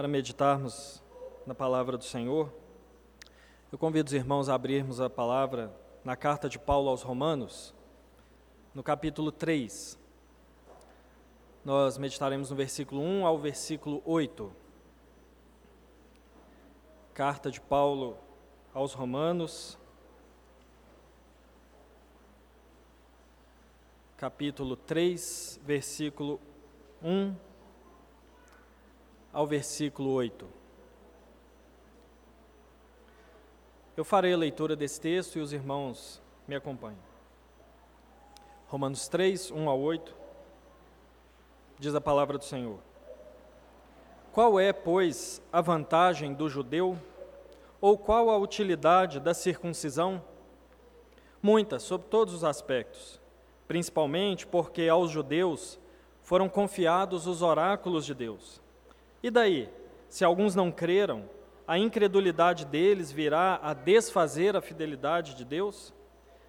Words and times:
para 0.00 0.08
meditarmos 0.08 1.02
na 1.46 1.54
palavra 1.54 1.98
do 1.98 2.04
Senhor, 2.04 2.50
eu 3.70 3.76
convido 3.76 4.06
os 4.06 4.14
irmãos 4.14 4.48
a 4.48 4.54
abrirmos 4.54 4.98
a 4.98 5.10
palavra 5.10 5.70
na 6.02 6.16
carta 6.16 6.48
de 6.48 6.58
Paulo 6.58 6.88
aos 6.88 7.02
Romanos, 7.02 7.74
no 8.74 8.82
capítulo 8.82 9.30
3. 9.30 9.98
Nós 11.62 11.98
meditaremos 11.98 12.48
no 12.48 12.56
versículo 12.56 13.02
1 13.02 13.26
ao 13.26 13.38
versículo 13.38 14.00
8. 14.06 14.50
Carta 17.12 17.50
de 17.50 17.60
Paulo 17.60 18.16
aos 18.72 18.94
Romanos, 18.94 19.78
capítulo 24.16 24.76
3, 24.76 25.60
versículo 25.62 26.40
1 27.02 27.49
ao 29.32 29.46
versículo 29.46 30.10
8. 30.10 30.46
Eu 33.96 34.04
farei 34.04 34.32
a 34.32 34.36
leitura 34.36 34.74
desse 34.74 35.00
texto 35.00 35.38
e 35.38 35.40
os 35.40 35.52
irmãos 35.52 36.22
me 36.48 36.54
acompanhem. 36.54 36.98
Romanos 38.66 39.08
3, 39.08 39.50
1 39.50 39.68
ao 39.68 39.80
8, 39.80 40.14
diz 41.78 41.94
a 41.94 42.00
palavra 42.00 42.38
do 42.38 42.44
Senhor. 42.44 42.78
Qual 44.32 44.60
é, 44.60 44.72
pois, 44.72 45.42
a 45.52 45.60
vantagem 45.60 46.32
do 46.32 46.48
judeu? 46.48 46.96
Ou 47.80 47.98
qual 47.98 48.30
a 48.30 48.38
utilidade 48.38 49.18
da 49.18 49.34
circuncisão? 49.34 50.22
Muita, 51.42 51.78
sob 51.78 52.04
todos 52.04 52.32
os 52.34 52.44
aspectos, 52.44 53.20
principalmente 53.66 54.46
porque 54.46 54.88
aos 54.88 55.10
judeus 55.10 55.80
foram 56.22 56.48
confiados 56.48 57.26
os 57.26 57.42
oráculos 57.42 58.06
de 58.06 58.14
Deus. 58.14 58.60
E 59.22 59.30
daí, 59.30 59.68
se 60.08 60.24
alguns 60.24 60.54
não 60.54 60.72
creram, 60.72 61.28
a 61.66 61.78
incredulidade 61.78 62.64
deles 62.64 63.12
virá 63.12 63.60
a 63.62 63.74
desfazer 63.74 64.56
a 64.56 64.60
fidelidade 64.60 65.34
de 65.34 65.44
Deus? 65.44 65.94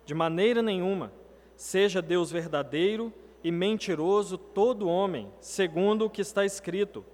De 0.05 0.13
maneira 0.13 0.61
nenhuma. 0.61 1.11
Seja 1.55 2.01
Deus 2.01 2.31
verdadeiro 2.31 3.13
e 3.43 3.51
mentiroso 3.51 4.37
todo 4.37 4.87
homem, 4.87 5.31
segundo 5.39 6.05
o 6.05 6.09
que 6.09 6.21
está 6.21 6.45
escrito, 6.45 7.05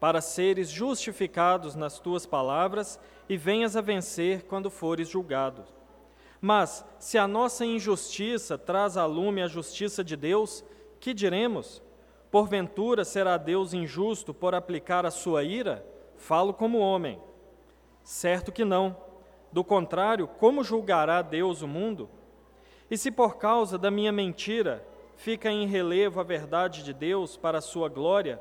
para 0.00 0.20
seres 0.20 0.70
justificados 0.70 1.74
nas 1.74 1.98
tuas 1.98 2.24
palavras 2.24 2.98
e 3.28 3.36
venhas 3.36 3.76
a 3.76 3.80
vencer 3.80 4.44
quando 4.44 4.70
fores 4.70 5.08
julgado. 5.08 5.64
Mas, 6.40 6.84
se 6.98 7.18
a 7.18 7.28
nossa 7.28 7.64
injustiça 7.64 8.56
traz 8.56 8.96
a 8.96 9.04
lume 9.04 9.42
a 9.42 9.46
justiça 9.46 10.02
de 10.02 10.16
Deus, 10.16 10.64
que 10.98 11.14
diremos? 11.14 11.82
Porventura 12.32 13.04
será 13.04 13.36
Deus 13.36 13.74
injusto 13.74 14.32
por 14.32 14.54
aplicar 14.54 15.04
a 15.04 15.10
sua 15.10 15.44
ira? 15.44 15.84
Falo 16.16 16.54
como 16.54 16.78
homem. 16.78 17.20
Certo 18.02 18.50
que 18.50 18.64
não. 18.64 18.96
Do 19.52 19.62
contrário, 19.62 20.26
como 20.26 20.64
julgará 20.64 21.20
Deus 21.20 21.60
o 21.60 21.68
mundo? 21.68 22.08
E 22.90 22.96
se 22.96 23.10
por 23.10 23.36
causa 23.36 23.76
da 23.76 23.90
minha 23.90 24.10
mentira 24.10 24.82
fica 25.14 25.50
em 25.50 25.66
relevo 25.66 26.20
a 26.20 26.22
verdade 26.22 26.82
de 26.82 26.94
Deus 26.94 27.36
para 27.36 27.58
a 27.58 27.60
sua 27.60 27.90
glória, 27.90 28.40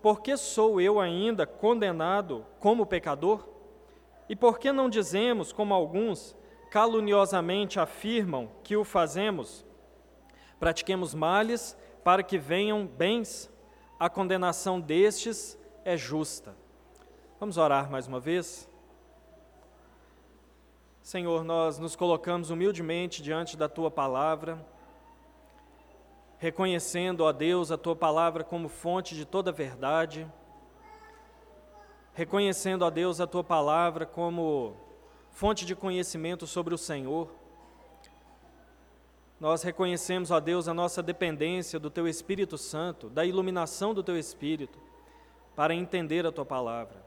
por 0.00 0.20
que 0.20 0.36
sou 0.36 0.80
eu 0.80 1.00
ainda 1.00 1.44
condenado 1.44 2.46
como 2.60 2.86
pecador? 2.86 3.48
E 4.28 4.36
por 4.36 4.60
que 4.60 4.70
não 4.70 4.88
dizemos, 4.88 5.52
como 5.52 5.74
alguns 5.74 6.36
caluniosamente 6.70 7.80
afirmam 7.80 8.48
que 8.62 8.76
o 8.76 8.84
fazemos? 8.84 9.66
Pratiquemos 10.60 11.12
males 11.12 11.76
para 12.02 12.22
que 12.22 12.38
venham 12.38 12.86
bens, 12.86 13.50
a 13.98 14.08
condenação 14.10 14.80
destes 14.80 15.58
é 15.84 15.96
justa. 15.96 16.54
Vamos 17.38 17.56
orar 17.56 17.90
mais 17.90 18.06
uma 18.06 18.20
vez? 18.20 18.68
Senhor, 21.02 21.42
nós 21.42 21.78
nos 21.78 21.96
colocamos 21.96 22.50
humildemente 22.50 23.22
diante 23.22 23.56
da 23.56 23.68
tua 23.68 23.90
palavra, 23.90 24.64
reconhecendo, 26.38 27.22
ó 27.22 27.32
Deus, 27.32 27.72
a 27.72 27.78
tua 27.78 27.96
palavra 27.96 28.44
como 28.44 28.68
fonte 28.68 29.14
de 29.14 29.24
toda 29.24 29.50
verdade, 29.50 30.26
reconhecendo, 32.14 32.82
ó 32.82 32.90
Deus, 32.90 33.20
a 33.20 33.26
tua 33.26 33.42
palavra 33.42 34.06
como 34.06 34.76
fonte 35.30 35.64
de 35.64 35.74
conhecimento 35.74 36.46
sobre 36.46 36.74
o 36.74 36.78
Senhor. 36.78 37.41
Nós 39.42 39.64
reconhecemos, 39.64 40.30
ó 40.30 40.38
Deus, 40.38 40.68
a 40.68 40.72
nossa 40.72 41.02
dependência 41.02 41.76
do 41.76 41.90
Teu 41.90 42.06
Espírito 42.06 42.56
Santo, 42.56 43.10
da 43.10 43.24
iluminação 43.24 43.92
do 43.92 44.00
Teu 44.00 44.16
Espírito, 44.16 44.78
para 45.56 45.74
entender 45.74 46.24
a 46.24 46.30
Tua 46.30 46.46
palavra. 46.46 47.04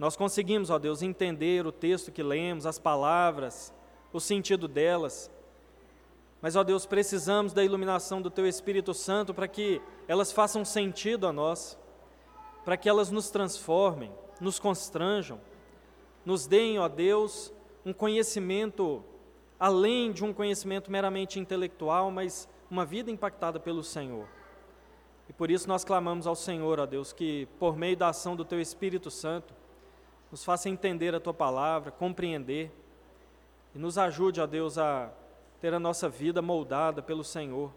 Nós 0.00 0.16
conseguimos, 0.16 0.68
ó 0.68 0.80
Deus, 0.80 1.00
entender 1.00 1.64
o 1.64 1.70
texto 1.70 2.10
que 2.10 2.24
lemos, 2.24 2.66
as 2.66 2.76
palavras, 2.80 3.72
o 4.12 4.18
sentido 4.18 4.66
delas. 4.66 5.30
Mas, 6.42 6.56
ó 6.56 6.64
Deus, 6.64 6.84
precisamos 6.84 7.52
da 7.52 7.62
iluminação 7.62 8.20
do 8.20 8.32
Teu 8.32 8.44
Espírito 8.44 8.92
Santo 8.92 9.32
para 9.32 9.46
que 9.46 9.80
elas 10.08 10.32
façam 10.32 10.64
sentido 10.64 11.24
a 11.24 11.32
nós, 11.32 11.78
para 12.64 12.76
que 12.76 12.88
elas 12.88 13.12
nos 13.12 13.30
transformem, 13.30 14.10
nos 14.40 14.58
constranjam, 14.58 15.40
nos 16.26 16.48
deem, 16.48 16.80
ó 16.80 16.88
Deus, 16.88 17.52
um 17.86 17.92
conhecimento 17.92 19.04
além 19.58 20.12
de 20.12 20.24
um 20.24 20.32
conhecimento 20.32 20.90
meramente 20.90 21.40
intelectual, 21.40 22.10
mas 22.10 22.48
uma 22.70 22.84
vida 22.84 23.10
impactada 23.10 23.58
pelo 23.58 23.82
Senhor. 23.82 24.26
E 25.28 25.32
por 25.32 25.50
isso 25.50 25.68
nós 25.68 25.84
clamamos 25.84 26.26
ao 26.26 26.36
Senhor, 26.36 26.78
ó 26.78 26.86
Deus, 26.86 27.12
que 27.12 27.46
por 27.58 27.76
meio 27.76 27.96
da 27.96 28.08
ação 28.08 28.36
do 28.36 28.44
Teu 28.44 28.60
Espírito 28.60 29.10
Santo, 29.10 29.52
nos 30.30 30.44
faça 30.44 30.68
entender 30.68 31.14
a 31.14 31.20
Tua 31.20 31.34
palavra, 31.34 31.90
compreender, 31.90 32.70
e 33.74 33.78
nos 33.78 33.98
ajude, 33.98 34.40
ó 34.40 34.46
Deus, 34.46 34.78
a 34.78 35.10
ter 35.60 35.74
a 35.74 35.80
nossa 35.80 36.08
vida 36.08 36.40
moldada 36.40 37.02
pelo 37.02 37.24
Senhor, 37.24 37.72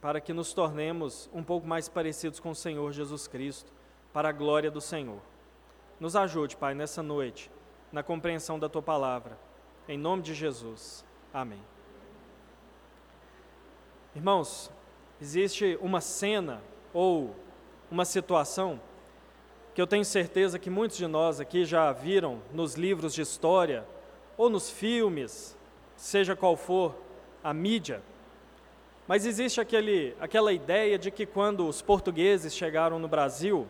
para 0.00 0.20
que 0.20 0.32
nos 0.32 0.52
tornemos 0.52 1.28
um 1.32 1.42
pouco 1.42 1.66
mais 1.66 1.88
parecidos 1.88 2.38
com 2.38 2.50
o 2.50 2.54
Senhor 2.54 2.92
Jesus 2.92 3.26
Cristo, 3.26 3.72
para 4.12 4.28
a 4.28 4.32
glória 4.32 4.70
do 4.70 4.80
Senhor. 4.80 5.20
Nos 5.98 6.14
ajude, 6.14 6.56
Pai, 6.56 6.74
nessa 6.74 7.02
noite, 7.02 7.50
na 7.90 8.02
compreensão 8.02 8.58
da 8.58 8.68
Tua 8.68 8.82
palavra 8.82 9.45
em 9.88 9.98
nome 9.98 10.22
de 10.22 10.34
Jesus. 10.34 11.04
Amém. 11.32 11.60
Irmãos, 14.14 14.70
existe 15.20 15.78
uma 15.80 16.00
cena 16.00 16.62
ou 16.92 17.34
uma 17.90 18.04
situação 18.04 18.80
que 19.74 19.82
eu 19.82 19.86
tenho 19.86 20.04
certeza 20.04 20.58
que 20.58 20.70
muitos 20.70 20.96
de 20.96 21.06
nós 21.06 21.38
aqui 21.38 21.64
já 21.64 21.92
viram 21.92 22.40
nos 22.52 22.74
livros 22.74 23.12
de 23.12 23.20
história 23.20 23.86
ou 24.36 24.48
nos 24.48 24.70
filmes, 24.70 25.54
seja 25.96 26.34
qual 26.34 26.56
for 26.56 26.94
a 27.44 27.52
mídia. 27.52 28.02
Mas 29.06 29.24
existe 29.26 29.60
aquele, 29.60 30.16
aquela 30.18 30.52
ideia 30.52 30.98
de 30.98 31.10
que 31.10 31.26
quando 31.26 31.68
os 31.68 31.82
portugueses 31.82 32.54
chegaram 32.54 32.98
no 32.98 33.06
Brasil, 33.06 33.68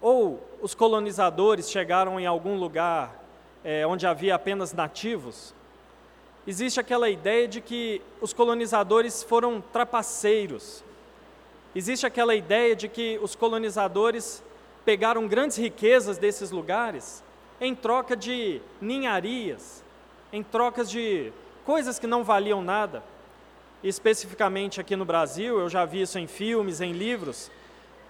ou 0.00 0.40
os 0.62 0.74
colonizadores 0.74 1.70
chegaram 1.70 2.18
em 2.20 2.26
algum 2.26 2.56
lugar 2.56 3.23
é, 3.64 3.86
onde 3.86 4.06
havia 4.06 4.34
apenas 4.34 4.72
nativos, 4.74 5.54
existe 6.46 6.78
aquela 6.78 7.08
ideia 7.08 7.48
de 7.48 7.60
que 7.60 8.02
os 8.20 8.32
colonizadores 8.32 9.22
foram 9.22 9.60
trapaceiros. 9.60 10.84
Existe 11.74 12.06
aquela 12.06 12.34
ideia 12.34 12.76
de 12.76 12.88
que 12.88 13.18
os 13.22 13.34
colonizadores 13.34 14.42
pegaram 14.84 15.26
grandes 15.26 15.56
riquezas 15.56 16.18
desses 16.18 16.50
lugares 16.50 17.24
em 17.60 17.74
troca 17.74 18.14
de 18.14 18.60
ninharias, 18.80 19.82
em 20.32 20.42
trocas 20.42 20.90
de 20.90 21.32
coisas 21.64 21.98
que 21.98 22.06
não 22.06 22.22
valiam 22.22 22.62
nada. 22.62 23.02
Especificamente 23.82 24.80
aqui 24.80 24.94
no 24.94 25.04
Brasil, 25.04 25.58
eu 25.58 25.68
já 25.68 25.84
vi 25.84 26.02
isso 26.02 26.18
em 26.18 26.26
filmes, 26.26 26.80
em 26.80 26.92
livros, 26.92 27.50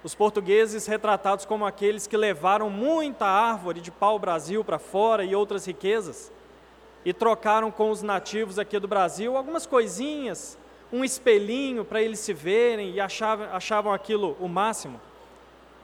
os 0.05 0.13
portugueses 0.13 0.85
retratados 0.85 1.45
como 1.45 1.65
aqueles 1.65 2.05
que 2.05 2.15
levaram 2.15 2.69
muita 2.69 3.25
árvore 3.25 3.81
de 3.81 3.89
pau-brasil 3.89 4.63
para 4.63 4.77
fora 4.77 5.25
e 5.25 5.35
outras 5.35 5.65
riquezas, 5.65 6.31
e 7.03 7.11
trocaram 7.11 7.71
com 7.71 7.89
os 7.89 8.03
nativos 8.03 8.59
aqui 8.59 8.77
do 8.77 8.87
Brasil 8.87 9.35
algumas 9.35 9.65
coisinhas, 9.65 10.59
um 10.93 11.03
espelhinho 11.03 11.83
para 11.83 12.03
eles 12.03 12.19
se 12.19 12.33
verem 12.33 12.91
e 12.91 13.01
achavam, 13.01 13.47
achavam 13.51 13.91
aquilo 13.91 14.37
o 14.39 14.47
máximo, 14.47 15.01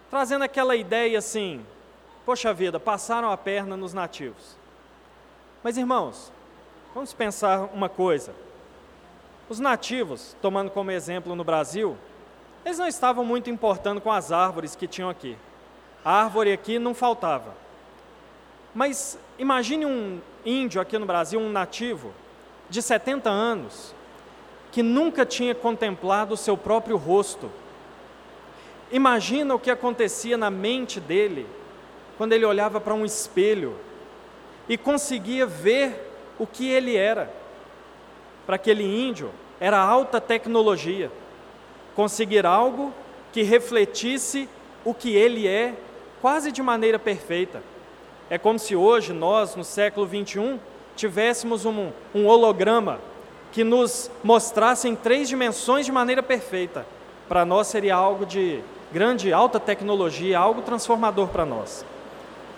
trazendo 0.07 0.43
aquela 0.43 0.75
ideia 0.75 1.17
assim: 1.17 1.65
poxa 2.23 2.53
vida, 2.53 2.79
passaram 2.79 3.31
a 3.31 3.37
perna 3.37 3.75
nos 3.75 3.91
nativos. 3.91 4.55
Mas 5.63 5.77
irmãos, 5.77 6.31
vamos 6.93 7.11
pensar 7.11 7.71
uma 7.73 7.89
coisa. 7.89 8.35
Os 9.49 9.59
nativos, 9.59 10.35
tomando 10.43 10.69
como 10.69 10.91
exemplo 10.91 11.35
no 11.35 11.43
Brasil, 11.43 11.97
eles 12.65 12.77
não 12.77 12.87
estavam 12.87 13.25
muito 13.25 13.49
importando 13.49 13.99
com 13.99 14.11
as 14.11 14.31
árvores 14.31 14.75
que 14.75 14.87
tinham 14.87 15.09
aqui. 15.09 15.37
A 16.03 16.23
árvore 16.23 16.51
aqui 16.51 16.77
não 16.77 16.93
faltava. 16.93 17.53
Mas 18.73 19.17
imagine 19.37 19.85
um 19.85 20.21
índio 20.45 20.81
aqui 20.81 20.97
no 20.97 21.05
Brasil, 21.05 21.39
um 21.39 21.51
nativo, 21.51 22.13
de 22.69 22.81
70 22.81 23.29
anos, 23.29 23.93
que 24.71 24.81
nunca 24.81 25.25
tinha 25.25 25.53
contemplado 25.53 26.33
o 26.33 26.37
seu 26.37 26.55
próprio 26.55 26.97
rosto. 26.97 27.51
Imagina 28.91 29.53
o 29.55 29.59
que 29.59 29.69
acontecia 29.69 30.37
na 30.37 30.49
mente 30.49 30.99
dele 30.99 31.47
quando 32.17 32.33
ele 32.33 32.45
olhava 32.45 32.79
para 32.79 32.93
um 32.93 33.03
espelho 33.03 33.75
e 34.69 34.77
conseguia 34.77 35.45
ver 35.45 36.11
o 36.39 36.47
que 36.47 36.69
ele 36.69 36.95
era. 36.95 37.31
Para 38.45 38.55
aquele 38.55 38.83
índio, 38.83 39.31
era 39.59 39.77
alta 39.77 40.21
tecnologia. 40.21 41.11
Conseguir 41.95 42.45
algo 42.45 42.93
que 43.31 43.43
refletisse 43.43 44.47
o 44.83 44.93
que 44.93 45.15
ele 45.15 45.47
é, 45.47 45.73
quase 46.21 46.51
de 46.51 46.61
maneira 46.61 46.99
perfeita. 46.99 47.61
É 48.29 48.37
como 48.37 48.57
se 48.57 48.75
hoje, 48.75 49.13
nós, 49.13 49.55
no 49.55 49.63
século 49.63 50.05
21, 50.05 50.59
tivéssemos 50.95 51.65
um, 51.65 51.89
um 52.13 52.27
holograma 52.27 52.99
que 53.51 53.63
nos 53.63 54.09
mostrasse 54.23 54.87
em 54.87 54.95
três 54.95 55.27
dimensões 55.27 55.85
de 55.85 55.91
maneira 55.91 56.23
perfeita. 56.23 56.85
Para 57.27 57.43
nós 57.43 57.67
seria 57.67 57.95
algo 57.95 58.25
de 58.25 58.61
grande, 58.91 59.33
alta 59.33 59.59
tecnologia, 59.59 60.37
algo 60.37 60.61
transformador 60.61 61.27
para 61.27 61.45
nós. 61.45 61.85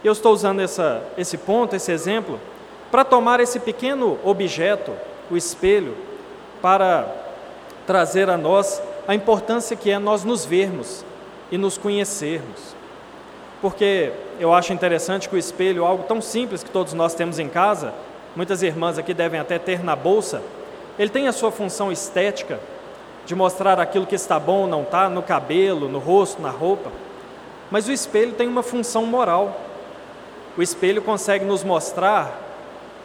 Eu 0.03 0.11
estou 0.11 0.33
usando 0.33 0.59
essa, 0.59 1.03
esse 1.17 1.37
ponto, 1.37 1.75
esse 1.75 1.91
exemplo, 1.91 2.39
para 2.91 3.03
tomar 3.03 3.39
esse 3.39 3.59
pequeno 3.59 4.19
objeto, 4.23 4.93
o 5.31 5.37
espelho, 5.37 5.95
para 6.61 7.07
trazer 7.87 8.29
a 8.29 8.37
nós 8.37 8.81
a 9.07 9.13
importância 9.15 9.75
que 9.75 9.91
é 9.91 9.99
nós 9.99 10.23
nos 10.23 10.45
vermos 10.45 11.03
e 11.51 11.57
nos 11.57 11.77
conhecermos. 11.77 12.75
Porque 13.61 14.11
eu 14.39 14.53
acho 14.53 14.73
interessante 14.73 15.29
que 15.29 15.35
o 15.35 15.37
espelho, 15.37 15.85
algo 15.85 16.03
tão 16.03 16.21
simples 16.21 16.63
que 16.63 16.69
todos 16.69 16.93
nós 16.93 17.13
temos 17.13 17.39
em 17.39 17.47
casa, 17.47 17.93
muitas 18.35 18.63
irmãs 18.63 18.97
aqui 18.97 19.13
devem 19.13 19.39
até 19.39 19.57
ter 19.57 19.83
na 19.83 19.95
bolsa, 19.95 20.41
ele 20.97 21.09
tem 21.09 21.27
a 21.27 21.31
sua 21.31 21.51
função 21.51 21.91
estética, 21.91 22.59
de 23.25 23.35
mostrar 23.35 23.79
aquilo 23.79 24.05
que 24.05 24.15
está 24.15 24.37
bom 24.37 24.61
ou 24.61 24.67
não 24.67 24.81
está, 24.81 25.07
no 25.09 25.23
cabelo, 25.23 25.87
no 25.87 25.99
rosto, 25.99 26.41
na 26.41 26.49
roupa. 26.49 26.91
Mas 27.71 27.87
o 27.87 27.91
espelho 27.91 28.33
tem 28.33 28.47
uma 28.47 28.61
função 28.61 29.05
moral. 29.05 29.61
O 30.57 30.61
espelho 30.61 31.01
consegue 31.01 31.45
nos 31.45 31.63
mostrar 31.63 32.39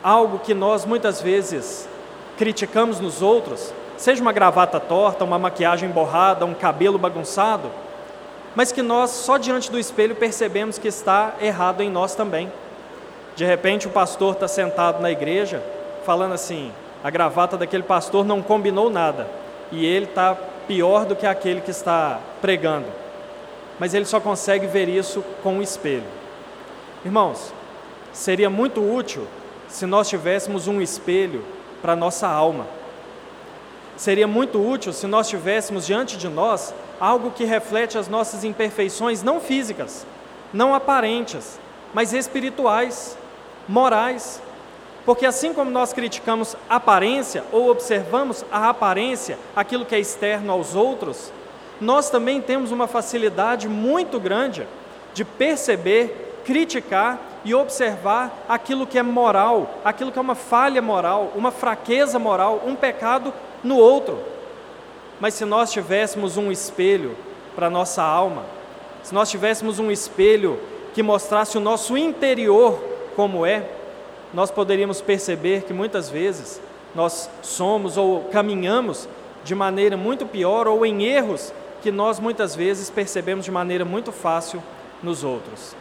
algo 0.02 0.40
que 0.40 0.54
nós 0.54 0.84
muitas 0.84 1.22
vezes 1.22 1.88
criticamos 2.36 3.00
nos 3.00 3.22
outros, 3.22 3.72
seja 3.98 4.22
uma 4.22 4.32
gravata 4.32 4.78
torta, 4.78 5.24
uma 5.24 5.38
maquiagem 5.38 5.90
borrada, 5.90 6.46
um 6.46 6.54
cabelo 6.54 6.98
bagunçado, 6.98 7.70
mas 8.54 8.72
que 8.72 8.80
nós 8.80 9.10
só 9.10 9.36
diante 9.36 9.70
do 9.70 9.78
espelho 9.78 10.14
percebemos 10.14 10.78
que 10.78 10.88
está 10.88 11.34
errado 11.40 11.82
em 11.82 11.90
nós 11.90 12.14
também. 12.14 12.50
De 13.36 13.44
repente 13.44 13.86
o 13.86 13.90
pastor 13.90 14.34
está 14.34 14.48
sentado 14.48 15.02
na 15.02 15.10
igreja 15.10 15.62
falando 16.06 16.32
assim: 16.32 16.72
a 17.02 17.10
gravata 17.10 17.56
daquele 17.56 17.82
pastor 17.82 18.24
não 18.24 18.40
combinou 18.40 18.88
nada 18.88 19.28
e 19.70 19.84
ele 19.84 20.06
está 20.06 20.34
pior 20.66 21.04
do 21.04 21.16
que 21.16 21.26
aquele 21.26 21.60
que 21.60 21.70
está 21.70 22.20
pregando. 22.40 22.86
Mas 23.78 23.94
ele 23.94 24.04
só 24.04 24.20
consegue 24.20 24.66
ver 24.66 24.88
isso 24.88 25.24
com 25.42 25.58
o 25.58 25.62
espelho. 25.62 26.06
Irmãos, 27.04 27.52
seria 28.12 28.48
muito 28.48 28.80
útil 28.80 29.26
se 29.68 29.86
nós 29.86 30.08
tivéssemos 30.08 30.66
um 30.66 30.80
espelho 30.80 31.44
para 31.82 31.94
nossa 31.94 32.26
alma. 32.26 32.77
Seria 33.98 34.28
muito 34.28 34.64
útil 34.64 34.92
se 34.92 35.08
nós 35.08 35.28
tivéssemos 35.28 35.84
diante 35.84 36.16
de 36.16 36.28
nós 36.28 36.72
algo 37.00 37.32
que 37.32 37.44
reflete 37.44 37.98
as 37.98 38.06
nossas 38.06 38.44
imperfeições 38.44 39.24
não 39.24 39.40
físicas, 39.40 40.06
não 40.52 40.72
aparentes, 40.72 41.58
mas 41.92 42.12
espirituais, 42.12 43.18
morais, 43.68 44.40
porque 45.04 45.26
assim 45.26 45.52
como 45.52 45.68
nós 45.72 45.92
criticamos 45.92 46.54
aparência 46.70 47.42
ou 47.50 47.68
observamos 47.70 48.44
a 48.52 48.68
aparência, 48.68 49.36
aquilo 49.56 49.84
que 49.84 49.96
é 49.96 49.98
externo 49.98 50.52
aos 50.52 50.76
outros, 50.76 51.32
nós 51.80 52.08
também 52.08 52.40
temos 52.40 52.70
uma 52.70 52.86
facilidade 52.86 53.68
muito 53.68 54.20
grande 54.20 54.64
de 55.12 55.24
perceber, 55.24 56.40
criticar 56.44 57.18
e 57.44 57.52
observar 57.52 58.44
aquilo 58.48 58.86
que 58.86 58.96
é 58.96 59.02
moral, 59.02 59.68
aquilo 59.84 60.12
que 60.12 60.18
é 60.20 60.22
uma 60.22 60.36
falha 60.36 60.80
moral, 60.80 61.32
uma 61.34 61.50
fraqueza 61.50 62.16
moral, 62.16 62.62
um 62.64 62.76
pecado 62.76 63.34
no 63.62 63.76
outro. 63.76 64.18
Mas 65.20 65.34
se 65.34 65.44
nós 65.44 65.72
tivéssemos 65.72 66.36
um 66.36 66.50
espelho 66.50 67.16
para 67.54 67.68
nossa 67.68 68.02
alma, 68.02 68.44
se 69.02 69.14
nós 69.14 69.30
tivéssemos 69.30 69.78
um 69.78 69.90
espelho 69.90 70.58
que 70.94 71.02
mostrasse 71.02 71.56
o 71.56 71.60
nosso 71.60 71.96
interior 71.96 72.78
como 73.16 73.44
é, 73.44 73.68
nós 74.32 74.50
poderíamos 74.50 75.00
perceber 75.00 75.62
que 75.62 75.72
muitas 75.72 76.08
vezes 76.08 76.60
nós 76.94 77.28
somos 77.42 77.96
ou 77.96 78.24
caminhamos 78.24 79.08
de 79.44 79.54
maneira 79.54 79.96
muito 79.96 80.26
pior 80.26 80.68
ou 80.68 80.84
em 80.84 81.04
erros 81.04 81.52
que 81.82 81.90
nós 81.90 82.18
muitas 82.18 82.54
vezes 82.54 82.90
percebemos 82.90 83.44
de 83.44 83.50
maneira 83.50 83.84
muito 83.84 84.12
fácil 84.12 84.62
nos 85.02 85.24
outros. 85.24 85.74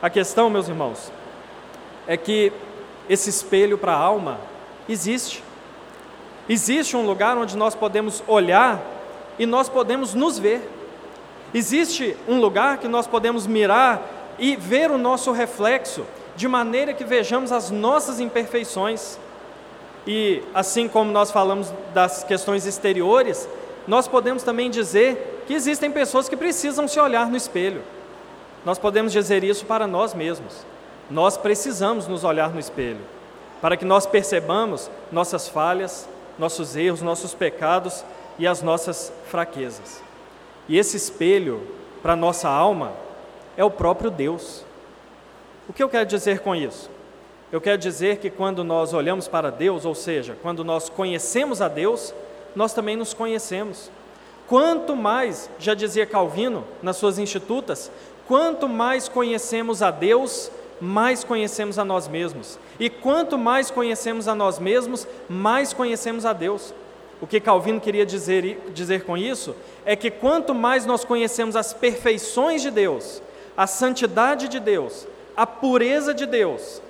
A 0.00 0.08
questão, 0.08 0.48
meus 0.48 0.68
irmãos, 0.68 1.10
é 2.06 2.16
que 2.16 2.52
esse 3.08 3.28
espelho 3.28 3.76
para 3.76 3.92
a 3.92 3.98
alma 3.98 4.38
existe. 4.88 5.42
Existe 6.48 6.96
um 6.96 7.06
lugar 7.06 7.36
onde 7.38 7.56
nós 7.56 7.74
podemos 7.74 8.22
olhar 8.26 8.80
e 9.38 9.46
nós 9.46 9.68
podemos 9.68 10.14
nos 10.14 10.38
ver. 10.38 10.60
Existe 11.52 12.16
um 12.28 12.40
lugar 12.40 12.78
que 12.78 12.88
nós 12.88 13.06
podemos 13.06 13.46
mirar 13.46 14.02
e 14.38 14.56
ver 14.56 14.90
o 14.90 14.98
nosso 14.98 15.32
reflexo 15.32 16.04
de 16.36 16.48
maneira 16.48 16.92
que 16.92 17.04
vejamos 17.04 17.52
as 17.52 17.70
nossas 17.70 18.20
imperfeições. 18.20 19.18
E 20.06 20.42
assim 20.52 20.88
como 20.88 21.10
nós 21.10 21.30
falamos 21.30 21.72
das 21.94 22.24
questões 22.24 22.66
exteriores, 22.66 23.48
nós 23.86 24.06
podemos 24.08 24.42
também 24.42 24.70
dizer 24.70 25.42
que 25.46 25.54
existem 25.54 25.90
pessoas 25.90 26.28
que 26.28 26.36
precisam 26.36 26.88
se 26.88 26.98
olhar 26.98 27.28
no 27.28 27.36
espelho. 27.36 27.82
Nós 28.64 28.78
podemos 28.78 29.12
dizer 29.12 29.44
isso 29.44 29.64
para 29.64 29.86
nós 29.86 30.14
mesmos. 30.14 30.64
Nós 31.10 31.36
precisamos 31.36 32.08
nos 32.08 32.24
olhar 32.24 32.50
no 32.50 32.58
espelho, 32.58 33.00
para 33.60 33.76
que 33.76 33.84
nós 33.84 34.06
percebamos 34.06 34.90
nossas 35.12 35.48
falhas, 35.48 36.08
nossos 36.38 36.76
erros, 36.76 37.02
nossos 37.02 37.34
pecados 37.34 38.04
e 38.38 38.46
as 38.46 38.62
nossas 38.62 39.12
fraquezas. 39.30 40.02
E 40.68 40.78
esse 40.78 40.96
espelho 40.96 41.66
para 42.02 42.16
nossa 42.16 42.48
alma 42.48 42.92
é 43.56 43.64
o 43.64 43.70
próprio 43.70 44.10
Deus. 44.10 44.64
O 45.68 45.72
que 45.72 45.82
eu 45.82 45.88
quero 45.88 46.06
dizer 46.06 46.40
com 46.40 46.54
isso? 46.54 46.90
Eu 47.52 47.60
quero 47.60 47.78
dizer 47.78 48.18
que 48.18 48.30
quando 48.30 48.64
nós 48.64 48.92
olhamos 48.92 49.28
para 49.28 49.50
Deus, 49.50 49.84
ou 49.84 49.94
seja, 49.94 50.36
quando 50.42 50.64
nós 50.64 50.88
conhecemos 50.88 51.62
a 51.62 51.68
Deus, 51.68 52.12
nós 52.54 52.74
também 52.74 52.96
nos 52.96 53.14
conhecemos. 53.14 53.90
Quanto 54.46 54.94
mais, 54.94 55.48
já 55.58 55.72
dizia 55.72 56.04
Calvino 56.04 56.64
nas 56.82 56.96
suas 56.96 57.18
institutas, 57.18 57.90
quanto 58.26 58.68
mais 58.68 59.08
conhecemos 59.08 59.82
a 59.82 59.90
Deus, 59.90 60.50
mais 60.80 61.24
conhecemos 61.24 61.78
a 61.78 61.84
nós 61.84 62.08
mesmos. 62.08 62.58
E 62.78 62.90
quanto 62.90 63.38
mais 63.38 63.70
conhecemos 63.70 64.26
a 64.26 64.34
nós 64.34 64.58
mesmos, 64.58 65.06
mais 65.28 65.72
conhecemos 65.72 66.26
a 66.26 66.32
Deus. 66.32 66.74
O 67.20 67.26
que 67.26 67.40
Calvino 67.40 67.80
queria 67.80 68.04
dizer, 68.04 68.70
dizer 68.74 69.04
com 69.04 69.16
isso 69.16 69.54
é 69.84 69.94
que 69.94 70.10
quanto 70.10 70.54
mais 70.54 70.84
nós 70.84 71.04
conhecemos 71.04 71.56
as 71.56 71.72
perfeições 71.72 72.62
de 72.62 72.70
Deus, 72.70 73.22
a 73.56 73.66
santidade 73.66 74.48
de 74.48 74.58
Deus, 74.58 75.06
a 75.36 75.46
pureza 75.46 76.12
de 76.12 76.26
Deus, 76.26 76.82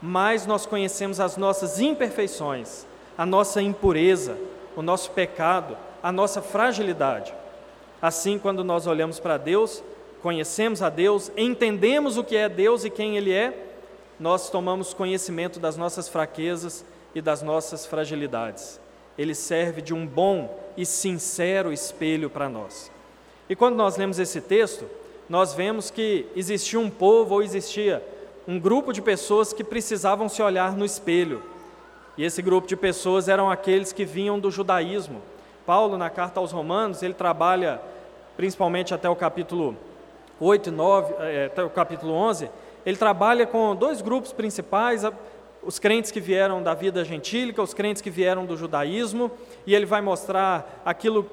mais 0.00 0.46
nós 0.46 0.66
conhecemos 0.66 1.18
as 1.18 1.36
nossas 1.36 1.80
imperfeições, 1.80 2.86
a 3.16 3.26
nossa 3.26 3.60
impureza, 3.60 4.36
o 4.76 4.82
nosso 4.82 5.10
pecado, 5.10 5.76
a 6.02 6.12
nossa 6.12 6.40
fragilidade. 6.40 7.34
Assim, 8.00 8.38
quando 8.38 8.62
nós 8.62 8.86
olhamos 8.86 9.18
para 9.18 9.36
Deus, 9.36 9.82
conhecemos 10.22 10.82
a 10.82 10.88
Deus, 10.88 11.32
entendemos 11.36 12.16
o 12.16 12.22
que 12.22 12.36
é 12.36 12.48
Deus 12.48 12.84
e 12.84 12.90
quem 12.90 13.16
Ele 13.16 13.32
é, 13.32 13.67
nós 14.18 14.50
tomamos 14.50 14.92
conhecimento 14.92 15.60
das 15.60 15.76
nossas 15.76 16.08
fraquezas 16.08 16.84
e 17.14 17.20
das 17.20 17.42
nossas 17.42 17.86
fragilidades. 17.86 18.80
Ele 19.16 19.34
serve 19.34 19.82
de 19.82 19.94
um 19.94 20.06
bom 20.06 20.58
e 20.76 20.84
sincero 20.84 21.72
espelho 21.72 22.30
para 22.30 22.48
nós. 22.48 22.90
E 23.48 23.56
quando 23.56 23.76
nós 23.76 23.96
lemos 23.96 24.18
esse 24.18 24.40
texto, 24.40 24.86
nós 25.28 25.54
vemos 25.54 25.90
que 25.90 26.26
existia 26.34 26.78
um 26.78 26.90
povo 26.90 27.34
ou 27.34 27.42
existia 27.42 28.02
um 28.46 28.58
grupo 28.58 28.92
de 28.92 29.02
pessoas 29.02 29.52
que 29.52 29.62
precisavam 29.62 30.28
se 30.28 30.40
olhar 30.42 30.76
no 30.76 30.84
espelho. 30.84 31.42
E 32.16 32.24
esse 32.24 32.40
grupo 32.42 32.66
de 32.66 32.76
pessoas 32.76 33.28
eram 33.28 33.50
aqueles 33.50 33.92
que 33.92 34.04
vinham 34.04 34.38
do 34.38 34.50
judaísmo. 34.50 35.20
Paulo, 35.66 35.98
na 35.98 36.08
carta 36.08 36.40
aos 36.40 36.50
Romanos, 36.50 37.02
ele 37.02 37.14
trabalha 37.14 37.80
principalmente 38.36 38.94
até 38.94 39.08
o 39.08 39.14
capítulo 39.14 39.76
8 40.40 40.68
e 40.68 40.72
9, 40.72 41.14
é, 41.18 41.46
até 41.46 41.62
o 41.62 41.70
capítulo 41.70 42.12
11, 42.14 42.48
ele 42.84 42.96
trabalha 42.96 43.46
com 43.46 43.74
dois 43.74 44.00
grupos 44.00 44.32
principais, 44.32 45.02
os 45.62 45.78
crentes 45.78 46.10
que 46.10 46.20
vieram 46.20 46.62
da 46.62 46.74
vida 46.74 47.04
gentílica, 47.04 47.62
os 47.62 47.74
crentes 47.74 48.00
que 48.00 48.10
vieram 48.10 48.46
do 48.46 48.56
judaísmo, 48.56 49.30
e 49.66 49.74
ele 49.74 49.86
vai 49.86 50.00
mostrar 50.00 50.82
aquilo 50.84 51.28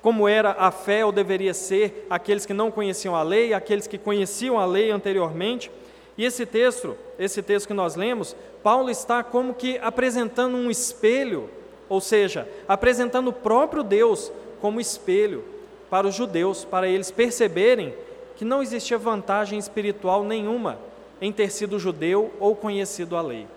como 0.00 0.28
era 0.28 0.52
a 0.58 0.70
fé 0.70 1.04
ou 1.04 1.12
deveria 1.12 1.52
ser 1.52 2.06
aqueles 2.08 2.46
que 2.46 2.54
não 2.54 2.70
conheciam 2.70 3.14
a 3.14 3.22
lei, 3.22 3.52
aqueles 3.52 3.86
que 3.86 3.98
conheciam 3.98 4.58
a 4.58 4.64
lei 4.64 4.90
anteriormente. 4.90 5.70
E 6.16 6.24
esse 6.24 6.46
texto, 6.46 6.96
esse 7.18 7.42
texto 7.42 7.68
que 7.68 7.74
nós 7.74 7.94
lemos, 7.94 8.34
Paulo 8.62 8.90
está 8.90 9.22
como 9.22 9.54
que 9.54 9.78
apresentando 9.78 10.56
um 10.56 10.70
espelho, 10.70 11.50
ou 11.88 12.00
seja, 12.00 12.48
apresentando 12.66 13.28
o 13.28 13.32
próprio 13.32 13.82
Deus 13.82 14.32
como 14.60 14.80
espelho 14.80 15.44
para 15.90 16.06
os 16.06 16.14
judeus, 16.14 16.64
para 16.64 16.88
eles 16.88 17.10
perceberem 17.10 17.94
que 18.38 18.44
não 18.44 18.62
existia 18.62 18.96
vantagem 18.96 19.58
espiritual 19.58 20.22
nenhuma 20.22 20.78
em 21.20 21.32
ter 21.32 21.50
sido 21.50 21.76
judeu 21.76 22.32
ou 22.38 22.54
conhecido 22.54 23.16
a 23.16 23.20
lei. 23.20 23.48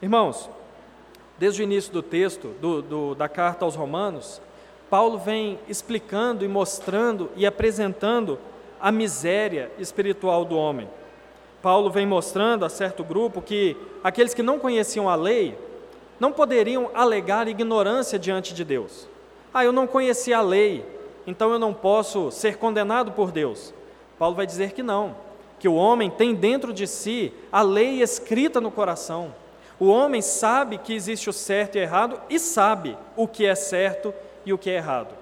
Irmãos, 0.00 0.48
desde 1.36 1.60
o 1.60 1.64
início 1.64 1.92
do 1.92 2.00
texto, 2.00 2.54
do, 2.60 2.80
do, 2.80 3.14
da 3.16 3.28
carta 3.28 3.64
aos 3.64 3.74
Romanos, 3.74 4.40
Paulo 4.88 5.18
vem 5.18 5.58
explicando 5.68 6.44
e 6.44 6.48
mostrando 6.48 7.28
e 7.34 7.44
apresentando 7.44 8.38
a 8.80 8.92
miséria 8.92 9.68
espiritual 9.80 10.44
do 10.44 10.56
homem. 10.56 10.88
Paulo 11.60 11.90
vem 11.90 12.06
mostrando 12.06 12.64
a 12.64 12.68
certo 12.68 13.02
grupo 13.02 13.42
que 13.42 13.76
aqueles 14.04 14.32
que 14.32 14.44
não 14.44 14.60
conheciam 14.60 15.08
a 15.08 15.16
lei 15.16 15.58
não 16.20 16.30
poderiam 16.30 16.88
alegar 16.94 17.48
ignorância 17.48 18.16
diante 18.16 18.54
de 18.54 18.64
Deus. 18.64 19.08
Ah, 19.52 19.64
eu 19.64 19.72
não 19.72 19.88
conhecia 19.88 20.38
a 20.38 20.42
lei, 20.42 20.86
então 21.26 21.50
eu 21.50 21.58
não 21.58 21.74
posso 21.74 22.30
ser 22.30 22.58
condenado 22.58 23.10
por 23.10 23.32
Deus. 23.32 23.74
Paulo 24.18 24.34
vai 24.34 24.46
dizer 24.46 24.72
que 24.72 24.82
não, 24.82 25.14
que 25.58 25.68
o 25.68 25.74
homem 25.74 26.10
tem 26.10 26.34
dentro 26.34 26.72
de 26.72 26.86
si 26.86 27.32
a 27.52 27.62
lei 27.62 28.02
escrita 28.02 28.60
no 28.60 28.70
coração. 28.70 29.34
O 29.78 29.88
homem 29.88 30.20
sabe 30.20 30.78
que 30.78 30.92
existe 30.92 31.30
o 31.30 31.32
certo 31.32 31.76
e 31.76 31.80
errado 31.80 32.20
e 32.28 32.38
sabe 32.38 32.96
o 33.16 33.28
que 33.28 33.46
é 33.46 33.54
certo 33.54 34.12
e 34.44 34.52
o 34.52 34.58
que 34.58 34.70
é 34.70 34.76
errado. 34.76 35.14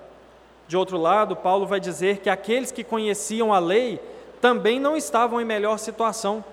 De 0.67 0.77
outro 0.77 0.97
lado, 0.97 1.37
Paulo 1.37 1.67
vai 1.67 1.79
dizer 1.79 2.19
que 2.19 2.31
aqueles 2.31 2.73
que 2.73 2.83
conheciam 2.83 3.53
a 3.53 3.59
lei 3.59 4.01
também 4.41 4.81
não 4.81 4.97
estavam 4.97 5.41
em 5.41 5.45
melhor 5.45 5.79
situação, 5.79 6.45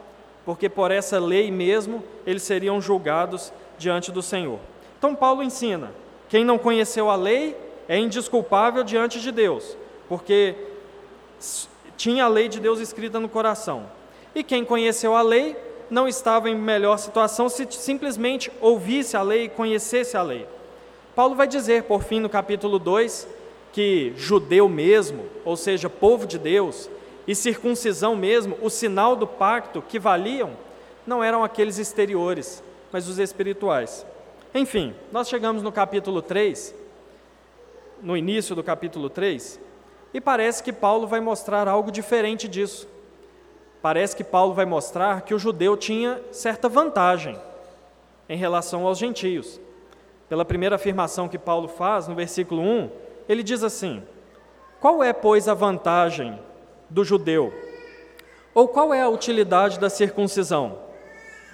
porque 0.45 0.69
por 0.69 0.91
essa 0.91 1.19
lei 1.19 1.50
mesmo 1.50 2.03
eles 2.25 2.43
seriam 2.43 2.81
julgados 2.81 3.51
diante 3.77 4.12
do 4.12 4.21
Senhor. 4.21 4.59
Então, 4.97 5.15
Paulo 5.15 5.41
ensina: 5.41 5.91
quem 6.29 6.45
não 6.45 6.57
conheceu 6.57 7.09
a 7.09 7.15
lei 7.15 7.57
é 7.88 7.97
indisculpável 7.97 8.83
diante 8.83 9.19
de 9.19 9.31
Deus, 9.31 9.77
porque 10.07 10.55
tinha 11.97 12.25
a 12.25 12.27
lei 12.27 12.47
de 12.47 12.59
Deus 12.59 12.79
escrita 12.79 13.19
no 13.19 13.29
coração. 13.29 13.85
E 14.35 14.43
quem 14.43 14.65
conheceu 14.65 15.15
a 15.15 15.21
lei 15.21 15.55
não 15.89 16.07
estava 16.07 16.50
em 16.50 16.55
melhor 16.55 16.97
situação 16.97 17.47
se 17.50 17.67
simplesmente 17.69 18.51
ouvisse 18.59 19.15
a 19.15 19.21
lei 19.21 19.45
e 19.45 19.50
conhecesse 19.50 20.17
a 20.17 20.21
lei. 20.21 20.47
Paulo 21.15 21.35
vai 21.35 21.47
dizer, 21.47 21.83
por 21.83 22.03
fim, 22.03 22.19
no 22.19 22.29
capítulo 22.29 22.79
2, 22.79 23.27
que 23.71 24.13
judeu 24.15 24.67
mesmo, 24.67 25.25
ou 25.45 25.55
seja, 25.55 25.89
povo 25.89 26.25
de 26.25 26.39
Deus, 26.39 26.89
e 27.27 27.35
circuncisão 27.35 28.15
mesmo, 28.15 28.57
o 28.62 28.69
sinal 28.69 29.15
do 29.15 29.27
pacto 29.27 29.81
que 29.81 30.00
valiam, 30.00 30.51
não 31.05 31.23
eram 31.23 31.43
aqueles 31.43 31.77
exteriores, 31.77 32.63
mas 32.91 33.07
os 33.07 33.19
espirituais. 33.19 34.05
Enfim, 34.53 34.93
nós 35.12 35.27
chegamos 35.27 35.62
no 35.62 35.71
capítulo 35.71 36.21
3, 36.21 36.73
no 38.01 38.17
início 38.17 38.55
do 38.55 38.63
capítulo 38.63 39.09
3, 39.09 39.59
e 40.13 40.22
parece 40.22 40.62
que 40.62 40.72
Paulo 40.72 41.08
vai 41.08 41.20
mostrar 41.20 41.67
algo 41.67 41.91
diferente 41.91 42.48
disso. 42.48 42.88
Parece 43.82 44.15
que 44.15 44.24
Paulo 44.24 44.53
vai 44.53 44.65
mostrar 44.65 45.22
que 45.22 45.34
o 45.34 45.39
judeu 45.39 45.75
tinha 45.75 46.22
certa 46.32 46.70
vantagem 46.70 47.39
em 48.29 48.38
relação 48.38 48.86
aos 48.86 48.98
gentios 48.98 49.60
pela 50.34 50.43
primeira 50.43 50.77
afirmação 50.77 51.29
que 51.29 51.38
Paulo 51.38 51.67
faz 51.67 52.08
no 52.08 52.15
versículo 52.15 52.60
1, 52.60 52.89
ele 53.29 53.43
diz 53.43 53.63
assim: 53.63 54.01
Qual 54.82 55.03
é, 55.03 55.13
pois, 55.13 55.48
a 55.48 55.53
vantagem 55.53 56.39
do 56.89 57.03
judeu? 57.03 57.53
Ou 58.51 58.67
qual 58.67 58.91
é 58.91 59.01
a 59.03 59.10
utilidade 59.10 59.79
da 59.79 59.91
circuncisão? 59.91 60.79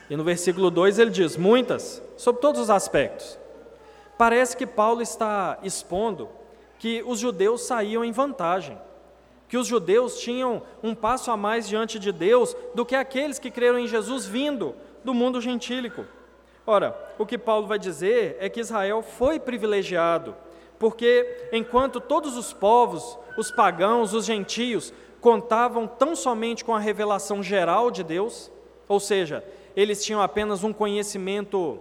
E 0.09 0.15
no 0.15 0.23
versículo 0.23 0.71
2 0.71 0.97
ele 0.97 1.11
diz: 1.11 1.35
Muitas, 1.35 2.01
sob 2.15 2.39
todos 2.39 2.61
os 2.61 2.69
aspectos. 2.69 3.37
Parece 4.17 4.55
que 4.55 4.65
Paulo 4.65 5.01
está 5.01 5.57
expondo 5.61 6.29
que 6.79 7.03
os 7.05 7.19
judeus 7.19 7.61
saíam 7.61 8.03
em 8.03 8.11
vantagem, 8.11 8.79
que 9.47 9.57
os 9.57 9.67
judeus 9.67 10.19
tinham 10.19 10.63
um 10.81 10.95
passo 10.95 11.29
a 11.29 11.37
mais 11.37 11.67
diante 11.67 11.99
de 11.99 12.11
Deus 12.11 12.55
do 12.73 12.85
que 12.85 12.95
aqueles 12.95 13.37
que 13.37 13.51
creram 13.51 13.77
em 13.77 13.87
Jesus 13.87 14.25
vindo 14.25 14.73
do 15.03 15.13
mundo 15.13 15.41
gentílico. 15.41 16.05
Ora, 16.65 16.97
o 17.17 17.25
que 17.25 17.37
Paulo 17.37 17.67
vai 17.67 17.77
dizer 17.77 18.37
é 18.39 18.47
que 18.47 18.59
Israel 18.59 19.01
foi 19.01 19.39
privilegiado, 19.39 20.35
porque 20.77 21.49
enquanto 21.51 21.99
todos 21.99 22.37
os 22.37 22.53
povos, 22.53 23.17
os 23.37 23.51
pagãos, 23.51 24.13
os 24.13 24.25
gentios, 24.25 24.93
contavam 25.19 25.85
tão 25.85 26.15
somente 26.15 26.63
com 26.63 26.73
a 26.73 26.79
revelação 26.79 27.43
geral 27.43 27.91
de 27.91 28.03
Deus, 28.03 28.49
ou 28.87 28.99
seja, 28.99 29.43
eles 29.75 30.03
tinham 30.03 30.21
apenas 30.21 30.63
um 30.63 30.71
conhecimento 30.71 31.79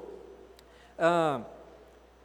ah, 0.98 1.42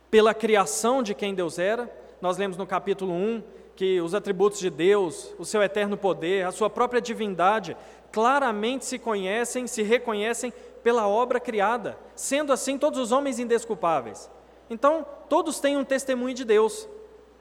pela 0.10 0.34
criação 0.34 1.04
de 1.04 1.14
quem 1.14 1.36
Deus 1.36 1.60
era. 1.60 2.03
Nós 2.24 2.38
lemos 2.38 2.56
no 2.56 2.66
capítulo 2.66 3.12
1 3.12 3.44
que 3.76 4.00
os 4.00 4.16
atributos 4.16 4.58
de 4.58 4.70
Deus, 4.70 5.36
o 5.38 5.44
seu 5.44 5.62
eterno 5.62 5.98
poder, 5.98 6.46
a 6.46 6.54
sua 6.54 6.70
própria 6.70 7.02
divindade, 7.02 7.76
claramente 8.14 8.86
se 8.86 8.98
conhecem, 8.98 9.68
se 9.68 9.84
reconhecem 9.84 10.54
pela 10.82 11.06
obra 11.06 11.38
criada, 11.38 11.98
sendo 12.16 12.54
assim 12.54 12.78
todos 12.78 12.98
os 12.98 13.12
homens 13.12 13.40
indesculpáveis. 13.40 14.32
Então, 14.70 15.06
todos 15.28 15.60
têm 15.60 15.76
um 15.76 15.84
testemunho 15.84 16.34
de 16.34 16.46
Deus. 16.46 16.88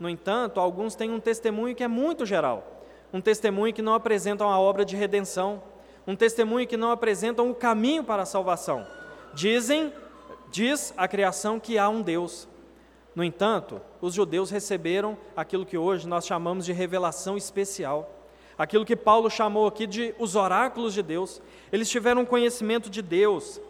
No 0.01 0.09
entanto, 0.09 0.59
alguns 0.59 0.97
têm 0.97 1.13
um 1.13 1.21
testemunho 1.21 1.77
que 1.77 1.85
é 1.85 1.89
muito 1.89 2.27
geral, 2.27 2.83
um 3.13 3.21
testemunho 3.21 3.73
que 3.73 3.83
não 3.83 3.95
apresentam 3.95 4.51
a 4.51 4.59
obra 4.59 4.85
de 4.85 4.97
redenção, 4.97 5.63
um 6.05 6.17
testemunho 6.17 6.67
que 6.67 6.77
não 6.77 6.91
apresentam 6.91 7.49
o 7.49 7.55
caminho 7.55 8.03
para 8.03 8.23
a 8.23 8.27
salvação. 8.27 8.85
Dizem, 9.33 9.93
diz 10.51 10.93
a 10.97 11.07
criação 11.07 11.61
que 11.61 11.79
há 11.79 11.89
um 11.89 12.03
Deus. 12.03 12.49
No 13.15 13.23
entanto, 13.23 13.81
os 14.01 14.15
judeus 14.15 14.51
receberam 14.51 15.17
aquilo 15.37 15.67
que 15.67 15.77
hoje 15.77 16.09
nós 16.09 16.27
chamamos 16.27 16.65
de 16.65 16.73
revelação 16.73 17.37
especial 17.37 18.23
aquilo 18.63 18.85
que 18.85 18.97
Paulo 18.97 19.29
chamou 19.31 19.67
aqui 19.67 19.87
de 19.87 20.15
os 20.19 20.37
oráculos 20.37 20.95
de 20.95 21.03
Deus. 21.03 21.41
Eles 21.73 21.89
tiveram 21.89 22.25
conhecimento 22.25 22.89
de 22.89 23.03
Deus, 23.03 23.61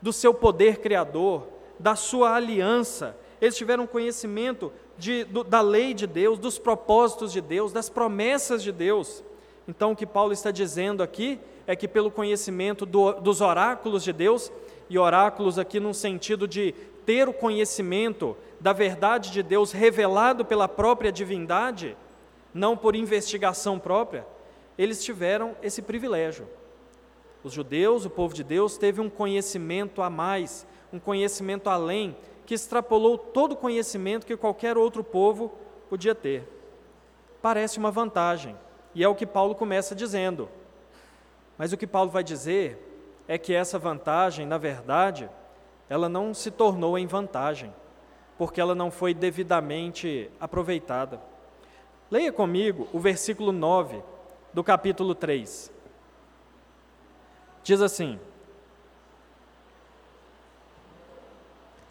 do 0.00 0.12
seu 0.12 0.32
poder 0.32 0.78
criador, 0.78 1.46
da 1.78 1.94
sua 1.94 2.34
aliança. 2.34 3.16
Eles 3.40 3.56
tiveram 3.56 3.86
conhecimento 3.86 4.72
de, 4.96 5.24
do, 5.24 5.44
da 5.44 5.60
lei 5.60 5.94
de 5.94 6.06
Deus, 6.06 6.38
dos 6.38 6.58
propósitos 6.58 7.32
de 7.32 7.40
Deus, 7.40 7.72
das 7.72 7.90
promessas 7.90 8.62
de 8.62 8.72
Deus. 8.72 9.22
Então, 9.66 9.92
o 9.92 9.96
que 9.96 10.06
Paulo 10.06 10.32
está 10.32 10.50
dizendo 10.50 11.02
aqui 11.02 11.38
é 11.66 11.76
que, 11.76 11.86
pelo 11.86 12.10
conhecimento 12.10 12.86
do, 12.86 13.12
dos 13.12 13.40
oráculos 13.42 14.02
de 14.02 14.12
Deus, 14.12 14.50
e 14.88 14.98
oráculos 14.98 15.58
aqui 15.58 15.78
no 15.78 15.92
sentido 15.92 16.48
de 16.48 16.74
ter 17.04 17.28
o 17.28 17.32
conhecimento 17.34 18.34
da 18.60 18.72
verdade 18.72 19.30
de 19.30 19.42
Deus 19.42 19.72
revelado 19.72 20.44
pela 20.44 20.68
própria 20.68 21.12
divindade, 21.12 21.96
não 22.52 22.76
por 22.76 22.96
investigação 22.96 23.78
própria, 23.78 24.26
eles 24.76 25.02
tiveram 25.04 25.56
esse 25.62 25.82
privilégio. 25.82 26.48
Os 27.42 27.52
judeus, 27.52 28.04
o 28.04 28.10
povo 28.10 28.34
de 28.34 28.42
Deus, 28.42 28.76
teve 28.76 29.00
um 29.00 29.08
conhecimento 29.08 30.02
a 30.02 30.10
mais, 30.10 30.66
um 30.92 30.98
conhecimento 30.98 31.70
além, 31.70 32.16
que 32.44 32.54
extrapolou 32.54 33.16
todo 33.18 33.52
o 33.52 33.56
conhecimento 33.56 34.26
que 34.26 34.36
qualquer 34.36 34.76
outro 34.76 35.04
povo 35.04 35.52
podia 35.88 36.14
ter. 36.14 36.48
Parece 37.40 37.78
uma 37.78 37.90
vantagem, 37.90 38.56
e 38.94 39.04
é 39.04 39.08
o 39.08 39.14
que 39.14 39.26
Paulo 39.26 39.54
começa 39.54 39.94
dizendo. 39.94 40.48
Mas 41.56 41.72
o 41.72 41.76
que 41.76 41.86
Paulo 41.86 42.10
vai 42.10 42.24
dizer 42.24 42.84
é 43.28 43.36
que 43.36 43.52
essa 43.52 43.78
vantagem, 43.78 44.46
na 44.46 44.58
verdade, 44.58 45.28
ela 45.88 46.08
não 46.08 46.32
se 46.32 46.50
tornou 46.50 46.98
em 46.98 47.06
vantagem, 47.06 47.72
porque 48.38 48.60
ela 48.60 48.74
não 48.74 48.90
foi 48.90 49.12
devidamente 49.12 50.30
aproveitada. 50.40 51.20
Leia 52.10 52.32
comigo 52.32 52.88
o 52.92 53.00
versículo 53.00 53.50
9 53.50 54.00
do 54.54 54.62
capítulo 54.62 55.14
3. 55.14 55.70
Diz 57.64 57.82
assim: 57.82 58.18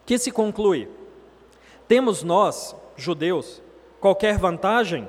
Que 0.05 0.17
se 0.17 0.31
conclui: 0.31 0.89
Temos 1.87 2.23
nós, 2.23 2.73
judeus, 2.95 3.61
qualquer 3.99 4.37
vantagem? 4.37 5.07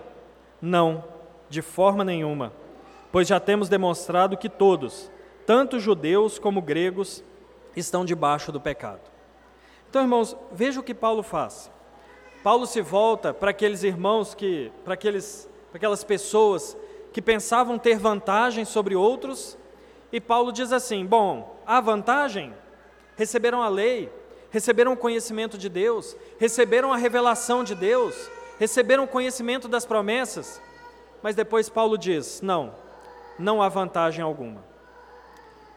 Não, 0.61 1.04
de 1.49 1.62
forma 1.62 2.04
nenhuma, 2.04 2.52
pois 3.12 3.28
já 3.28 3.38
temos 3.38 3.68
demonstrado 3.68 4.37
que 4.37 4.49
todos, 4.49 5.09
tanto 5.47 5.78
judeus 5.78 6.37
como 6.37 6.61
gregos, 6.61 7.23
estão 7.76 8.04
debaixo 8.04 8.50
do 8.50 8.61
pecado. 8.61 9.17
Então, 9.88 10.02
irmãos, 10.02 10.37
veja 10.52 10.80
o 10.80 10.83
que 10.83 10.95
Paulo 10.95 11.23
faz. 11.23 11.71
Paulo 12.42 12.66
se 12.66 12.80
volta 12.80 13.33
para 13.33 13.50
aqueles 13.50 13.83
irmãos 13.83 14.35
que, 14.35 14.71
para, 14.85 14.95
aqueles, 14.95 15.49
para 15.71 15.78
aquelas 15.78 16.04
pessoas 16.04 16.76
que 17.12 17.23
pensavam 17.23 17.78
ter 17.78 17.99
vantagem 17.99 18.64
sobre 18.64 18.95
outros, 18.95 19.57
e 20.12 20.21
Paulo 20.21 20.52
diz 20.52 20.73
assim: 20.73 21.04
bom, 21.04 21.57
há 21.66 21.80
vantagem? 21.80 22.54
Receberam 23.16 23.62
a 23.62 23.68
lei, 23.68 24.12
receberam 24.50 24.92
o 24.92 24.97
conhecimento 24.97 25.59
de 25.59 25.68
Deus, 25.68 26.16
receberam 26.38 26.92
a 26.92 26.97
revelação 26.97 27.64
de 27.64 27.75
Deus, 27.75 28.30
receberam 28.59 29.04
o 29.04 29.09
conhecimento 29.09 29.68
das 29.68 29.85
promessas, 29.85 30.61
mas 31.23 31.35
depois 31.35 31.68
Paulo 31.68 31.97
diz: 31.97 32.40
não, 32.42 32.75
não 33.38 33.62
há 33.62 33.68
vantagem 33.68 34.23
alguma. 34.23 34.62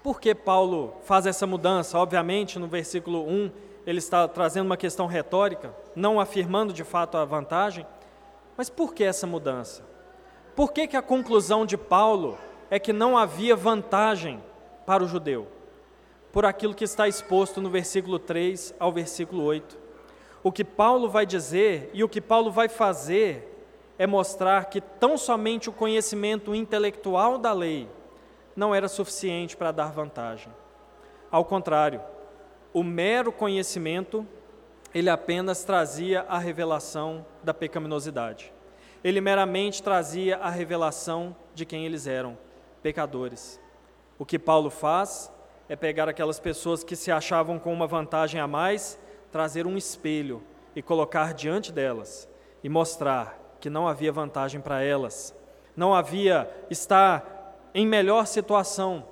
Por 0.03 0.20
que 0.20 0.34
Paulo 0.34 0.96
faz 1.03 1.25
essa 1.25 1.48
mudança? 1.48 1.98
Obviamente, 1.98 2.58
no 2.60 2.68
versículo 2.68 3.27
1, 3.27 3.51
ele 3.86 4.00
está 4.00 4.28
trazendo 4.28 4.68
uma 4.68 4.78
questão 4.78 5.08
retórica, 5.08 5.74
não 5.96 6.20
afirmando 6.20 6.74
de 6.74 6.84
fato 6.84 7.18
a 7.18 7.26
vantagem, 7.26 7.86
mas 8.56 8.70
por 8.70 8.94
que 8.94 9.04
essa 9.04 9.26
mudança? 9.26 9.84
Por 10.56 10.72
que, 10.72 10.88
que 10.88 10.98
a 10.98 11.02
conclusão 11.02 11.66
de 11.66 11.78
Paulo 11.78 12.38
é 12.70 12.78
que 12.78 12.94
não 12.94 13.18
havia 13.18 13.56
vantagem 13.56 14.44
para 14.86 15.04
o 15.04 15.08
judeu? 15.08 15.48
Por 16.32 16.46
aquilo 16.46 16.76
que 16.76 16.84
está 16.84 17.08
exposto 17.08 17.62
no 17.62 17.70
versículo 17.70 18.20
3 18.20 18.76
ao 18.80 18.92
versículo 18.92 19.44
8. 19.44 19.78
O 20.44 20.52
que 20.52 20.64
Paulo 20.64 21.10
vai 21.10 21.26
dizer 21.26 21.90
e 21.94 22.04
o 22.04 22.10
que 22.10 22.22
Paulo 22.22 22.52
vai 22.52 22.68
fazer 22.68 23.48
é 23.98 24.08
mostrar 24.08 24.66
que 24.66 24.82
tão 24.82 25.18
somente 25.18 25.70
o 25.70 25.74
conhecimento 25.74 26.56
intelectual 26.56 27.38
da 27.38 27.54
lei 27.54 27.88
não 28.56 28.74
era 28.74 28.88
suficiente 28.88 29.56
para 29.56 29.72
dar 29.72 29.92
vantagem. 29.92 30.52
Ao 31.30 31.46
contrário, 31.46 32.02
o 32.74 32.84
mero 32.84 33.32
conhecimento, 33.32 34.25
ele 34.94 35.10
apenas 35.10 35.63
trazia 35.63 36.22
a 36.22 36.38
revelação 36.38 37.25
da 37.44 37.54
pecaminosidade. 37.54 38.54
Ele 39.04 39.20
meramente 39.20 39.82
trazia 39.82 40.38
a 40.38 40.50
revelação 40.50 41.36
de 41.54 41.66
quem 41.66 41.86
eles 41.86 42.08
eram, 42.08 42.38
pecadores. 42.82 43.60
O 44.18 44.25
que 44.25 44.38
Paulo 44.38 44.70
faz 44.70 45.32
é 45.68 45.75
pegar 45.75 46.08
aquelas 46.08 46.40
pessoas 46.40 46.84
que 46.84 46.96
se 46.96 47.12
achavam 47.12 47.58
com 47.58 47.74
uma 47.74 47.88
vantagem 47.88 48.40
a 48.40 48.48
mais, 48.48 49.00
trazer 49.32 49.66
um 49.66 49.78
espelho 49.78 50.44
e 50.75 50.82
colocar 50.82 51.34
diante 51.34 51.72
delas 51.72 52.30
e 52.63 52.70
mostrar 52.70 53.56
que 53.60 53.70
não 53.70 53.88
havia 53.88 54.12
vantagem 54.12 54.62
para 54.62 54.84
elas, 54.84 55.36
não 55.75 55.94
havia 55.94 56.50
estar 56.70 57.70
em 57.74 57.88
melhor 57.88 58.28
situação, 58.28 59.06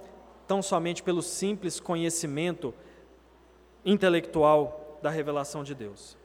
tão 0.48 0.62
somente 0.62 1.02
pelo 1.02 1.22
simples 1.22 1.80
conhecimento 1.80 2.74
intelectual 3.90 5.00
da 5.02 5.10
revelação 5.10 5.64
de 5.64 5.74
Deus. 5.74 6.18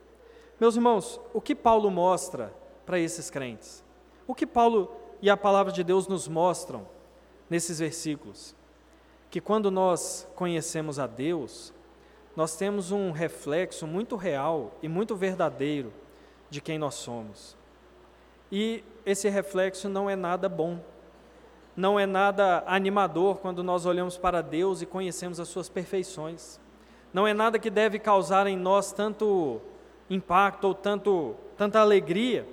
Meus 0.59 0.75
irmãos, 0.75 1.19
o 1.33 1.41
que 1.41 1.55
Paulo 1.55 1.89
mostra 1.89 2.53
para 2.85 2.99
esses 2.99 3.29
crentes? 3.29 3.83
O 4.27 4.35
que 4.35 4.45
Paulo 4.45 4.91
e 5.21 5.29
a 5.29 5.35
palavra 5.35 5.71
de 5.71 5.83
Deus 5.83 6.07
nos 6.07 6.27
mostram 6.27 6.87
nesses 7.49 7.79
versículos? 7.79 8.55
Que 9.29 9.41
quando 9.41 9.71
nós 9.71 10.27
conhecemos 10.35 10.99
a 10.99 11.07
Deus, 11.07 11.73
nós 12.35 12.55
temos 12.55 12.91
um 12.91 13.11
reflexo 13.11 13.87
muito 13.87 14.15
real 14.15 14.73
e 14.81 14.87
muito 14.87 15.15
verdadeiro 15.15 15.91
de 16.49 16.61
quem 16.61 16.77
nós 16.77 16.95
somos. 16.95 17.57
E 18.51 18.83
esse 19.05 19.27
reflexo 19.27 19.89
não 19.89 20.09
é 20.09 20.15
nada 20.15 20.47
bom, 20.47 20.79
não 21.75 21.99
é 21.99 22.05
nada 22.05 22.63
animador 22.67 23.39
quando 23.39 23.63
nós 23.63 23.85
olhamos 23.85 24.17
para 24.17 24.41
Deus 24.41 24.81
e 24.81 24.85
conhecemos 24.85 25.39
as 25.39 25.47
suas 25.47 25.67
perfeições. 25.67 26.59
Não 27.15 27.25
é 27.25 27.33
nada 27.33 27.57
que 27.57 27.69
deve 27.69 27.97
causar 27.97 28.45
em 28.45 28.57
nós 28.57 28.91
tanto 28.91 29.61
impacto 30.09 30.65
ou 30.65 30.73
tanto, 30.73 31.33
tanta 31.55 31.79
alegria, 31.79 32.45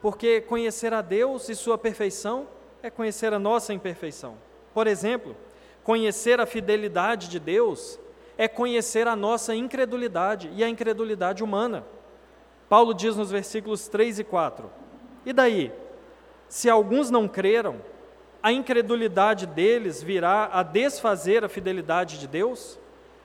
porque 0.00 0.40
conhecer 0.40 0.94
a 0.94 1.02
Deus 1.02 1.48
e 1.48 1.56
sua 1.56 1.76
perfeição 1.76 2.46
é 2.80 2.88
conhecer 2.88 3.34
a 3.34 3.40
nossa 3.40 3.74
imperfeição. 3.74 4.36
Por 4.72 4.86
exemplo, 4.86 5.34
conhecer 5.82 6.40
a 6.40 6.46
fidelidade 6.46 7.28
de 7.28 7.40
Deus 7.40 7.98
é 8.38 8.46
conhecer 8.46 9.08
a 9.08 9.16
nossa 9.16 9.52
incredulidade 9.52 10.48
e 10.54 10.62
a 10.62 10.68
incredulidade 10.68 11.42
humana. 11.42 11.84
Paulo 12.68 12.94
diz 12.94 13.16
nos 13.16 13.32
versículos 13.32 13.88
3 13.88 14.20
e 14.20 14.24
4: 14.24 14.70
E 15.26 15.32
daí? 15.32 15.72
Se 16.48 16.70
alguns 16.70 17.10
não 17.10 17.26
creram, 17.26 17.80
a 18.40 18.52
incredulidade 18.52 19.44
deles 19.44 20.00
virá 20.00 20.50
a 20.52 20.62
desfazer 20.62 21.44
a 21.44 21.48
fidelidade 21.48 22.20
de 22.20 22.28
Deus? 22.28 22.78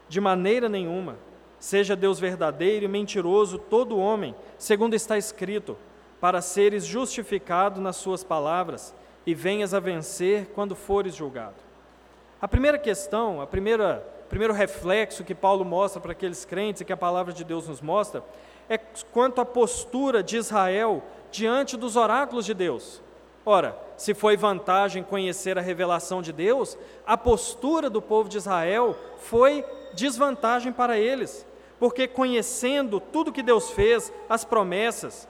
De 0.10 0.20
maneira 0.20 0.68
nenhuma. 0.68 1.16
Seja 1.60 1.96
Deus 1.96 2.20
verdadeiro 2.20 2.86
e 2.86 2.88
mentiroso 2.88 3.58
todo 3.58 3.98
homem, 3.98 4.36
segundo 4.58 4.94
está 4.94 5.18
escrito, 5.18 5.78
para 6.20 6.42
seres 6.42 6.86
justificado 6.86 7.80
nas 7.80 7.96
suas 7.96 8.24
palavras 8.24 8.94
e 9.26 9.34
venhas 9.34 9.74
a 9.74 9.80
vencer 9.80 10.48
quando 10.54 10.76
fores 10.76 11.16
julgado. 11.16 11.56
A 12.42 12.48
primeira 12.48 12.78
questão, 12.78 13.42
a 13.42 13.48
primeira 13.48 14.06
primeiro 14.30 14.54
reflexo 14.54 15.24
que 15.24 15.34
Paulo 15.34 15.66
mostra 15.66 16.00
para 16.00 16.12
aqueles 16.12 16.46
crentes 16.46 16.82
e 16.82 16.86
que 16.86 16.94
a 16.94 16.98
palavra 16.98 17.34
de 17.34 17.44
Deus 17.44 17.68
nos 17.68 17.82
mostra 17.82 18.24
é 18.70 18.78
quanto 18.78 19.42
à 19.42 19.46
postura 19.46 20.22
de 20.22 20.38
Israel 20.38 21.04
diante 21.32 21.76
dos 21.76 21.96
oráculos 21.96 22.46
de 22.46 22.54
Deus. 22.54 23.02
Ora, 23.44 23.76
se 23.98 24.14
foi 24.14 24.38
vantagem 24.38 25.02
conhecer 25.02 25.58
a 25.58 25.62
revelação 25.62 26.22
de 26.22 26.32
Deus, 26.32 26.78
a 27.06 27.18
postura 27.18 27.90
do 27.90 28.02
povo 28.02 28.30
de 28.30 28.38
Israel 28.38 28.96
foi 29.18 29.66
desvantagem 29.94 30.72
para 30.72 30.98
eles, 30.98 31.46
porque 31.80 32.08
conhecendo 32.08 33.00
tudo 33.00 33.32
que 33.32 33.44
Deus 33.44 33.72
fez, 33.72 34.12
as 34.28 34.44
promessas, 34.44 35.28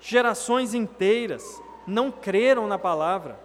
gerações 0.00 0.74
inteiras 0.74 1.62
não 1.86 2.10
creram 2.10 2.66
na 2.66 2.78
palavra. 2.78 3.38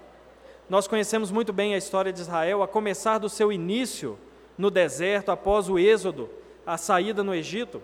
Nós 0.70 0.88
conhecemos 0.88 1.32
muito 1.32 1.52
bem 1.52 1.74
a 1.74 1.78
história 1.78 2.14
de 2.14 2.22
Israel, 2.22 2.64
a 2.64 2.68
começar 2.68 3.18
do 3.18 3.30
seu 3.30 3.52
início 3.52 4.18
no 4.58 4.72
deserto, 4.72 5.30
após 5.30 5.70
o 5.70 5.78
êxodo, 5.78 6.30
a 6.66 6.78
saída 6.78 7.24
no 7.24 7.36
Egito. 7.36 7.82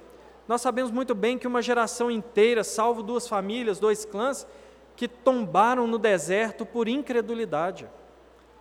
Nós 0.48 0.62
sabemos 0.62 0.92
muito 0.92 1.14
bem 1.14 1.38
que 1.38 1.48
uma 1.48 1.62
geração 1.62 2.10
inteira, 2.10 2.64
salvo 2.64 3.04
duas 3.04 3.28
famílias, 3.28 3.80
dois 3.80 4.06
clãs, 4.06 4.48
que 4.96 5.08
tombaram 5.08 5.86
no 5.86 5.98
deserto 5.98 6.66
por 6.66 6.88
incredulidade. 6.88 7.88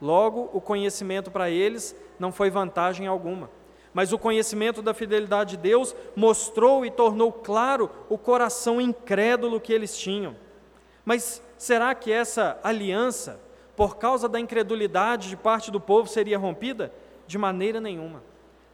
Logo, 0.01 0.51
o 0.53 0.61
conhecimento 0.61 1.31
para 1.31 1.49
eles 1.49 1.97
não 2.19 2.33
foi 2.33 2.51
vantagem 2.51 3.07
alguma. 3.07 3.49
Mas 3.97 4.13
o 4.13 4.19
conhecimento 4.19 4.83
da 4.83 4.93
fidelidade 4.93 5.53
de 5.53 5.63
Deus 5.63 5.97
mostrou 6.15 6.85
e 6.85 6.91
tornou 6.91 7.33
claro 7.33 7.89
o 8.11 8.19
coração 8.19 8.79
incrédulo 8.79 9.59
que 9.59 9.73
eles 9.73 9.97
tinham. 9.97 10.37
Mas 11.03 11.43
será 11.57 11.95
que 11.95 12.13
essa 12.13 12.61
aliança, 12.63 13.41
por 13.75 13.97
causa 13.97 14.29
da 14.29 14.39
incredulidade 14.39 15.31
de 15.31 15.37
parte 15.39 15.71
do 15.71 15.81
povo, 15.81 16.11
seria 16.11 16.37
rompida? 16.37 16.93
De 17.27 17.39
maneira 17.39 17.81
nenhuma. 17.81 18.23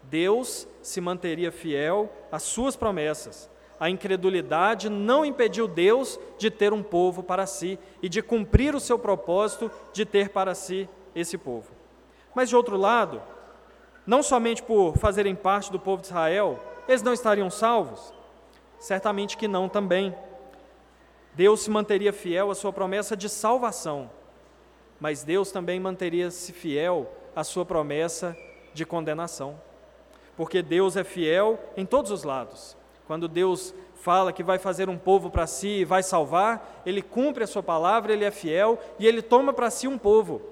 Deus 0.02 0.66
se 0.82 1.00
manteria 1.00 1.52
fiel 1.52 2.12
às 2.32 2.42
suas 2.42 2.74
promessas 2.74 3.48
a 3.82 3.90
incredulidade 3.90 4.88
não 4.88 5.24
impediu 5.24 5.66
Deus 5.66 6.16
de 6.38 6.52
ter 6.52 6.72
um 6.72 6.84
povo 6.84 7.20
para 7.20 7.46
si 7.46 7.76
e 8.00 8.08
de 8.08 8.22
cumprir 8.22 8.76
o 8.76 8.80
seu 8.80 8.96
propósito 8.96 9.68
de 9.92 10.06
ter 10.06 10.28
para 10.28 10.54
si 10.54 10.88
esse 11.16 11.36
povo. 11.36 11.72
Mas 12.32 12.48
de 12.48 12.54
outro 12.54 12.76
lado, 12.76 13.20
não 14.06 14.22
somente 14.22 14.62
por 14.62 14.96
fazerem 14.96 15.34
parte 15.34 15.70
do 15.70 15.78
povo 15.78 16.02
de 16.02 16.08
Israel, 16.08 16.58
eles 16.88 17.02
não 17.02 17.12
estariam 17.12 17.50
salvos? 17.50 18.12
Certamente 18.78 19.36
que 19.36 19.46
não 19.46 19.68
também. 19.68 20.14
Deus 21.34 21.60
se 21.60 21.70
manteria 21.70 22.12
fiel 22.12 22.50
à 22.50 22.54
sua 22.54 22.72
promessa 22.72 23.16
de 23.16 23.28
salvação, 23.28 24.10
mas 25.00 25.22
Deus 25.22 25.50
também 25.50 25.80
manteria-se 25.80 26.52
fiel 26.52 27.10
à 27.34 27.42
sua 27.44 27.64
promessa 27.64 28.36
de 28.74 28.84
condenação. 28.84 29.58
Porque 30.36 30.62
Deus 30.62 30.96
é 30.96 31.04
fiel 31.04 31.58
em 31.76 31.86
todos 31.86 32.10
os 32.10 32.24
lados. 32.24 32.76
Quando 33.06 33.28
Deus 33.28 33.74
fala 33.94 34.32
que 34.32 34.42
vai 34.42 34.58
fazer 34.58 34.88
um 34.88 34.98
povo 34.98 35.30
para 35.30 35.46
si 35.46 35.68
e 35.68 35.84
vai 35.84 36.02
salvar, 36.02 36.82
ele 36.84 37.00
cumpre 37.00 37.44
a 37.44 37.46
sua 37.46 37.62
palavra, 37.62 38.12
ele 38.12 38.24
é 38.24 38.30
fiel 38.30 38.78
e 38.98 39.06
ele 39.06 39.22
toma 39.22 39.52
para 39.52 39.70
si 39.70 39.86
um 39.86 39.96
povo. 39.96 40.42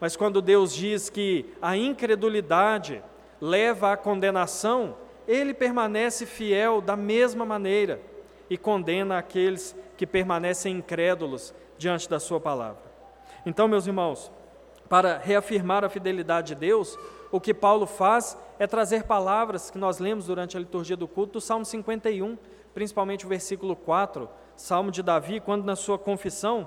Mas 0.00 0.16
quando 0.16 0.40
Deus 0.40 0.74
diz 0.74 1.10
que 1.10 1.52
a 1.60 1.76
incredulidade 1.76 3.02
leva 3.40 3.92
à 3.92 3.96
condenação, 3.96 4.96
ele 5.28 5.52
permanece 5.52 6.24
fiel 6.24 6.80
da 6.80 6.96
mesma 6.96 7.44
maneira 7.44 8.00
e 8.48 8.56
condena 8.56 9.18
aqueles 9.18 9.76
que 9.96 10.06
permanecem 10.06 10.78
incrédulos 10.78 11.54
diante 11.76 12.08
da 12.08 12.18
sua 12.18 12.40
palavra. 12.40 12.82
Então, 13.44 13.68
meus 13.68 13.86
irmãos, 13.86 14.32
para 14.88 15.18
reafirmar 15.18 15.84
a 15.84 15.88
fidelidade 15.88 16.48
de 16.48 16.54
Deus, 16.56 16.98
o 17.30 17.40
que 17.40 17.54
Paulo 17.54 17.86
faz 17.86 18.36
é 18.58 18.66
trazer 18.66 19.04
palavras 19.04 19.70
que 19.70 19.78
nós 19.78 19.98
lemos 19.98 20.26
durante 20.26 20.56
a 20.56 20.60
liturgia 20.60 20.96
do 20.96 21.06
culto 21.06 21.34
do 21.34 21.40
Salmo 21.40 21.64
51, 21.64 22.36
principalmente 22.74 23.24
o 23.24 23.28
versículo 23.28 23.76
4, 23.76 24.28
Salmo 24.56 24.90
de 24.90 25.02
Davi, 25.02 25.40
quando 25.40 25.64
na 25.64 25.76
sua 25.76 25.98
confissão 25.98 26.66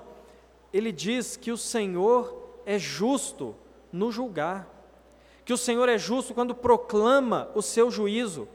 ele 0.72 0.90
diz 0.90 1.36
que 1.36 1.52
o 1.52 1.56
Senhor 1.56 2.43
é 2.66 2.78
justo 2.78 3.54
no 3.92 4.10
julgar, 4.10 4.68
que 5.44 5.52
o 5.52 5.58
Senhor 5.58 5.88
é 5.88 5.98
justo 5.98 6.34
quando 6.34 6.54
proclama 6.54 7.50
o 7.54 7.62
seu 7.62 7.90
juízo. 7.90 8.48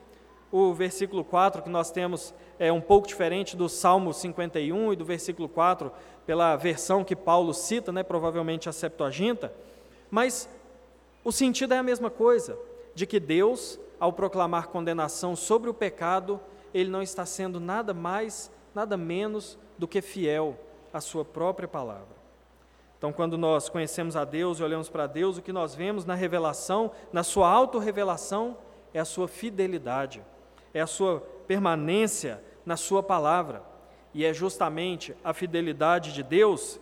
O 0.52 0.74
versículo 0.74 1.24
4 1.24 1.62
que 1.62 1.70
nós 1.70 1.92
temos 1.92 2.34
é 2.58 2.72
um 2.72 2.82
pouco 2.82 3.08
diferente 3.08 3.56
do 3.56 3.70
Salmo 3.70 4.14
51 4.14 4.94
e 4.94 4.96
do 4.96 5.06
versículo 5.06 5.48
4, 5.48 5.92
pela 6.26 6.56
versão 6.56 7.04
que 7.04 7.16
Paulo 7.16 7.54
cita, 7.54 7.92
né, 7.92 8.04
provavelmente 8.04 8.68
a 8.68 8.72
Septuaginta, 8.72 9.54
mas 10.12 10.50
o 11.24 11.32
sentido 11.32 11.74
é 11.74 11.78
a 11.78 11.84
mesma 11.84 12.10
coisa, 12.10 12.58
de 12.94 13.06
que 13.06 13.20
Deus, 13.20 13.80
ao 14.00 14.12
proclamar 14.12 14.68
condenação 14.68 15.36
sobre 15.36 15.70
o 15.70 15.74
pecado, 15.74 16.40
ele 16.74 16.90
não 16.90 17.02
está 17.02 17.26
sendo 17.26 17.60
nada 17.60 17.94
mais, 17.94 18.52
nada 18.74 18.98
menos 18.98 19.58
do 19.78 19.88
que 19.88 20.02
fiel 20.02 20.58
à 20.92 21.00
sua 21.00 21.24
própria 21.24 21.68
palavra. 21.68 22.19
Então, 23.00 23.12
quando 23.12 23.38
nós 23.38 23.68
conhecemos 23.68 24.16
a 24.16 24.24
Deus 24.24 24.60
e 24.60 24.64
olhamos 24.64 24.90
para 24.90 25.08
Deus, 25.08 25.38
o 25.38 25.42
que 25.42 25.52
nós 25.52 25.74
vemos 25.74 26.06
na 26.06 26.14
revelação, 26.14 26.92
na 27.12 27.24
sua 27.24 27.50
autorrevelação, 27.50 28.56
é 28.94 29.00
a 29.00 29.06
sua 29.06 29.28
fidelidade, 29.28 30.22
é 30.74 30.82
a 30.82 30.88
sua 30.88 31.22
permanência 31.48 32.44
na 32.64 32.78
sua 32.78 33.02
palavra. 33.02 33.64
E 34.14 34.24
é 34.24 34.34
justamente 34.34 35.16
a 35.24 35.34
fidelidade 35.34 36.14
de 36.14 36.22
Deus 36.22 36.80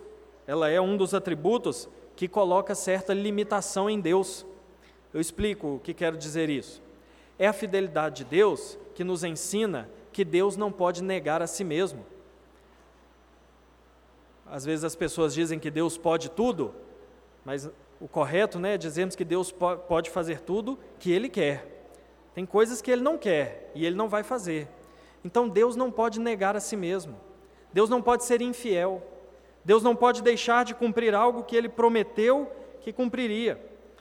ela 0.48 0.70
é 0.70 0.80
um 0.80 0.96
dos 0.96 1.14
atributos 1.14 1.90
que 2.16 2.26
coloca 2.26 2.74
certa 2.74 3.14
limitação 3.14 3.90
em 3.90 4.00
Deus. 4.00 4.46
Eu 5.14 5.20
explico 5.20 5.76
o 5.76 5.80
que 5.80 5.94
quero 5.94 6.18
dizer 6.18 6.50
isso. 6.50 6.82
É 7.38 7.48
a 7.48 7.54
fidelidade 7.54 8.24
de 8.24 8.24
Deus 8.24 8.80
que 8.96 9.04
nos 9.04 9.26
ensina 9.26 9.90
que 10.14 10.24
Deus 10.24 10.56
não 10.56 10.72
pode 10.72 11.04
negar 11.04 11.42
a 11.42 11.48
si 11.48 11.66
mesmo. 11.66 12.06
Às 14.50 14.66
vezes 14.66 14.84
as 14.84 14.96
pessoas 14.96 15.34
dizem 15.34 15.60
que 15.60 15.70
Deus 15.70 15.98
pode 15.98 16.30
tudo, 16.30 16.74
mas 17.44 17.70
o 18.00 18.08
correto 18.08 18.60
né, 18.60 18.76
é 18.76 18.78
dizermos 18.78 19.16
que 19.16 19.26
Deus 19.26 19.52
pode 19.52 20.10
fazer 20.10 20.42
tudo 20.42 20.78
que 21.00 21.12
Ele 21.12 21.30
quer. 21.30 21.66
Tem 22.34 22.46
coisas 22.46 22.82
que 22.82 22.92
Ele 22.92 23.02
não 23.02 23.18
quer 23.18 23.72
e 23.74 23.86
Ele 23.86 23.96
não 23.96 24.08
vai 24.08 24.24
fazer. 24.24 24.68
Então 25.24 25.50
Deus 25.50 25.76
não 25.76 25.92
pode 25.92 26.20
negar 26.20 26.56
a 26.56 26.60
si 26.60 26.78
mesmo. 26.78 27.20
Deus 27.74 27.90
não 27.90 28.02
pode 28.02 28.24
ser 28.24 28.42
infiel. 28.42 29.04
Deus 29.66 29.84
não 29.84 29.96
pode 29.96 30.22
deixar 30.22 30.64
de 30.64 30.74
cumprir 30.74 31.14
algo 31.14 31.44
que 31.44 31.56
Ele 31.56 31.68
prometeu 31.68 32.50
que 32.82 32.94
cumpriria. 32.94 33.60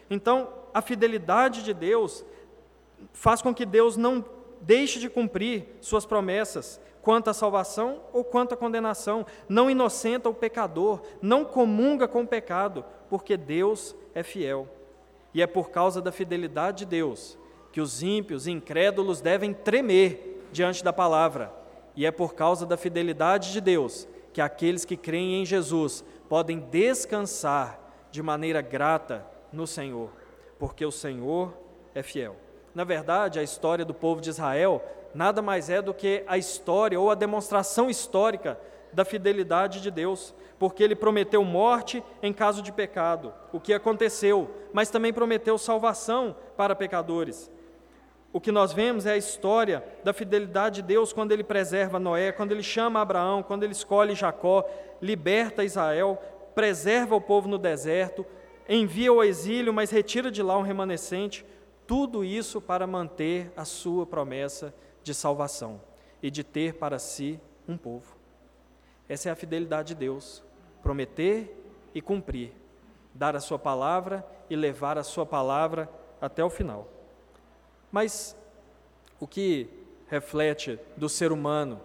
Então, 0.09 0.49
a 0.73 0.81
fidelidade 0.81 1.65
de 1.65 1.75
Deus 1.75 2.25
faz 3.13 3.43
com 3.43 3.53
que 3.53 3.67
Deus 3.67 3.97
não 3.97 4.25
deixe 4.61 5.01
de 5.01 5.09
cumprir 5.09 5.67
suas 5.81 6.07
promessas 6.07 6.81
quanto 7.07 7.31
à 7.31 7.33
salvação 7.33 8.01
ou 8.12 8.25
quanto 8.25 8.55
à 8.55 8.57
condenação, 8.57 9.25
não 9.49 9.71
inocenta 9.71 10.29
o 10.29 10.35
pecador, 10.35 11.01
não 11.23 11.45
comunga 11.45 12.09
com 12.09 12.23
o 12.23 12.27
pecado, 12.27 12.85
porque 13.09 13.37
Deus 13.37 13.95
é 14.12 14.25
fiel. 14.25 14.66
E 15.33 15.40
é 15.40 15.47
por 15.47 15.71
causa 15.71 16.03
da 16.03 16.11
fidelidade 16.11 16.79
de 16.79 16.87
Deus 16.87 17.38
que 17.71 17.81
os 17.81 18.03
ímpios 18.03 18.49
e 18.49 18.51
incrédulos 18.51 19.21
devem 19.21 19.55
tremer 19.55 20.49
diante 20.51 20.83
da 20.83 20.92
palavra. 20.92 21.53
E 21.95 22.05
é 22.05 22.11
por 22.11 22.35
causa 22.35 22.66
da 22.66 22.77
fidelidade 22.77 23.53
de 23.53 23.61
Deus 23.61 24.09
que 24.33 24.40
aqueles 24.40 24.85
que 24.85 24.97
creem 24.97 25.40
em 25.42 25.47
Jesus 25.47 26.05
podem 26.29 26.59
descansar 26.59 27.79
de 28.11 28.21
maneira 28.21 28.61
grata 28.61 29.25
no 29.53 29.64
Senhor, 29.64 30.11
porque 30.59 30.85
o 30.85 30.90
Senhor 30.90 31.57
é 31.95 32.03
fiel. 32.03 32.35
Na 32.75 32.83
verdade, 32.83 33.38
a 33.38 33.45
história 33.45 33.85
do 33.85 33.95
povo 33.95 34.21
de 34.21 34.31
Israel 34.31 34.83
nada 35.17 35.41
mais 35.41 35.71
é 35.71 35.81
do 35.81 35.95
que 35.95 36.23
a 36.27 36.37
história 36.37 37.01
ou 37.01 37.11
a 37.11 37.15
demonstração 37.15 37.89
histórica 37.89 38.61
da 38.93 39.05
fidelidade 39.05 39.81
de 39.81 39.91
Deus, 39.91 40.35
porque 40.59 40.83
ele 40.83 40.95
prometeu 40.95 41.43
morte 41.43 42.05
em 42.23 42.33
caso 42.33 42.63
de 42.63 42.71
pecado, 42.71 43.33
o 43.53 43.59
que 43.59 43.73
aconteceu, 43.73 44.51
mas 44.73 44.91
também 44.91 45.13
prometeu 45.13 45.59
salvação 45.59 46.37
para 46.57 46.77
pecadores. 46.77 47.51
O 48.33 48.41
que 48.41 48.53
nós 48.53 48.73
vemos 48.73 49.07
é 49.07 49.13
a 49.13 49.17
história 49.17 49.83
da 50.05 50.13
fidelidade 50.13 50.83
de 50.83 50.89
Deus 50.89 51.13
quando 51.13 51.33
ele 51.33 51.43
preserva 51.43 51.99
Noé, 51.99 52.33
quando 52.33 52.53
ele 52.53 52.63
chama 52.63 53.01
Abraão, 53.01 53.43
quando 53.43 53.63
ele 53.63 53.73
escolhe 53.73 54.15
Jacó, 54.15 54.65
liberta 55.01 55.65
Israel, 55.65 56.21
preserva 56.55 57.17
o 57.17 57.21
povo 57.21 57.49
no 57.49 57.57
deserto, 57.57 58.27
envia 58.69 59.13
o 59.13 59.23
exílio, 59.23 59.73
mas 59.73 59.91
retira 59.91 60.31
de 60.31 60.43
lá 60.43 60.59
um 60.59 60.63
remanescente. 60.63 61.47
Tudo 61.87 62.25
isso 62.25 62.61
para 62.61 62.87
manter 62.87 63.51
a 63.57 63.65
sua 63.65 64.05
promessa 64.05 64.75
de 65.07 65.14
salvação 65.14 65.81
e 66.21 66.33
de 66.33 66.42
ter 66.42 66.75
para 66.75 66.99
si 66.99 67.40
um 67.69 67.79
povo. 67.79 68.16
Essa 69.09 69.29
é 69.29 69.33
a 69.33 69.37
fidelidade 69.37 69.95
de 69.95 70.01
Deus: 70.01 70.42
prometer 70.83 71.57
e 71.95 72.03
cumprir, 72.03 72.53
dar 73.14 73.37
a 73.37 73.40
sua 73.40 73.57
palavra 73.57 74.27
e 74.51 74.57
levar 74.57 74.99
a 74.99 75.05
sua 75.05 75.25
palavra 75.25 75.88
até 76.21 76.45
o 76.45 76.51
final. 76.51 76.88
Mas 77.92 78.37
o 79.21 79.29
que 79.29 79.71
reflete 80.09 80.77
do 80.97 81.09
ser 81.09 81.31
humano, 81.31 81.81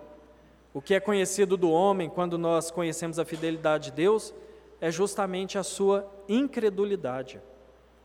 o 0.74 0.82
que 0.82 0.96
é 0.96 1.00
conhecido 1.00 1.56
do 1.56 1.70
homem 1.70 2.10
quando 2.10 2.40
nós 2.40 2.72
conhecemos 2.72 3.20
a 3.20 3.26
fidelidade 3.26 3.92
de 3.92 3.98
Deus, 3.98 4.34
é 4.80 4.90
justamente 4.90 5.60
a 5.60 5.64
sua 5.64 6.12
incredulidade. 6.28 7.40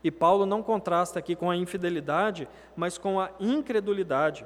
E 0.03 0.11
Paulo 0.11 0.45
não 0.45 0.61
contrasta 0.61 1.17
aqui 1.17 1.35
com 1.35 1.49
a 1.49 1.55
infidelidade, 1.55 2.47
mas 2.75 2.99
com 2.99 3.19
a 3.19 3.31
incredulidade. 3.39 4.45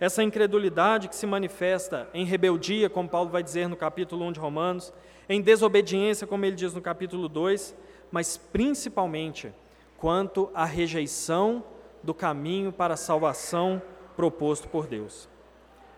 Essa 0.00 0.22
incredulidade 0.22 1.08
que 1.08 1.14
se 1.14 1.26
manifesta 1.26 2.08
em 2.14 2.24
rebeldia, 2.24 2.88
como 2.88 3.06
Paulo 3.06 3.28
vai 3.28 3.42
dizer 3.42 3.68
no 3.68 3.76
capítulo 3.76 4.24
1 4.24 4.32
de 4.32 4.40
Romanos, 4.40 4.94
em 5.28 5.42
desobediência, 5.42 6.26
como 6.26 6.42
ele 6.46 6.56
diz 6.56 6.72
no 6.72 6.80
capítulo 6.80 7.28
2, 7.28 7.76
mas 8.10 8.38
principalmente 8.38 9.52
quanto 9.98 10.50
à 10.54 10.64
rejeição 10.64 11.62
do 12.02 12.14
caminho 12.14 12.72
para 12.72 12.94
a 12.94 12.96
salvação 12.96 13.82
proposto 14.16 14.68
por 14.68 14.86
Deus. 14.86 15.28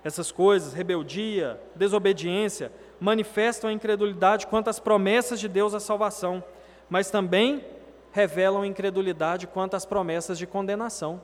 Essas 0.03 0.33
coisas, 0.33 0.73
rebeldia, 0.73 1.61
desobediência, 1.77 2.73
manifestam 2.99 3.71
a 3.71 3.73
incredulidade 3.73 4.49
quanto 4.49 4.69
às 4.69 4.81
promessas 4.81 5.39
de 5.39 5.47
Deus 5.47 5.75
à 5.75 5.81
salvação, 5.81 6.43
mas 6.91 7.09
também 7.09 7.65
revelam 8.11 8.65
incredulidade 8.65 9.47
quanto 9.47 9.77
às 9.77 9.87
promessas 9.87 10.37
de 10.39 10.47
condenação. 10.47 11.23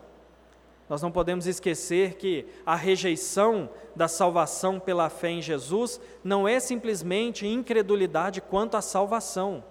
Nós 0.88 1.02
não 1.02 1.10
podemos 1.10 1.46
esquecer 1.46 2.14
que 2.14 2.46
a 2.64 2.74
rejeição 2.74 3.68
da 3.94 4.08
salvação 4.08 4.80
pela 4.80 5.10
fé 5.10 5.30
em 5.30 5.42
Jesus 5.42 6.00
não 6.24 6.48
é 6.48 6.58
simplesmente 6.58 7.46
incredulidade 7.46 8.40
quanto 8.40 8.76
à 8.76 8.80
salvação, 8.80 9.62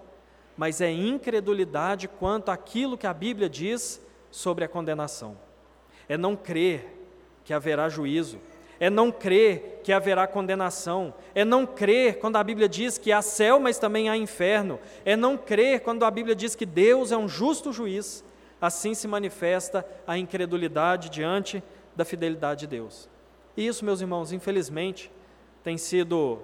mas 0.56 0.80
é 0.80 0.90
incredulidade 0.90 2.06
quanto 2.06 2.50
àquilo 2.50 2.96
que 2.96 3.06
a 3.06 3.12
Bíblia 3.12 3.48
diz 3.48 4.00
sobre 4.30 4.64
a 4.64 4.68
condenação. 4.68 5.36
É 6.08 6.16
não 6.16 6.36
crer 6.36 6.96
que 7.44 7.52
haverá 7.52 7.88
juízo, 7.88 8.38
é 8.78 8.88
não 8.88 9.10
crer 9.10 9.80
que 9.82 9.92
haverá 9.92 10.26
condenação, 10.26 11.12
é 11.34 11.44
não 11.44 11.66
crer 11.66 12.20
quando 12.20 12.36
a 12.36 12.44
Bíblia 12.44 12.68
diz 12.68 12.96
que 12.96 13.10
há 13.10 13.20
céu, 13.20 13.58
mas 13.58 13.78
também 13.78 14.08
há 14.08 14.16
inferno, 14.16 14.78
é 15.04 15.16
não 15.16 15.36
crer 15.36 15.80
quando 15.80 16.04
a 16.04 16.10
Bíblia 16.10 16.36
diz 16.36 16.54
que 16.54 16.66
Deus 16.66 17.10
é 17.10 17.16
um 17.16 17.28
justo 17.28 17.72
juiz. 17.72 18.24
Assim 18.60 18.94
se 18.94 19.06
manifesta 19.06 19.86
a 20.06 20.18
incredulidade 20.18 21.08
diante 21.08 21.62
da 21.94 22.04
fidelidade 22.04 22.60
de 22.60 22.66
Deus. 22.66 23.08
E 23.56 23.66
isso, 23.66 23.84
meus 23.84 24.00
irmãos, 24.00 24.32
infelizmente, 24.32 25.10
tem 25.62 25.76
sido 25.76 26.38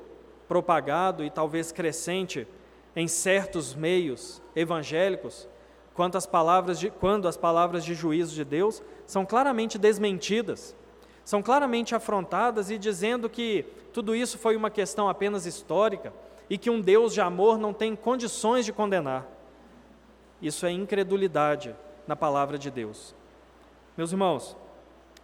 propagado 0.49 1.25
e 1.25 1.31
talvez 1.31 1.73
crescente 1.73 2.47
em 2.95 3.09
certos 3.09 3.75
meios 3.75 4.41
evangélicos, 4.55 5.49
quando 5.95 6.17
as 6.17 6.27
palavras 6.27 6.79
de, 6.79 6.91
quando 6.91 7.27
as 7.27 7.37
palavras 7.37 7.85
de 7.85 7.95
juízo 7.95 8.35
de 8.35 8.45
Deus 8.45 8.83
são 9.07 9.25
claramente 9.25 9.79
desmentidas, 9.79 10.77
são 11.25 11.43
claramente 11.43 11.95
afrontadas 11.95 12.71
e 12.71 12.79
dizendo 12.79 13.31
que 13.31 13.65
tudo 13.93 14.15
isso 14.15 14.39
foi 14.39 14.57
uma 14.57 14.71
questão 14.71 15.09
apenas 15.09 15.47
histórica 15.47 16.13
e 16.51 16.59
que 16.59 16.69
um 16.69 16.81
Deus 16.81 17.15
de 17.15 17.21
amor 17.21 17.59
não 17.59 17.73
tem 17.73 17.97
condições 17.97 18.65
de 18.65 18.73
condenar. 18.73 19.27
Isso 20.43 20.67
é 20.67 20.71
incredulidade 20.71 21.75
na 22.07 22.17
palavra 22.17 22.59
de 22.59 22.71
Deus. 22.71 23.15
Meus 23.97 24.13
irmãos, 24.13 24.57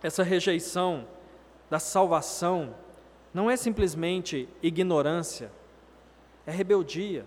essa 0.02 0.22
rejeição 0.22 1.06
da 1.68 1.78
salvação 1.78 2.74
não 3.32 3.50
é 3.50 3.56
simplesmente 3.56 4.48
ignorância, 4.62 5.50
é 6.46 6.50
rebeldia, 6.50 7.24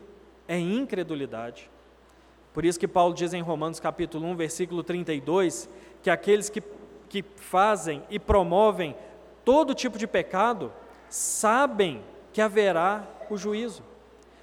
é 0.47 0.57
incredulidade. 0.57 1.69
Por 2.53 2.65
isso 2.65 2.79
que 2.79 2.87
Paulo 2.87 3.13
diz 3.13 3.33
em 3.33 3.41
Romanos 3.41 3.79
capítulo 3.79 4.27
1, 4.27 4.35
versículo 4.35 4.83
32, 4.83 5.69
que 6.01 6.09
aqueles 6.09 6.49
que, 6.49 6.61
que 7.09 7.23
fazem 7.35 8.03
e 8.09 8.19
promovem 8.19 8.95
todo 9.43 9.73
tipo 9.73 9.97
de 9.97 10.05
pecado 10.05 10.71
sabem 11.09 12.03
que 12.31 12.41
haverá 12.41 13.07
o 13.29 13.37
juízo, 13.37 13.83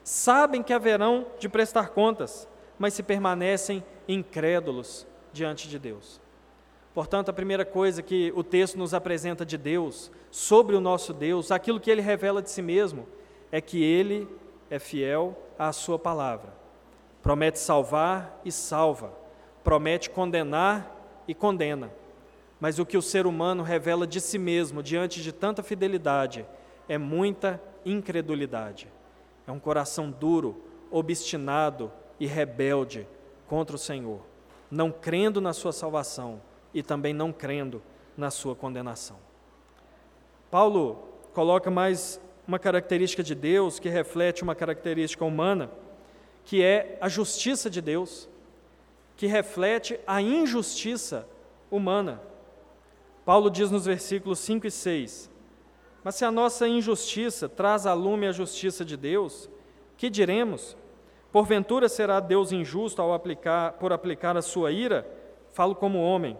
sabem 0.03 0.63
que 0.63 0.73
haverão 0.73 1.27
de 1.39 1.49
prestar 1.49 1.91
contas, 1.91 2.49
mas 2.81 2.95
se 2.95 3.03
permanecem 3.03 3.85
incrédulos 4.09 5.07
diante 5.35 5.69
de 5.69 5.79
Deus. 5.79 6.19
Portanto, 6.95 7.29
a 7.29 7.33
primeira 7.33 7.63
coisa 7.63 8.03
que 8.03 8.33
o 8.35 8.43
texto 8.43 8.79
nos 8.79 8.95
apresenta 8.95 9.45
de 9.45 9.59
Deus, 9.59 10.11
sobre 10.31 10.75
o 10.75 10.81
nosso 10.81 11.13
Deus, 11.13 11.51
aquilo 11.51 11.79
que 11.79 11.91
ele 11.91 12.01
revela 12.01 12.41
de 12.41 12.51
si 12.51 12.63
mesmo, 12.63 13.07
é 13.53 13.61
que 13.61 13.85
ele 13.85 14.27
é 14.71 14.79
fiel 14.79 15.37
à 15.59 15.71
sua 15.73 15.99
palavra. 15.99 16.55
Promete 17.23 17.59
salvar 17.59 18.41
e 18.47 18.51
salva. 18.51 19.13
Promete 19.63 20.09
condenar 20.09 21.23
e 21.29 21.35
condena. 21.35 21.93
Mas 22.59 22.79
o 22.79 22.87
que 22.87 22.97
o 22.97 23.03
ser 23.03 23.27
humano 23.27 23.63
revela 23.63 24.07
de 24.07 24.23
si 24.23 24.39
mesmo 24.39 24.83
diante 24.83 25.23
de 25.23 25.33
tanta 25.33 25.63
fidelidade 25.63 26.47
é 26.89 26.97
muita 26.97 27.61
incredulidade. 27.85 28.89
É 29.47 29.53
um 29.53 29.61
coração 29.61 30.11
duro, 30.11 30.63
obstinado 30.91 31.93
e 32.21 32.27
rebelde 32.27 33.09
contra 33.49 33.75
o 33.75 33.79
Senhor, 33.79 34.21
não 34.71 34.93
crendo 34.93 35.41
na 35.41 35.53
sua 35.53 35.73
salvação 35.73 36.41
e 36.73 36.83
também 36.83 37.13
não 37.13 37.33
crendo 37.33 37.83
na 38.17 38.31
sua 38.31 38.55
condenação. 38.55 39.17
Paulo 40.51 41.03
coloca 41.33 41.71
mais 41.71 42.21
uma 42.47 42.59
característica 42.59 43.23
de 43.23 43.35
Deus 43.35 43.79
que 43.79 43.89
reflete 43.89 44.43
uma 44.43 44.55
característica 44.55 45.25
humana 45.25 45.71
que 46.45 46.63
é 46.63 46.99
a 47.01 47.09
justiça 47.09 47.71
de 47.71 47.81
Deus, 47.81 48.29
que 49.17 49.27
reflete 49.27 50.01
a 50.07 50.21
injustiça 50.21 51.29
humana. 51.71 52.21
Paulo 53.25 53.51
diz 53.51 53.71
nos 53.71 53.85
versículos 53.87 54.39
5 54.41 54.67
e 54.67 54.71
6: 54.71 55.31
Mas 56.03 56.17
se 56.17 56.25
a 56.25 56.31
nossa 56.31 56.67
injustiça 56.67 57.49
traz 57.49 57.87
a 57.87 57.93
lume 57.93 58.27
a 58.27 58.33
justiça 58.33 58.85
de 58.85 58.97
Deus, 58.97 59.49
que 59.97 60.11
diremos? 60.11 60.77
Porventura 61.33 61.89
será 61.89 62.19
Deus 62.19 62.51
injusto 62.51 63.01
ao 63.01 63.13
aplicar, 63.13 63.75
por 63.75 63.93
aplicar 63.93 64.37
a 64.37 64.43
sua 64.43 64.73
ira? 64.73 65.07
Falo 65.53 65.75
como 65.75 66.03
homem. 66.03 66.37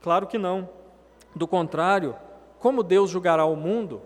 Claro 0.00 0.26
que 0.26 0.38
não. 0.38 0.68
Do 1.34 1.48
contrário, 1.48 2.14
como 2.58 2.82
Deus 2.82 3.10
julgará 3.10 3.44
o 3.44 3.56
mundo? 3.56 4.02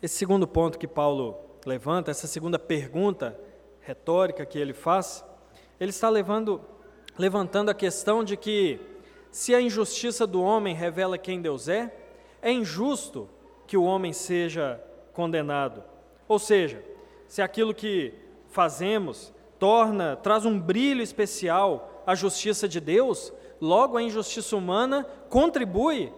Esse 0.00 0.18
segundo 0.18 0.46
ponto 0.46 0.78
que 0.78 0.86
Paulo 0.86 1.36
levanta, 1.64 2.12
essa 2.12 2.28
segunda 2.28 2.60
pergunta 2.60 3.36
retórica 3.80 4.46
que 4.46 4.56
ele 4.56 4.72
faz, 4.72 5.24
ele 5.80 5.90
está 5.90 6.08
levando, 6.08 6.60
levantando 7.18 7.70
a 7.70 7.74
questão 7.74 8.22
de 8.22 8.36
que 8.36 8.80
se 9.30 9.54
a 9.54 9.60
injustiça 9.60 10.26
do 10.26 10.42
homem 10.42 10.74
revela 10.74 11.18
quem 11.18 11.40
Deus 11.40 11.68
é, 11.68 11.94
é 12.40 12.50
injusto 12.50 13.28
que 13.66 13.76
o 13.76 13.84
homem 13.84 14.12
seja 14.12 14.80
condenado. 15.12 15.82
Ou 16.28 16.38
seja, 16.38 16.82
se 17.26 17.42
aquilo 17.42 17.74
que 17.74 18.14
fazemos 18.48 19.32
torna, 19.58 20.16
traz 20.16 20.44
um 20.44 20.58
brilho 20.58 21.02
especial 21.02 22.02
à 22.06 22.14
justiça 22.14 22.68
de 22.68 22.80
Deus, 22.80 23.32
logo 23.60 23.96
a 23.96 24.02
injustiça 24.02 24.56
humana 24.56 25.06
contribui, 25.28 26.12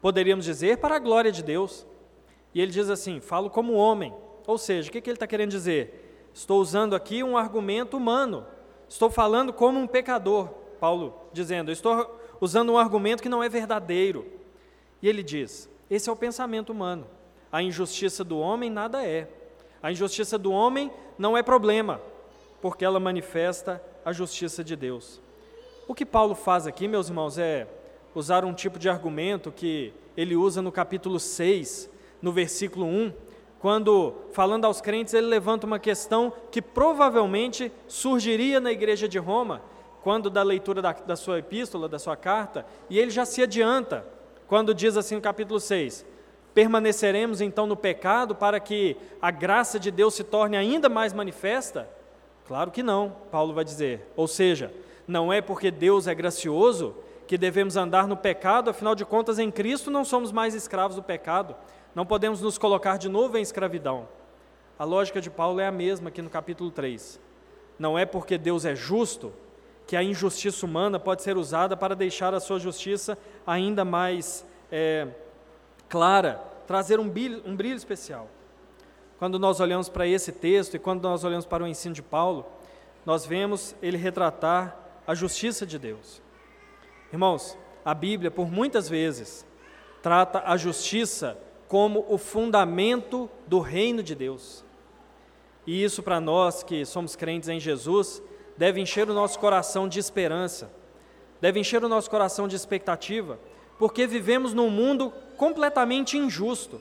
poderíamos 0.00 0.44
dizer, 0.44 0.78
para 0.78 0.96
a 0.96 0.98
glória 0.98 1.30
de 1.30 1.42
Deus. 1.42 1.86
E 2.54 2.60
ele 2.60 2.72
diz 2.72 2.88
assim: 2.90 3.20
falo 3.20 3.50
como 3.50 3.74
homem. 3.74 4.14
Ou 4.46 4.58
seja, 4.58 4.88
o 4.88 4.92
que, 4.92 5.00
que 5.00 5.10
ele 5.10 5.16
está 5.16 5.26
querendo 5.26 5.50
dizer? 5.50 6.28
Estou 6.32 6.60
usando 6.60 6.94
aqui 6.94 7.22
um 7.22 7.36
argumento 7.36 7.96
humano. 7.96 8.46
Estou 8.88 9.10
falando 9.10 9.52
como 9.52 9.78
um 9.78 9.86
pecador, 9.86 10.48
Paulo 10.80 11.14
dizendo. 11.32 11.70
Estou 11.70 12.18
usando 12.40 12.72
um 12.72 12.78
argumento 12.78 13.22
que 13.22 13.28
não 13.28 13.42
é 13.42 13.48
verdadeiro. 13.48 14.26
E 15.02 15.08
ele 15.08 15.22
diz: 15.22 15.68
esse 15.90 16.08
é 16.08 16.12
o 16.12 16.16
pensamento 16.16 16.70
humano. 16.70 17.06
A 17.50 17.62
injustiça 17.62 18.24
do 18.24 18.38
homem 18.38 18.70
nada 18.70 19.04
é. 19.04 19.28
A 19.82 19.92
injustiça 19.92 20.36
do 20.36 20.50
homem 20.50 20.90
não 21.18 21.36
é 21.36 21.42
problema, 21.42 22.00
porque 22.60 22.84
ela 22.84 22.98
manifesta 22.98 23.82
a 24.04 24.12
justiça 24.12 24.64
de 24.64 24.74
Deus. 24.74 25.20
O 25.86 25.94
que 25.94 26.04
Paulo 26.04 26.34
faz 26.34 26.66
aqui, 26.66 26.88
meus 26.88 27.08
irmãos, 27.08 27.38
é 27.38 27.68
usar 28.14 28.44
um 28.44 28.52
tipo 28.52 28.78
de 28.78 28.88
argumento 28.88 29.52
que 29.52 29.92
ele 30.16 30.34
usa 30.34 30.60
no 30.60 30.72
capítulo 30.72 31.20
6, 31.20 31.88
no 32.20 32.32
versículo 32.32 32.86
1, 32.86 33.12
quando, 33.58 34.14
falando 34.32 34.64
aos 34.64 34.80
crentes, 34.80 35.14
ele 35.14 35.26
levanta 35.26 35.66
uma 35.66 35.78
questão 35.78 36.32
que 36.50 36.60
provavelmente 36.60 37.72
surgiria 37.86 38.60
na 38.60 38.70
igreja 38.70 39.08
de 39.08 39.18
Roma, 39.18 39.62
quando 40.02 40.30
da 40.30 40.42
leitura 40.42 40.80
da, 40.80 40.92
da 40.92 41.16
sua 41.16 41.38
epístola, 41.38 41.88
da 41.88 41.98
sua 41.98 42.16
carta, 42.16 42.64
e 42.88 42.98
ele 42.98 43.10
já 43.10 43.24
se 43.24 43.42
adianta, 43.42 44.06
quando 44.46 44.74
diz 44.74 44.96
assim 44.96 45.16
no 45.16 45.20
capítulo 45.20 45.58
6: 45.58 46.06
Permaneceremos 46.54 47.40
então 47.40 47.66
no 47.66 47.76
pecado 47.76 48.34
para 48.34 48.60
que 48.60 48.96
a 49.20 49.30
graça 49.30 49.80
de 49.80 49.90
Deus 49.90 50.14
se 50.14 50.22
torne 50.22 50.56
ainda 50.56 50.88
mais 50.88 51.12
manifesta? 51.12 51.88
Claro 52.46 52.70
que 52.70 52.82
não, 52.82 53.16
Paulo 53.30 53.52
vai 53.52 53.64
dizer. 53.64 54.10
Ou 54.14 54.28
seja, 54.28 54.72
não 55.08 55.32
é 55.32 55.40
porque 55.40 55.70
Deus 55.70 56.06
é 56.06 56.14
gracioso 56.14 56.94
que 57.26 57.36
devemos 57.36 57.76
andar 57.76 58.06
no 58.06 58.16
pecado, 58.16 58.70
afinal 58.70 58.94
de 58.94 59.04
contas, 59.04 59.38
em 59.38 59.50
Cristo 59.50 59.90
não 59.90 60.04
somos 60.04 60.30
mais 60.30 60.54
escravos 60.54 60.96
do 60.96 61.02
pecado, 61.02 61.56
não 61.96 62.04
podemos 62.04 62.42
nos 62.42 62.58
colocar 62.58 62.98
de 62.98 63.08
novo 63.08 63.38
em 63.38 63.40
escravidão. 63.40 64.06
A 64.78 64.84
lógica 64.84 65.18
de 65.18 65.30
Paulo 65.30 65.60
é 65.60 65.66
a 65.66 65.72
mesma 65.72 66.10
aqui 66.10 66.20
no 66.20 66.28
capítulo 66.28 66.70
3. 66.70 67.18
Não 67.78 67.98
é 67.98 68.04
porque 68.04 68.36
Deus 68.36 68.66
é 68.66 68.76
justo 68.76 69.32
que 69.86 69.96
a 69.96 70.02
injustiça 70.02 70.66
humana 70.66 71.00
pode 71.00 71.22
ser 71.22 71.38
usada 71.38 71.74
para 71.74 71.96
deixar 71.96 72.34
a 72.34 72.40
sua 72.40 72.58
justiça 72.58 73.16
ainda 73.46 73.82
mais 73.82 74.44
é, 74.70 75.08
clara, 75.88 76.38
trazer 76.66 77.00
um 77.00 77.08
brilho, 77.08 77.42
um 77.46 77.56
brilho 77.56 77.76
especial. 77.76 78.28
Quando 79.18 79.38
nós 79.38 79.58
olhamos 79.58 79.88
para 79.88 80.06
esse 80.06 80.32
texto 80.32 80.74
e 80.74 80.78
quando 80.78 81.02
nós 81.02 81.24
olhamos 81.24 81.46
para 81.46 81.64
o 81.64 81.66
ensino 81.66 81.94
de 81.94 82.02
Paulo, 82.02 82.44
nós 83.06 83.24
vemos 83.24 83.74
ele 83.80 83.96
retratar 83.96 84.76
a 85.06 85.14
justiça 85.14 85.64
de 85.64 85.78
Deus. 85.78 86.20
Irmãos, 87.10 87.56
a 87.82 87.94
Bíblia, 87.94 88.30
por 88.30 88.52
muitas 88.52 88.86
vezes, 88.86 89.46
trata 90.02 90.42
a 90.44 90.58
justiça 90.58 91.38
como 91.68 92.04
o 92.08 92.16
fundamento 92.16 93.28
do 93.46 93.60
reino 93.60 94.02
de 94.02 94.14
Deus. 94.14 94.64
E 95.66 95.82
isso, 95.82 96.02
para 96.02 96.20
nós 96.20 96.62
que 96.62 96.84
somos 96.84 97.16
crentes 97.16 97.48
em 97.48 97.58
Jesus, 97.58 98.22
deve 98.56 98.80
encher 98.80 99.10
o 99.10 99.14
nosso 99.14 99.38
coração 99.38 99.88
de 99.88 99.98
esperança, 99.98 100.70
deve 101.40 101.58
encher 101.58 101.84
o 101.84 101.88
nosso 101.88 102.08
coração 102.08 102.46
de 102.46 102.54
expectativa, 102.54 103.38
porque 103.78 104.06
vivemos 104.06 104.54
num 104.54 104.70
mundo 104.70 105.12
completamente 105.36 106.16
injusto. 106.16 106.80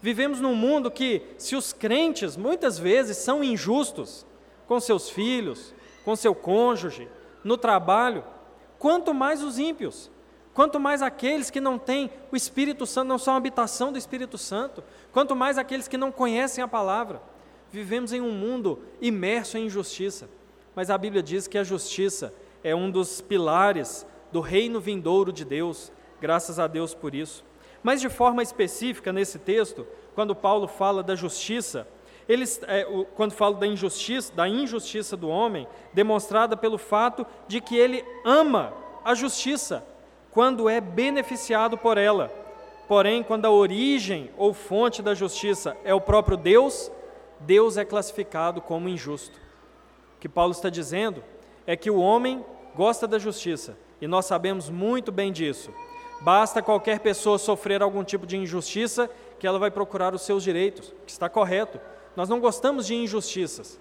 Vivemos 0.00 0.40
num 0.40 0.54
mundo 0.54 0.90
que, 0.90 1.22
se 1.38 1.54
os 1.54 1.72
crentes 1.72 2.36
muitas 2.36 2.78
vezes 2.78 3.18
são 3.18 3.44
injustos 3.44 4.26
com 4.66 4.80
seus 4.80 5.08
filhos, 5.08 5.72
com 6.04 6.16
seu 6.16 6.34
cônjuge, 6.34 7.08
no 7.44 7.56
trabalho, 7.56 8.24
quanto 8.78 9.14
mais 9.14 9.42
os 9.42 9.58
ímpios, 9.58 10.10
quanto 10.54 10.78
mais 10.78 11.02
aqueles 11.02 11.50
que 11.50 11.60
não 11.60 11.78
têm 11.78 12.10
o 12.30 12.36
Espírito 12.36 12.86
Santo, 12.86 13.08
não 13.08 13.18
são 13.18 13.34
habitação 13.34 13.92
do 13.92 13.98
Espírito 13.98 14.36
Santo, 14.36 14.82
quanto 15.12 15.34
mais 15.34 15.58
aqueles 15.58 15.88
que 15.88 15.96
não 15.96 16.12
conhecem 16.12 16.62
a 16.62 16.68
palavra. 16.68 17.22
Vivemos 17.70 18.12
em 18.12 18.20
um 18.20 18.32
mundo 18.32 18.80
imerso 19.00 19.56
em 19.56 19.66
injustiça, 19.66 20.28
mas 20.74 20.90
a 20.90 20.98
Bíblia 20.98 21.22
diz 21.22 21.46
que 21.46 21.58
a 21.58 21.64
justiça 21.64 22.34
é 22.62 22.74
um 22.74 22.90
dos 22.90 23.20
pilares 23.20 24.06
do 24.30 24.40
reino 24.40 24.80
vindouro 24.80 25.32
de 25.32 25.44
Deus, 25.44 25.90
graças 26.20 26.58
a 26.58 26.66
Deus 26.66 26.94
por 26.94 27.14
isso. 27.14 27.44
Mas 27.82 28.00
de 28.00 28.08
forma 28.08 28.42
específica 28.42 29.12
nesse 29.12 29.38
texto, 29.38 29.86
quando 30.14 30.34
Paulo 30.34 30.68
fala 30.68 31.02
da 31.02 31.14
justiça, 31.14 31.86
ele, 32.28 32.44
é, 32.68 32.86
quando 33.16 33.32
fala 33.32 33.56
da 33.56 33.66
injustiça, 33.66 34.32
da 34.32 34.48
injustiça 34.48 35.16
do 35.16 35.28
homem, 35.28 35.66
demonstrada 35.92 36.56
pelo 36.56 36.78
fato 36.78 37.26
de 37.48 37.60
que 37.60 37.76
ele 37.76 38.04
ama 38.24 38.72
a 39.04 39.14
justiça 39.14 39.84
quando 40.32 40.68
é 40.68 40.80
beneficiado 40.80 41.78
por 41.78 41.98
ela. 41.98 42.32
Porém, 42.88 43.22
quando 43.22 43.44
a 43.44 43.50
origem 43.50 44.30
ou 44.36 44.52
fonte 44.52 45.02
da 45.02 45.14
justiça 45.14 45.76
é 45.84 45.94
o 45.94 46.00
próprio 46.00 46.36
Deus, 46.36 46.90
Deus 47.40 47.76
é 47.76 47.84
classificado 47.84 48.60
como 48.60 48.88
injusto. 48.88 49.38
O 50.16 50.20
que 50.20 50.28
Paulo 50.28 50.52
está 50.52 50.68
dizendo 50.68 51.22
é 51.66 51.76
que 51.76 51.90
o 51.90 52.00
homem 52.00 52.44
gosta 52.74 53.06
da 53.06 53.18
justiça, 53.18 53.76
e 54.00 54.06
nós 54.06 54.26
sabemos 54.26 54.68
muito 54.68 55.12
bem 55.12 55.30
disso. 55.30 55.70
Basta 56.20 56.62
qualquer 56.62 57.00
pessoa 57.00 57.38
sofrer 57.38 57.82
algum 57.82 58.04
tipo 58.04 58.26
de 58.26 58.36
injustiça 58.36 59.10
que 59.38 59.46
ela 59.46 59.58
vai 59.58 59.70
procurar 59.70 60.14
os 60.14 60.22
seus 60.22 60.42
direitos, 60.42 60.94
que 61.04 61.12
está 61.12 61.28
correto. 61.28 61.80
Nós 62.16 62.28
não 62.28 62.40
gostamos 62.40 62.86
de 62.86 62.94
injustiças. 62.94 63.78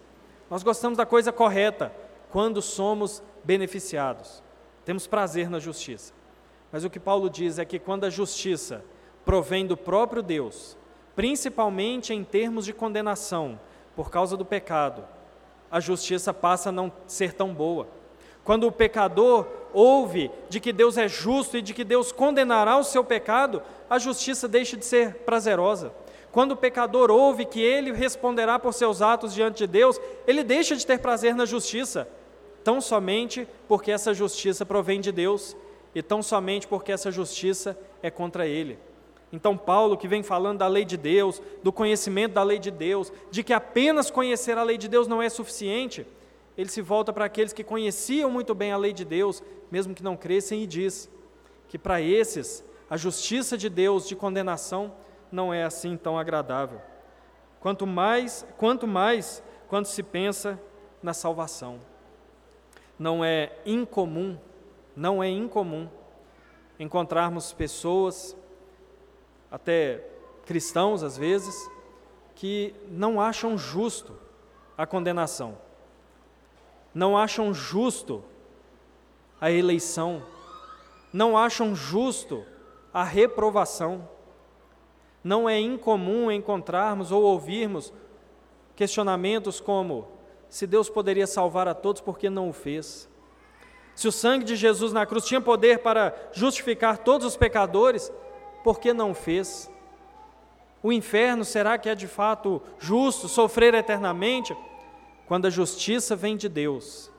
Nós 0.49 0.63
gostamos 0.63 0.97
da 0.97 1.05
coisa 1.05 1.31
correta 1.31 1.93
quando 2.29 2.61
somos 2.61 3.21
beneficiados. 3.43 4.43
Temos 4.83 5.05
prazer 5.05 5.49
na 5.49 5.59
justiça. 5.59 6.20
Mas 6.71 6.83
o 6.83 6.89
que 6.89 6.99
Paulo 6.99 7.29
diz 7.29 7.59
é 7.59 7.65
que 7.65 7.79
quando 7.79 8.05
a 8.05 8.09
justiça 8.09 8.83
provém 9.25 9.65
do 9.65 9.75
próprio 9.75 10.21
Deus, 10.21 10.77
principalmente 11.15 12.13
em 12.13 12.23
termos 12.23 12.65
de 12.65 12.73
condenação 12.73 13.59
por 13.95 14.09
causa 14.09 14.37
do 14.37 14.45
pecado, 14.45 15.03
a 15.69 15.79
justiça 15.79 16.33
passa 16.33 16.69
a 16.69 16.71
não 16.71 16.91
ser 17.05 17.33
tão 17.33 17.53
boa. 17.53 17.87
Quando 18.43 18.65
o 18.65 18.71
pecador 18.71 19.47
ouve 19.73 20.31
de 20.49 20.59
que 20.59 20.73
Deus 20.73 20.97
é 20.97 21.07
justo 21.07 21.57
e 21.57 21.61
de 21.61 21.73
que 21.73 21.83
Deus 21.83 22.11
condenará 22.11 22.77
o 22.77 22.83
seu 22.83 23.03
pecado, 23.03 23.61
a 23.89 23.99
justiça 23.99 24.47
deixa 24.47 24.75
de 24.75 24.85
ser 24.85 25.15
prazerosa. 25.17 25.93
Quando 26.31 26.53
o 26.53 26.57
pecador 26.57 27.11
ouve 27.11 27.45
que 27.45 27.61
ele 27.61 27.91
responderá 27.91 28.57
por 28.57 28.73
seus 28.73 29.01
atos 29.01 29.33
diante 29.33 29.59
de 29.59 29.67
Deus, 29.67 29.99
ele 30.25 30.43
deixa 30.43 30.75
de 30.75 30.85
ter 30.85 30.99
prazer 30.99 31.35
na 31.35 31.45
justiça, 31.45 32.07
tão 32.63 32.79
somente 32.79 33.47
porque 33.67 33.91
essa 33.91 34.13
justiça 34.13 34.65
provém 34.65 35.01
de 35.01 35.11
Deus 35.11 35.55
e 35.93 36.01
tão 36.01 36.21
somente 36.21 36.67
porque 36.67 36.91
essa 36.91 37.11
justiça 37.11 37.77
é 38.01 38.09
contra 38.09 38.47
ele. 38.47 38.77
Então, 39.31 39.57
Paulo, 39.57 39.97
que 39.97 40.07
vem 40.07 40.23
falando 40.23 40.59
da 40.59 40.67
lei 40.67 40.83
de 40.83 40.97
Deus, 40.97 41.41
do 41.63 41.71
conhecimento 41.71 42.33
da 42.33 42.43
lei 42.43 42.59
de 42.59 42.69
Deus, 42.69 43.11
de 43.29 43.43
que 43.43 43.53
apenas 43.53 44.11
conhecer 44.11 44.57
a 44.57 44.63
lei 44.63 44.77
de 44.77 44.87
Deus 44.87 45.07
não 45.07 45.21
é 45.21 45.29
suficiente, 45.29 46.05
ele 46.57 46.69
se 46.69 46.81
volta 46.81 47.13
para 47.13 47.25
aqueles 47.25 47.53
que 47.53 47.63
conheciam 47.63 48.29
muito 48.29 48.53
bem 48.53 48.71
a 48.71 48.77
lei 48.77 48.91
de 48.91 49.05
Deus, 49.05 49.41
mesmo 49.71 49.95
que 49.95 50.03
não 50.03 50.17
crescem, 50.17 50.63
e 50.63 50.67
diz 50.67 51.09
que 51.69 51.77
para 51.77 52.01
esses 52.01 52.63
a 52.89 52.97
justiça 52.97 53.57
de 53.57 53.69
Deus 53.69 54.05
de 54.05 54.17
condenação 54.17 54.93
não 55.31 55.53
é 55.53 55.63
assim 55.63 55.95
tão 55.95 56.19
agradável. 56.19 56.81
Quanto 57.61 57.87
mais, 57.87 58.45
quanto 58.57 58.85
mais 58.85 59.41
quando 59.69 59.85
se 59.85 60.03
pensa 60.03 60.59
na 61.01 61.13
salvação. 61.13 61.79
Não 62.99 63.23
é 63.23 63.53
incomum, 63.65 64.37
não 64.95 65.23
é 65.23 65.29
incomum 65.29 65.87
encontrarmos 66.79 67.53
pessoas, 67.53 68.35
até 69.51 70.03
cristãos 70.45 71.03
às 71.03 71.17
vezes, 71.17 71.55
que 72.35 72.73
não 72.89 73.21
acham 73.21 73.57
justo 73.57 74.17
a 74.77 74.85
condenação 74.85 75.57
não 76.93 77.17
acham 77.17 77.53
justo 77.53 78.23
a 79.39 79.49
eleição, 79.49 80.21
não 81.11 81.37
acham 81.37 81.73
justo 81.73 82.45
a 82.93 83.03
reprovação. 83.03 84.07
Não 85.23 85.47
é 85.47 85.59
incomum 85.59 86.31
encontrarmos 86.31 87.11
ou 87.11 87.23
ouvirmos 87.23 87.93
questionamentos 88.75 89.59
como: 89.59 90.07
se 90.49 90.67
Deus 90.67 90.89
poderia 90.89 91.27
salvar 91.27 91.67
a 91.67 91.73
todos, 91.73 92.01
por 92.01 92.17
que 92.17 92.29
não 92.29 92.49
o 92.49 92.53
fez? 92.53 93.09
Se 93.95 94.07
o 94.07 94.11
sangue 94.11 94.45
de 94.45 94.55
Jesus 94.55 94.93
na 94.93 95.05
cruz 95.05 95.25
tinha 95.25 95.41
poder 95.41 95.79
para 95.79 96.15
justificar 96.31 96.97
todos 96.97 97.27
os 97.27 97.37
pecadores, 97.37 98.11
por 98.63 98.79
que 98.79 98.93
não 98.93 99.13
fez? 99.13 99.69
O 100.83 100.91
inferno 100.91 101.45
será 101.45 101.77
que 101.77 101.89
é 101.89 101.95
de 101.95 102.07
fato 102.07 102.61
justo 102.79 103.27
sofrer 103.27 103.73
eternamente? 103.73 104.55
Quando 105.27 105.45
a 105.45 105.49
justiça 105.49 106.15
vem 106.15 106.35
de 106.35 106.49
Deus, 106.49 107.11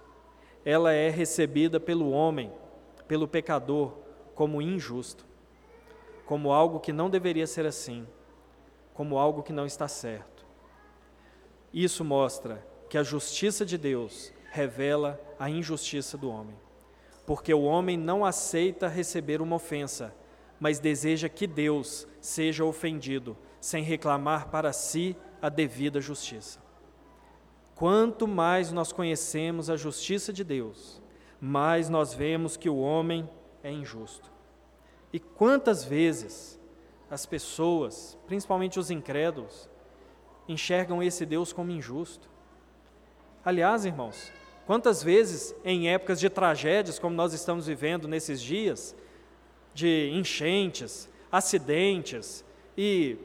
ela 0.65 0.93
é 0.93 1.09
recebida 1.09 1.79
pelo 1.79 2.11
homem, 2.11 2.53
pelo 3.07 3.29
pecador, 3.29 3.93
como 4.35 4.61
injusto, 4.61 5.25
como 6.27 6.53
algo 6.53 6.81
que 6.81 6.93
não 6.93 7.09
deveria 7.09 7.47
ser 7.47 7.67
assim, 7.67 8.07
como 8.95 9.19
algo 9.19 9.43
que 9.43 9.53
não 9.53 9.67
está 9.67 9.87
certo. 9.87 10.45
Isso 11.73 12.05
mostra 12.05 12.67
que 12.89 12.99
a 12.99 13.03
justiça 13.03 13.65
de 13.65 13.79
Deus 13.79 14.33
revela 14.53 15.19
a 15.39 15.49
injustiça 15.49 16.19
do 16.19 16.31
homem, 16.31 16.55
porque 17.27 17.55
o 17.55 17.63
homem 17.63 17.97
não 17.97 18.23
aceita 18.23 18.87
receber 18.87 19.41
uma 19.41 19.57
ofensa, 19.57 20.15
mas 20.61 20.79
deseja 20.79 21.27
que 21.27 21.47
Deus 21.47 22.07
seja 22.21 22.63
ofendido 22.63 23.35
sem 23.59 23.83
reclamar 23.83 24.49
para 24.51 24.71
si 24.71 25.17
a 25.41 25.49
devida 25.49 26.03
justiça. 26.03 26.61
Quanto 27.75 28.29
mais 28.29 28.71
nós 28.71 28.93
conhecemos 28.93 29.71
a 29.71 29.77
justiça 29.77 30.35
de 30.35 30.45
Deus, 30.45 31.01
mais 31.41 31.89
nós 31.89 32.13
vemos 32.13 32.55
que 32.55 32.69
o 32.69 32.77
homem 32.77 33.27
é 33.65 33.73
injusto. 33.73 34.31
E 35.15 35.19
quantas 35.19 35.83
vezes 35.83 36.61
as 37.11 37.25
pessoas, 37.25 38.19
principalmente 38.27 38.79
os 38.79 38.91
incrédulos, 38.91 39.67
enxergam 40.47 41.03
esse 41.03 41.25
Deus 41.25 41.55
como 41.55 41.71
injusto? 41.71 42.29
Aliás, 43.43 43.87
irmãos, 43.87 44.31
quantas 44.73 45.03
vezes 45.03 45.55
em 45.67 45.91
épocas 45.91 46.19
de 46.19 46.31
tragédias, 46.31 46.99
como 46.99 47.15
nós 47.15 47.35
estamos 47.35 47.67
vivendo 47.67 48.09
nesses 48.09 48.41
dias, 48.41 48.97
de 49.75 50.09
enchentes, 50.15 51.11
acidentes 51.31 52.43
e 52.75 53.19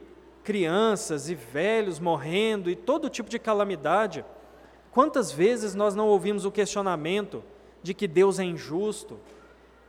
crianças 0.44 1.30
e 1.30 1.34
velhos 1.34 1.98
morrendo 1.98 2.68
e 2.68 2.76
todo 2.76 3.08
tipo 3.08 3.30
de 3.30 3.38
calamidade, 3.38 4.26
quantas 4.92 5.32
vezes 5.32 5.74
nós 5.74 5.94
não 5.94 6.08
ouvimos 6.08 6.44
o 6.44 6.52
questionamento 6.52 7.42
de 7.82 7.94
que 7.94 8.06
Deus 8.06 8.38
é 8.38 8.44
injusto, 8.44 9.18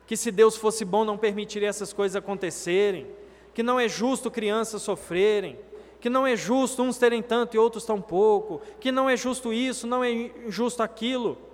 que 0.07 0.15
se 0.15 0.31
Deus 0.31 0.55
fosse 0.55 0.85
bom 0.85 1.03
não 1.03 1.17
permitiria 1.17 1.67
essas 1.67 1.91
coisas 1.91 2.15
acontecerem, 2.15 3.05
que 3.53 3.61
não 3.61 3.77
é 3.77 3.89
justo 3.89 4.31
crianças 4.31 4.81
sofrerem, 4.81 5.59
que 5.99 6.09
não 6.09 6.25
é 6.25 6.37
justo 6.37 6.81
uns 6.83 6.97
terem 6.97 7.21
tanto 7.21 7.55
e 7.55 7.59
outros 7.59 7.83
tão 7.83 7.99
pouco, 7.99 8.61
que 8.79 8.93
não 8.93 9.09
é 9.09 9.17
justo 9.17 9.51
isso, 9.51 9.85
não 9.85 10.01
é 10.01 10.31
justo 10.47 10.81
aquilo. 10.81 11.48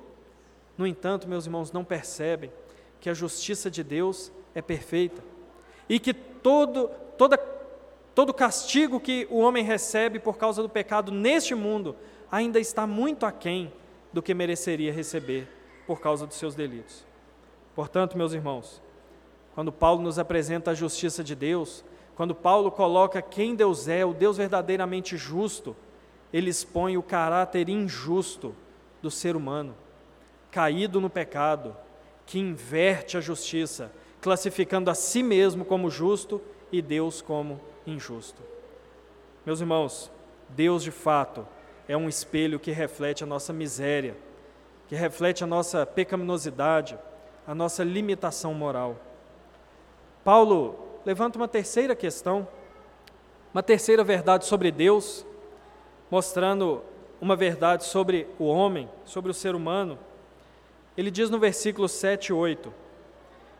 No 0.77 0.85
entanto, 0.85 1.27
meus 1.27 1.45
irmãos, 1.45 1.71
não 1.71 1.83
percebem 1.83 2.51
que 2.99 3.09
a 3.09 3.13
justiça 3.13 3.69
de 3.69 3.83
Deus 3.83 4.31
é 4.53 4.61
perfeita 4.61 5.21
e 5.87 5.99
que 5.99 6.13
todo, 6.13 6.89
toda 7.17 7.37
Todo 8.15 8.33
castigo 8.33 8.97
que 8.97 9.27
o 9.29 9.39
homem 9.39 9.61
recebe 9.61 10.19
por 10.19 10.37
causa 10.37 10.63
do 10.63 10.69
pecado 10.69 11.11
neste 11.11 11.53
mundo 11.53 11.97
ainda 12.31 12.61
está 12.61 12.87
muito 12.87 13.25
aquém 13.25 13.73
do 14.13 14.23
que 14.23 14.33
mereceria 14.33 14.93
receber 14.93 15.49
por 15.85 15.99
causa 15.99 16.25
dos 16.25 16.37
seus 16.37 16.55
delitos. 16.55 17.05
Portanto, 17.75 18.17
meus 18.17 18.31
irmãos, 18.31 18.81
quando 19.53 19.69
Paulo 19.69 20.01
nos 20.01 20.17
apresenta 20.17 20.71
a 20.71 20.73
justiça 20.73 21.21
de 21.21 21.35
Deus, 21.35 21.83
quando 22.15 22.33
Paulo 22.33 22.71
coloca 22.71 23.21
quem 23.21 23.53
Deus 23.53 23.89
é, 23.89 24.05
o 24.05 24.13
Deus 24.13 24.37
verdadeiramente 24.37 25.17
justo, 25.17 25.75
ele 26.31 26.49
expõe 26.49 26.95
o 26.95 27.03
caráter 27.03 27.67
injusto 27.67 28.55
do 29.01 29.11
ser 29.11 29.35
humano, 29.35 29.75
caído 30.55 31.01
no 31.01 31.09
pecado, 31.09 31.75
que 32.25 32.39
inverte 32.39 33.17
a 33.17 33.19
justiça, 33.19 33.91
classificando 34.21 34.89
a 34.89 34.95
si 34.95 35.21
mesmo 35.21 35.65
como 35.65 35.89
justo 35.89 36.41
e 36.71 36.81
Deus 36.81 37.21
como 37.21 37.59
injusto. 37.85 38.41
Meus 39.45 39.59
irmãos, 39.59 40.09
Deus 40.47 40.81
de 40.81 40.91
fato 40.91 41.45
é 41.89 41.97
um 41.97 42.07
espelho 42.07 42.57
que 42.57 42.71
reflete 42.71 43.21
a 43.21 43.27
nossa 43.27 43.51
miséria, 43.51 44.15
que 44.87 44.95
reflete 44.95 45.43
a 45.43 45.47
nossa 45.47 45.85
pecaminosidade, 45.85 46.97
a 47.45 47.53
nossa 47.53 47.83
limitação 47.83 48.53
moral. 48.53 48.95
Paulo 50.23 50.79
levanta 51.05 51.37
uma 51.37 51.49
terceira 51.49 51.93
questão, 51.97 52.47
uma 53.53 53.61
terceira 53.61 54.05
verdade 54.05 54.45
sobre 54.45 54.71
Deus, 54.71 55.25
mostrando 56.09 56.81
uma 57.19 57.35
verdade 57.35 57.83
sobre 57.83 58.25
o 58.39 58.45
homem, 58.45 58.89
sobre 59.03 59.31
o 59.31 59.33
ser 59.33 59.53
humano. 59.53 59.99
Ele 60.97 61.11
diz 61.11 61.29
no 61.29 61.39
versículo 61.39 61.87
7 61.87 62.27
e 62.27 62.33
8: 62.33 62.73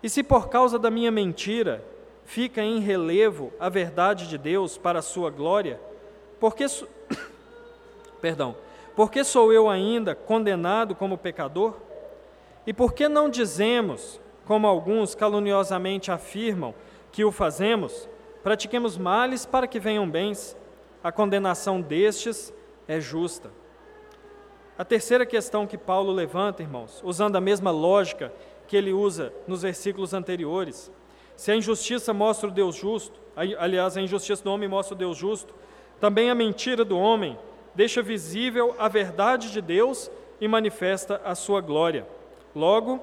E 0.01 0.09
se 0.09 0.23
por 0.23 0.49
causa 0.49 0.79
da 0.79 0.89
minha 0.89 1.11
mentira 1.11 1.83
fica 2.23 2.61
em 2.61 2.79
relevo 2.79 3.53
a 3.59 3.69
verdade 3.69 4.27
de 4.27 4.37
Deus 4.37 4.77
para 4.77 4.99
a 4.99 5.03
sua 5.03 5.29
glória? 5.29 5.79
Porque 6.39 6.67
so... 6.67 6.87
Perdão. 8.21 8.55
Porque 8.95 9.23
sou 9.23 9.51
eu 9.51 9.69
ainda 9.69 10.15
condenado 10.15 10.95
como 10.95 11.17
pecador? 11.17 11.75
E 12.65 12.73
por 12.73 12.93
que 12.93 13.07
não 13.07 13.29
dizemos, 13.29 14.19
como 14.45 14.65
alguns 14.65 15.13
caluniosamente 15.13 16.11
afirmam, 16.11 16.73
que 17.11 17.25
o 17.25 17.31
fazemos? 17.31 18.09
Pratiquemos 18.41 18.97
males 18.97 19.45
para 19.45 19.67
que 19.67 19.79
venham 19.79 20.09
bens. 20.09 20.57
A 21.03 21.11
condenação 21.11 21.81
destes 21.81 22.53
é 22.87 22.99
justa. 22.99 23.51
A 24.77 24.83
terceira 24.83 25.25
questão 25.25 25.65
que 25.65 25.77
Paulo 25.77 26.11
levanta, 26.11 26.61
irmãos, 26.61 27.01
usando 27.03 27.37
a 27.37 27.41
mesma 27.41 27.71
lógica 27.71 28.31
que 28.67 28.75
ele 28.75 28.91
usa 28.91 29.31
nos 29.47 29.61
versículos 29.61 30.13
anteriores, 30.13 30.91
se 31.37 31.51
a 31.51 31.55
injustiça 31.55 32.13
mostra 32.13 32.49
o 32.49 32.51
Deus 32.51 32.75
justo, 32.75 33.17
aliás, 33.35 33.95
a 33.95 34.01
injustiça 34.01 34.43
do 34.43 34.51
homem 34.51 34.67
mostra 34.67 34.93
o 34.93 34.97
Deus 34.97 35.17
justo, 35.17 35.53
também 35.99 36.29
a 36.29 36.35
mentira 36.35 36.83
do 36.83 36.97
homem 36.97 37.37
deixa 37.73 38.01
visível 38.01 38.75
a 38.77 38.89
verdade 38.89 39.51
de 39.51 39.61
Deus 39.61 40.11
e 40.41 40.47
manifesta 40.47 41.21
a 41.23 41.35
sua 41.35 41.61
glória. 41.61 42.05
Logo, 42.53 42.99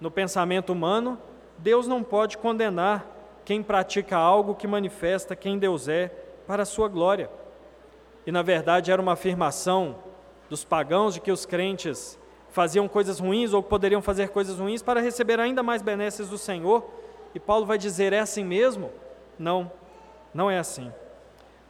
no 0.00 0.10
pensamento 0.10 0.72
humano, 0.72 1.18
Deus 1.58 1.88
não 1.88 2.04
pode 2.04 2.38
condenar 2.38 3.04
quem 3.44 3.62
pratica 3.62 4.16
algo 4.16 4.54
que 4.54 4.66
manifesta 4.66 5.34
quem 5.34 5.58
Deus 5.58 5.88
é 5.88 6.08
para 6.46 6.62
a 6.62 6.66
sua 6.66 6.88
glória. 6.88 7.28
E 8.24 8.30
na 8.30 8.42
verdade 8.42 8.92
era 8.92 9.02
uma 9.02 9.12
afirmação 9.12 9.96
dos 10.50 10.64
pagãos 10.64 11.14
de 11.14 11.20
que 11.20 11.32
os 11.32 11.46
crentes 11.46 12.18
faziam 12.50 12.88
coisas 12.88 13.20
ruins 13.20 13.54
ou 13.54 13.62
poderiam 13.62 14.02
fazer 14.02 14.28
coisas 14.28 14.58
ruins 14.58 14.82
para 14.82 15.00
receber 15.00 15.38
ainda 15.38 15.62
mais 15.62 15.80
benesses 15.80 16.28
do 16.28 16.36
Senhor 16.36 16.84
e 17.34 17.40
Paulo 17.40 17.64
vai 17.64 17.78
dizer: 17.78 18.12
é 18.12 18.18
assim 18.18 18.44
mesmo? 18.44 18.90
Não, 19.38 19.70
não 20.34 20.50
é 20.50 20.58
assim. 20.58 20.92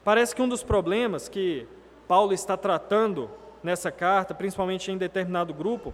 Parece 0.03 0.35
que 0.35 0.43
um 0.43 0.49
dos 0.49 0.62
problemas 0.62 1.29
que 1.29 1.66
Paulo 2.09 2.33
está 2.33 2.57
tratando 2.57 3.31
nessa 3.62 3.90
carta, 3.90 4.35
principalmente 4.35 4.90
em 4.90 4.97
determinado 4.97 5.53
grupo, 5.53 5.93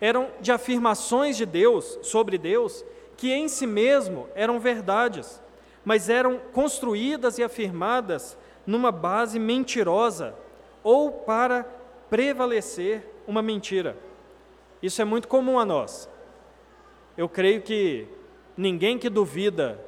eram 0.00 0.28
de 0.40 0.50
afirmações 0.50 1.36
de 1.36 1.46
Deus 1.46 1.98
sobre 2.02 2.36
Deus 2.36 2.84
que 3.16 3.32
em 3.32 3.46
si 3.46 3.66
mesmo 3.66 4.28
eram 4.34 4.58
verdades, 4.58 5.40
mas 5.84 6.08
eram 6.08 6.40
construídas 6.52 7.38
e 7.38 7.44
afirmadas 7.44 8.36
numa 8.66 8.90
base 8.90 9.38
mentirosa 9.38 10.34
ou 10.82 11.12
para 11.12 11.64
prevalecer 12.14 13.04
uma 13.26 13.42
mentira. 13.42 13.96
Isso 14.80 15.02
é 15.02 15.04
muito 15.04 15.26
comum 15.26 15.58
a 15.58 15.64
nós. 15.64 16.08
Eu 17.16 17.28
creio 17.28 17.60
que 17.62 18.06
Ninguém 18.56 18.98
que 18.98 19.10
duvida, 19.10 19.80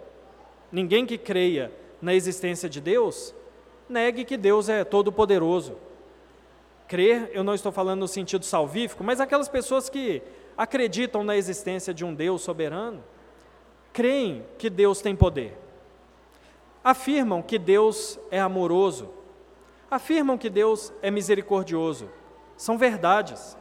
ninguém 0.73 1.07
que 1.07 1.17
creia 1.17 1.73
na 2.03 2.15
existência 2.15 2.69
de 2.69 2.81
Deus, 2.81 3.35
negue 3.89 4.25
que 4.25 4.37
Deus 4.37 4.69
é 4.69 4.83
todo-poderoso. 4.83 5.77
Crer, 6.89 7.31
eu 7.33 7.45
não 7.45 7.55
estou 7.55 7.71
falando 7.71 8.01
no 8.01 8.09
sentido 8.09 8.45
salvífico, 8.45 9.05
mas 9.05 9.21
aquelas 9.21 9.49
pessoas 9.49 9.89
que 9.89 10.21
acreditam 10.57 11.23
na 11.23 11.37
existência 11.37 11.95
de 11.95 12.05
um 12.05 12.13
Deus 12.13 12.43
soberano, 12.43 13.03
creem 13.93 14.45
que 14.59 14.69
Deus 14.69 15.01
tem 15.01 15.15
poder. 15.15 15.57
Afirmam 16.83 17.41
que 17.41 17.59
Deus 17.59 18.19
é 18.31 18.41
amoroso. 18.41 19.09
Afirmam 19.91 20.37
que 20.37 20.51
Deus 20.51 20.93
é 21.01 21.11
misericordioso. 21.11 22.11
São 22.57 22.77
verdades. 22.77 23.57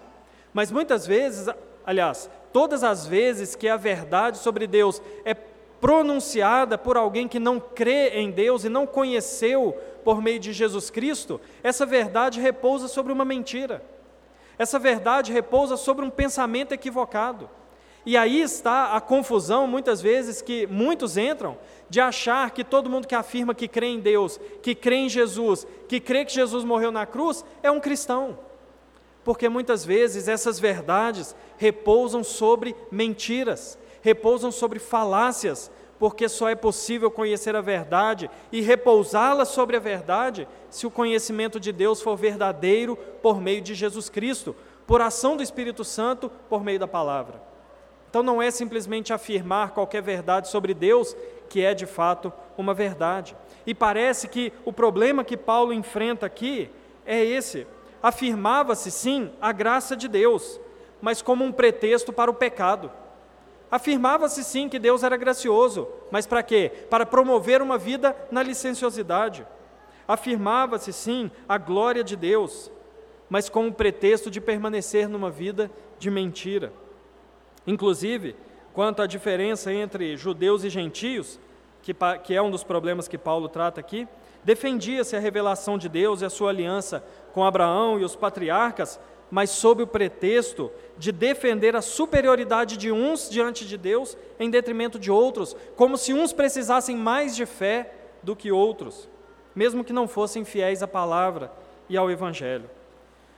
Mas 0.54 0.72
muitas 0.72 1.06
vezes, 1.06 1.48
aliás, 1.86 2.30
todas 2.54 2.84
as 2.84 3.06
vezes 3.06 3.56
que 3.56 3.68
a 3.68 3.78
verdade 3.78 4.38
sobre 4.38 4.66
Deus 4.66 5.02
é 5.24 5.34
pronunciada 5.34 6.78
por 6.78 6.98
alguém 6.98 7.28
que 7.28 7.40
não 7.40 7.60
crê 7.60 8.10
em 8.10 8.32
Deus 8.32 8.64
e 8.64 8.70
não 8.70 8.88
conheceu 8.88 9.78
por 10.04 10.22
meio 10.22 10.40
de 10.40 10.54
Jesus 10.54 10.90
Cristo, 10.90 11.40
essa 11.62 11.86
verdade 11.86 12.40
repousa 12.40 12.88
sobre 12.88 13.12
uma 13.12 13.26
mentira. 13.26 13.84
Essa 14.58 14.80
verdade 14.80 15.34
repousa 15.34 15.76
sobre 15.76 16.06
um 16.06 16.10
pensamento 16.10 16.72
equivocado. 16.72 17.50
E 18.06 18.16
aí 18.16 18.40
está 18.42 18.96
a 18.96 19.02
confusão, 19.02 19.66
muitas 19.66 20.02
vezes, 20.02 20.42
que 20.42 20.68
muitos 20.68 21.18
entram, 21.18 21.58
de 21.90 22.00
achar 22.00 22.52
que 22.52 22.64
todo 22.64 22.90
mundo 22.90 23.08
que 23.08 23.16
afirma 23.16 23.56
que 23.56 23.68
crê 23.68 23.88
em 23.88 24.00
Deus, 24.00 24.40
que 24.62 24.76
crê 24.76 24.98
em 24.98 25.10
Jesus, 25.10 25.66
que 25.88 26.00
crê 26.00 26.24
que 26.24 26.34
Jesus 26.34 26.64
morreu 26.64 26.92
na 26.92 27.06
cruz, 27.06 27.44
é 27.64 27.72
um 27.72 27.80
cristão. 27.80 28.38
Porque 29.24 29.50
muitas 29.50 29.84
vezes 29.84 30.28
essas 30.28 30.60
verdades 30.60 31.36
repousam 31.58 32.24
sobre 32.24 32.76
mentiras, 32.92 33.78
repousam 34.02 34.52
sobre 34.52 34.78
falácias, 34.78 35.72
porque 35.98 36.30
só 36.30 36.48
é 36.48 36.56
possível 36.56 37.10
conhecer 37.10 37.56
a 37.56 37.62
verdade 37.62 38.30
e 38.52 38.62
repousá-la 38.62 39.46
sobre 39.46 39.78
a 39.78 39.80
verdade 39.80 40.48
se 40.70 40.86
o 40.86 40.92
conhecimento 40.92 41.60
de 41.60 41.72
Deus 41.72 42.02
for 42.02 42.16
verdadeiro 42.16 42.96
por 43.22 43.42
meio 43.42 43.62
de 43.62 43.74
Jesus 43.74 44.10
Cristo, 44.10 44.56
por 44.86 45.02
ação 45.02 45.36
do 45.36 45.42
Espírito 45.42 45.84
Santo, 45.84 46.30
por 46.48 46.64
meio 46.64 46.78
da 46.78 46.88
palavra. 46.88 47.55
Então 48.16 48.24
não 48.24 48.42
é 48.42 48.50
simplesmente 48.50 49.12
afirmar 49.12 49.72
qualquer 49.72 50.02
verdade 50.02 50.48
sobre 50.48 50.74
Deus 50.74 51.14
que 51.50 51.62
é 51.62 51.74
de 51.74 51.86
fato 51.86 52.32
uma 52.58 52.74
verdade. 52.74 53.36
E 53.68 53.76
parece 53.76 54.30
que 54.30 54.54
o 54.64 54.72
problema 54.72 55.22
que 55.22 55.36
Paulo 55.36 55.74
enfrenta 55.74 56.26
aqui 56.26 56.70
é 57.06 57.22
esse. 57.22 57.68
Afirmava-se 58.02 58.90
sim 58.90 59.34
a 59.42 59.52
graça 59.52 59.98
de 59.98 60.08
Deus, 60.08 60.62
mas 61.02 61.22
como 61.22 61.44
um 61.44 61.52
pretexto 61.52 62.14
para 62.14 62.32
o 62.32 62.34
pecado. 62.34 62.90
Afirmava-se 63.70 64.46
sim 64.46 64.70
que 64.70 64.80
Deus 64.80 65.04
era 65.04 65.18
gracioso, 65.18 65.86
mas 66.10 66.26
para 66.26 66.42
quê? 66.42 66.72
Para 66.90 67.06
promover 67.06 67.62
uma 67.62 67.78
vida 67.78 68.16
na 68.32 68.42
licenciosidade. 68.42 69.46
Afirmava-se 70.08 70.94
sim 70.94 71.30
a 71.50 71.58
glória 71.58 72.02
de 72.02 72.16
Deus, 72.16 72.72
mas 73.30 73.50
com 73.50 73.68
o 73.68 73.74
pretexto 73.74 74.32
de 74.32 74.40
permanecer 74.40 75.10
numa 75.10 75.30
vida 75.30 75.70
de 76.00 76.10
mentira. 76.10 76.72
Inclusive, 77.68 78.36
quanto 78.74 79.02
à 79.02 79.08
diferença 79.08 79.74
entre 79.74 80.16
judeus 80.18 80.64
e 80.64 80.70
gentios, 80.70 81.40
que, 81.82 81.96
que 82.24 82.34
é 82.34 82.42
um 82.42 82.52
dos 82.52 82.64
problemas 82.64 83.08
que 83.08 83.18
Paulo 83.18 83.48
trata 83.48 83.80
aqui, 83.80 84.08
defendia-se 84.44 85.16
a 85.16 85.20
revelação 85.20 85.78
de 85.78 85.88
Deus 85.90 86.22
e 86.22 86.26
a 86.26 86.30
sua 86.30 86.50
aliança 86.50 87.04
com 87.34 87.44
Abraão 87.44 88.00
e 88.00 88.04
os 88.04 88.16
patriarcas, 88.16 89.00
mas 89.30 89.50
sob 89.50 89.84
o 89.84 89.88
pretexto 89.88 90.72
de 90.98 91.12
defender 91.12 91.76
a 91.76 91.82
superioridade 91.82 92.78
de 92.78 92.92
uns 92.92 93.30
diante 93.30 93.66
de 93.66 93.78
Deus 93.78 94.16
em 94.40 94.50
detrimento 94.50 95.00
de 95.00 95.12
outros, 95.12 95.56
como 95.76 95.98
se 95.98 96.14
uns 96.14 96.32
precisassem 96.32 96.96
mais 96.96 97.36
de 97.36 97.46
fé 97.46 97.92
do 98.22 98.36
que 98.36 98.52
outros, 98.52 99.10
mesmo 99.56 99.84
que 99.84 99.94
não 99.94 100.08
fossem 100.08 100.46
fiéis 100.46 100.84
à 100.84 100.88
palavra 100.88 101.52
e 101.90 101.98
ao 101.98 102.10
Evangelho. 102.10 102.70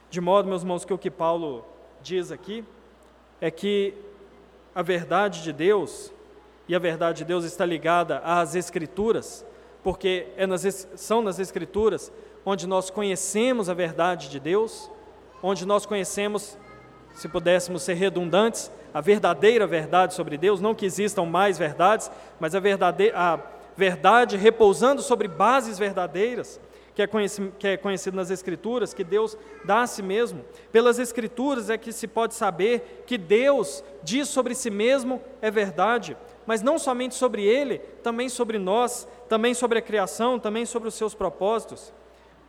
De 0.10 0.22
modo, 0.22 0.48
meus 0.48 0.62
irmãos, 0.62 0.86
que 0.86 0.94
o 0.94 0.98
que 0.98 1.12
Paulo 1.12 1.66
diz 2.02 2.32
aqui 2.32 2.64
é 3.42 3.52
que 3.52 3.94
a 4.78 4.84
verdade 4.84 5.42
de 5.42 5.52
Deus, 5.52 6.14
e 6.68 6.76
a 6.76 6.78
verdade 6.78 7.18
de 7.18 7.26
Deus 7.26 7.44
está 7.44 7.66
ligada 7.66 8.20
às 8.24 8.54
Escrituras, 8.54 9.44
porque 9.82 10.28
é 10.38 10.46
nas, 10.46 10.88
são 10.96 11.20
nas 11.20 11.40
Escrituras 11.40 12.12
onde 12.46 12.68
nós 12.68 12.92
conhecemos 12.92 13.70
a 13.70 13.74
verdade 13.74 14.30
de 14.30 14.40
Deus, 14.40 14.88
onde 15.42 15.66
nós 15.66 15.88
conhecemos, 15.88 16.60
se 17.16 17.28
pudéssemos 17.28 17.82
ser 17.82 17.96
redundantes, 17.96 18.72
a 18.94 19.02
verdadeira 19.02 19.66
verdade 19.66 20.14
sobre 20.14 20.38
Deus, 20.38 20.62
não 20.62 20.76
que 20.76 20.86
existam 20.86 21.26
mais 21.26 21.58
verdades, 21.58 22.12
mas 22.40 22.54
a, 22.54 22.60
a 23.16 23.40
verdade 23.76 24.38
repousando 24.38 25.02
sobre 25.02 25.28
bases 25.28 25.80
verdadeiras, 25.80 26.60
que 26.98 27.04
é, 27.04 27.06
conhecido, 27.06 27.54
que 27.60 27.68
é 27.68 27.78
conhecido 27.78 28.18
nas 28.18 28.32
Escrituras, 28.32 28.92
que 28.92 29.04
Deus 29.04 29.38
dá 29.64 29.82
a 29.82 29.88
si 29.88 30.02
mesmo. 30.02 30.44
Pelas 30.72 30.98
Escrituras 30.98 31.70
é 31.70 31.78
que 31.78 31.92
se 31.92 32.08
pode 32.08 32.34
saber 32.34 33.04
que 33.06 33.20
Deus 33.20 33.84
diz 34.02 34.28
sobre 34.30 34.56
si 34.56 34.72
mesmo 34.72 35.22
é 35.40 35.52
verdade, 35.52 36.18
mas 36.48 36.64
não 36.64 36.80
somente 36.80 37.14
sobre 37.14 37.44
Ele, 37.44 37.78
também 38.02 38.30
sobre 38.30 38.58
nós, 38.58 39.08
também 39.30 39.54
sobre 39.54 39.78
a 39.78 39.82
criação, 39.82 40.40
também 40.40 40.66
sobre 40.66 40.88
os 40.88 40.96
seus 40.96 41.14
propósitos. 41.14 41.94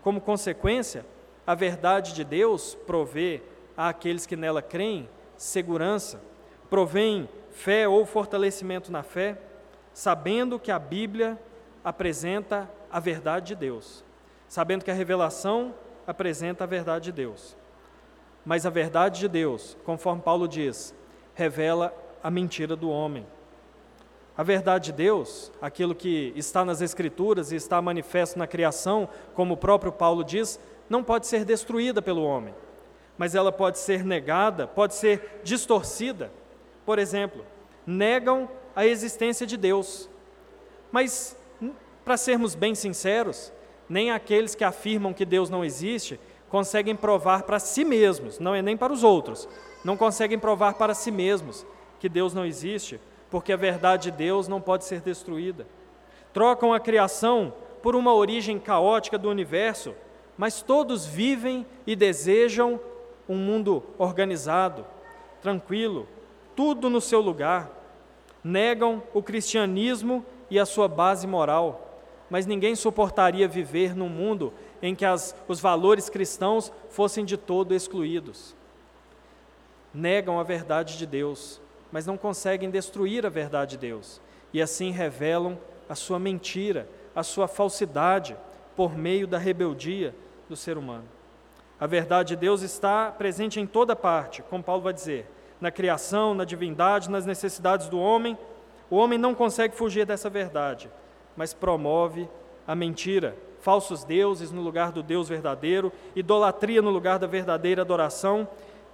Como 0.01 0.19
consequência, 0.19 1.05
a 1.47 1.55
verdade 1.55 2.15
de 2.15 2.25
Deus 2.25 2.75
provê 2.87 3.43
àqueles 3.77 4.25
que 4.25 4.35
nela 4.35 4.63
creem 4.63 5.11
segurança, 5.37 6.23
provém 6.71 7.29
fé 7.51 7.87
ou 7.87 8.07
fortalecimento 8.07 8.91
na 8.91 9.03
fé, 9.03 9.37
sabendo 9.93 10.59
que 10.59 10.71
a 10.71 10.79
Bíblia 10.79 11.39
apresenta 11.85 12.67
a 12.91 12.99
verdade 12.99 13.49
de 13.49 13.55
Deus 13.55 14.08
sabendo 14.49 14.85
que 14.85 14.91
a 14.91 14.95
revelação 14.95 15.75
apresenta 16.07 16.65
a 16.65 16.67
verdade 16.67 17.07
de 17.07 17.13
Deus. 17.13 17.57
Mas 18.45 18.65
a 18.65 18.71
verdade 18.71 19.21
de 19.21 19.29
Deus, 19.29 19.77
conforme 19.85 20.23
Paulo 20.23 20.49
diz, 20.49 20.95
revela 21.35 21.95
a 22.23 22.31
mentira 22.31 22.75
do 22.75 22.91
homem. 22.91 23.27
A 24.37 24.43
verdade 24.43 24.87
de 24.87 24.93
Deus, 24.93 25.53
aquilo 25.61 25.95
que 25.95 26.33
está 26.35 26.65
nas 26.65 26.81
Escrituras 26.81 27.53
e 27.53 27.57
está 27.57 27.83
manifesto 27.83 28.39
na 28.39 28.47
criação, 28.47 29.09
como 29.35 29.55
o 29.55 29.57
próprio 29.57 29.93
Paulo 29.93 30.25
diz, 30.25 30.59
não 30.89 31.05
pode 31.05 31.27
ser 31.27 31.45
destruída 31.45 32.01
pelo 32.01 32.25
homem, 32.25 32.55
mas 33.19 33.35
ela 33.35 33.53
pode 33.53 33.79
ser 33.79 34.05
negada, 34.05 34.67
pode 34.67 34.95
ser 34.95 35.41
distorcida. 35.43 36.33
Por 36.87 36.99
exemplo, 36.99 37.45
negam 37.87 38.49
a 38.75 38.87
existência 38.87 39.47
de 39.47 39.57
Deus. 39.57 40.09
Mas, 40.91 41.37
para 42.05 42.17
sermos 42.17 42.55
bem 42.55 42.75
sinceros, 42.75 43.53
nem 43.89 44.11
aqueles 44.11 44.55
que 44.55 44.65
afirmam 44.65 45.15
que 45.15 45.25
Deus 45.25 45.49
não 45.49 45.65
existe 45.65 46.21
conseguem 46.49 46.97
provar 46.97 47.43
para 47.43 47.59
si 47.59 47.85
mesmos, 47.85 48.39
não 48.39 48.55
é 48.55 48.63
nem 48.63 48.77
para 48.77 48.93
os 48.93 49.05
outros, 49.05 49.49
não 49.85 49.97
conseguem 49.97 50.39
provar 50.39 50.75
para 50.75 50.95
si 50.95 51.11
mesmos 51.11 51.67
que 52.01 52.09
Deus 52.09 52.33
não 52.33 52.45
existe, 52.45 53.01
porque 53.31 53.53
a 53.53 53.57
verdade 53.57 54.11
de 54.11 54.17
Deus 54.17 54.49
não 54.49 54.61
pode 54.61 54.85
ser 54.85 55.01
destruída. 55.01 55.67
Trocam 56.33 56.73
a 56.73 56.81
criação 56.81 57.53
por 57.83 57.95
uma 57.95 58.15
origem 58.15 58.59
caótica 58.59 59.19
do 59.19 59.29
universo, 59.29 59.95
mas 60.37 60.63
todos 60.63 61.05
vivem 61.07 61.67
e 61.87 61.95
desejam 61.95 62.81
um 63.29 63.37
mundo 63.37 63.83
organizado, 63.99 64.87
tranquilo, 65.43 66.09
tudo 66.57 66.89
no 66.89 67.01
seu 67.01 67.21
lugar. 67.21 67.71
Negam 68.43 69.03
o 69.13 69.23
cristianismo 69.23 70.25
e 70.51 70.59
a 70.59 70.65
sua 70.65 70.89
base 70.89 71.27
moral 71.27 71.88
mas 72.31 72.47
ninguém 72.47 72.75
suportaria 72.75 73.49
viver 73.49 73.95
num 73.95 74.09
mundo 74.09 74.53
em 74.83 74.95
que 74.95 75.05
as, 75.05 75.35
os 75.47 75.61
valores 75.61 76.09
cristãos 76.09 76.73
fossem 76.91 77.25
de 77.25 77.37
todo 77.37 77.75
excluídos. 77.75 78.55
Negam 79.93 80.39
a 80.39 80.43
verdade 80.43 80.99
de 80.99 81.07
Deus, 81.07 81.61
mas 81.91 82.07
não 82.07 82.17
conseguem 82.17 82.71
destruir 82.71 83.25
a 83.25 83.31
verdade 83.31 83.73
de 83.73 83.79
Deus, 83.79 84.21
e 84.53 84.61
assim 84.61 84.91
revelam 84.91 85.59
a 85.89 85.95
sua 85.95 86.19
mentira, 86.19 86.89
a 87.15 87.23
sua 87.23 87.49
falsidade, 87.49 88.37
por 88.77 88.97
meio 88.97 89.27
da 89.27 89.39
rebeldia 89.39 90.15
do 90.49 90.57
ser 90.57 90.79
humano. 90.79 91.05
A 91.81 91.87
verdade 91.87 92.31
de 92.31 92.37
Deus 92.37 92.63
está 92.63 93.11
presente 93.11 93.59
em 93.59 93.67
toda 93.67 93.97
parte, 93.97 94.43
como 94.43 94.63
Paulo 94.63 94.83
vai 94.83 94.93
dizer, 94.93 95.27
na 95.61 95.71
criação, 95.71 96.35
na 96.35 96.45
divindade, 96.45 97.11
nas 97.11 97.27
necessidades 97.27 97.89
do 97.89 97.99
homem. 97.99 98.39
O 98.89 98.97
homem 98.97 99.19
não 99.19 99.35
consegue 99.35 99.75
fugir 99.75 100.07
dessa 100.07 100.31
verdade 100.31 100.89
mas 101.39 101.55
promove 101.55 102.29
a 102.67 102.75
mentira, 102.75 103.37
falsos 103.61 104.03
deuses 104.03 104.51
no 104.51 104.61
lugar 104.61 104.91
do 104.91 105.05
Deus 105.05 105.29
verdadeiro, 105.29 105.93
idolatria 106.17 106.83
no 106.83 106.91
lugar 106.91 107.21
da 107.21 107.29
verdadeira 107.29 107.83
adoração, 107.83 108.49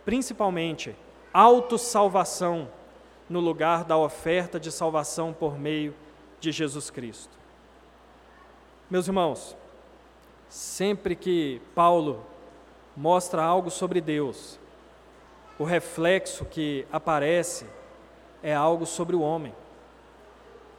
principalmente 0.05 0.95
autossalvação 1.33 2.69
no 3.31 3.41
lugar 3.41 3.83
da 3.83 3.97
oferta 3.97 4.61
de 4.61 4.71
salvação 4.71 5.33
por 5.33 5.59
meio 5.59 5.95
de 6.39 6.53
Jesus 6.53 6.91
Cristo. 6.91 7.33
Meus 8.91 9.07
irmãos, 9.07 9.57
sempre 10.51 11.17
que 11.17 11.63
Paulo 11.75 12.23
mostra 12.95 13.43
algo 13.43 13.71
sobre 13.71 14.03
Deus, 14.03 14.61
o 15.59 15.65
reflexo 15.65 16.45
que 16.45 16.87
aparece 16.93 17.65
é 18.43 18.55
algo 18.55 18.85
sobre 18.85 19.17
o 19.17 19.23
homem. 19.23 19.55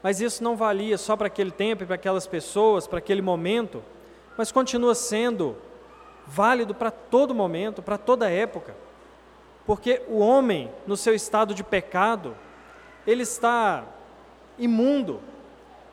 Mas 0.05 0.21
isso 0.21 0.43
não 0.43 0.55
valia 0.55 0.99
só 0.99 1.17
para 1.17 1.25
aquele 1.25 1.49
tempo 1.49 1.81
e 1.81 1.85
para 1.87 1.95
aquelas 1.95 2.27
pessoas, 2.27 2.85
para 2.85 2.99
aquele 2.99 3.23
momento, 3.23 3.81
mas 4.37 4.51
continua 4.51 4.93
sendo 4.93 5.55
válido 6.27 6.75
para 6.75 6.91
todo 6.91 7.33
momento, 7.33 7.81
para 7.81 7.97
toda 7.97 8.29
época. 8.29 8.75
Porque 9.65 10.03
o 10.07 10.19
homem, 10.19 10.69
no 10.85 10.95
seu 10.95 11.15
estado 11.15 11.55
de 11.55 11.63
pecado, 11.63 12.35
ele 13.07 13.23
está 13.23 13.83
imundo. 14.59 15.19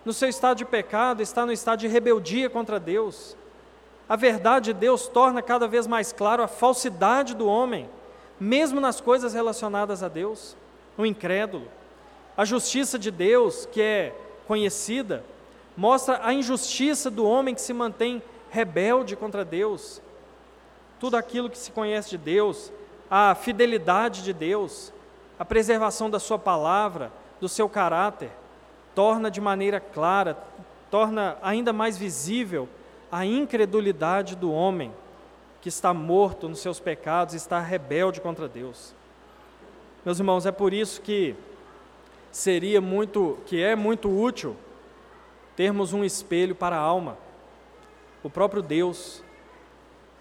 No 0.04 0.12
seu 0.12 0.28
estado 0.28 0.58
de 0.58 0.66
pecado, 0.66 1.22
está 1.22 1.46
no 1.46 1.52
estado 1.52 1.78
de 1.78 1.88
rebeldia 1.88 2.50
contra 2.50 2.78
Deus. 2.78 3.34
A 4.06 4.14
verdade 4.14 4.74
de 4.74 4.78
Deus 4.78 5.08
torna 5.08 5.40
cada 5.40 5.66
vez 5.66 5.86
mais 5.86 6.12
claro 6.12 6.42
a 6.42 6.48
falsidade 6.48 7.34
do 7.34 7.46
homem, 7.46 7.88
mesmo 8.38 8.78
nas 8.78 9.00
coisas 9.00 9.32
relacionadas 9.32 10.02
a 10.02 10.08
Deus, 10.08 10.54
o 10.98 11.06
incrédulo. 11.06 11.66
A 12.42 12.44
justiça 12.44 12.98
de 12.98 13.12
Deus, 13.12 13.68
que 13.70 13.80
é 13.80 14.12
conhecida, 14.48 15.24
mostra 15.76 16.18
a 16.24 16.34
injustiça 16.34 17.08
do 17.08 17.24
homem 17.24 17.54
que 17.54 17.60
se 17.60 17.72
mantém 17.72 18.20
rebelde 18.50 19.14
contra 19.14 19.44
Deus. 19.44 20.02
Tudo 20.98 21.16
aquilo 21.16 21.48
que 21.48 21.56
se 21.56 21.70
conhece 21.70 22.10
de 22.10 22.18
Deus, 22.18 22.72
a 23.08 23.36
fidelidade 23.36 24.24
de 24.24 24.32
Deus, 24.32 24.92
a 25.38 25.44
preservação 25.44 26.10
da 26.10 26.18
Sua 26.18 26.36
palavra, 26.36 27.12
do 27.40 27.48
seu 27.48 27.68
caráter, 27.68 28.32
torna 28.92 29.30
de 29.30 29.40
maneira 29.40 29.78
clara, 29.78 30.36
torna 30.90 31.38
ainda 31.42 31.72
mais 31.72 31.96
visível 31.96 32.68
a 33.12 33.24
incredulidade 33.24 34.34
do 34.34 34.50
homem 34.50 34.92
que 35.60 35.68
está 35.68 35.94
morto 35.94 36.48
nos 36.48 36.58
seus 36.58 36.80
pecados, 36.80 37.36
está 37.36 37.60
rebelde 37.60 38.20
contra 38.20 38.48
Deus. 38.48 38.92
Meus 40.04 40.18
irmãos, 40.18 40.44
é 40.44 40.50
por 40.50 40.72
isso 40.72 41.00
que 41.00 41.36
seria 42.32 42.80
muito, 42.80 43.38
que 43.46 43.62
é 43.62 43.76
muito 43.76 44.10
útil 44.10 44.56
termos 45.54 45.92
um 45.92 46.02
espelho 46.02 46.54
para 46.54 46.74
a 46.74 46.80
alma, 46.80 47.18
o 48.22 48.30
próprio 48.30 48.62
Deus, 48.62 49.22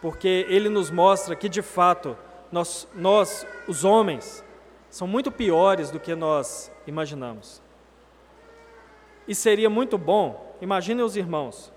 porque 0.02 0.46
ele 0.50 0.68
nos 0.68 0.92
mostra 0.92 1.36
que 1.36 1.48
de 1.48 1.62
fato 1.62 2.18
nós, 2.52 2.88
nós 2.94 3.48
os 3.68 3.86
homens, 3.86 4.44
são 4.90 5.08
muito 5.08 5.32
piores 5.32 5.90
do 5.90 6.00
que 6.00 6.14
nós 6.14 6.70
imaginamos. 6.86 7.62
E 9.26 9.34
seria 9.34 9.70
muito 9.70 9.98
bom, 9.98 10.58
imaginem 10.60 11.06
os 11.06 11.16
irmãos, 11.16 11.72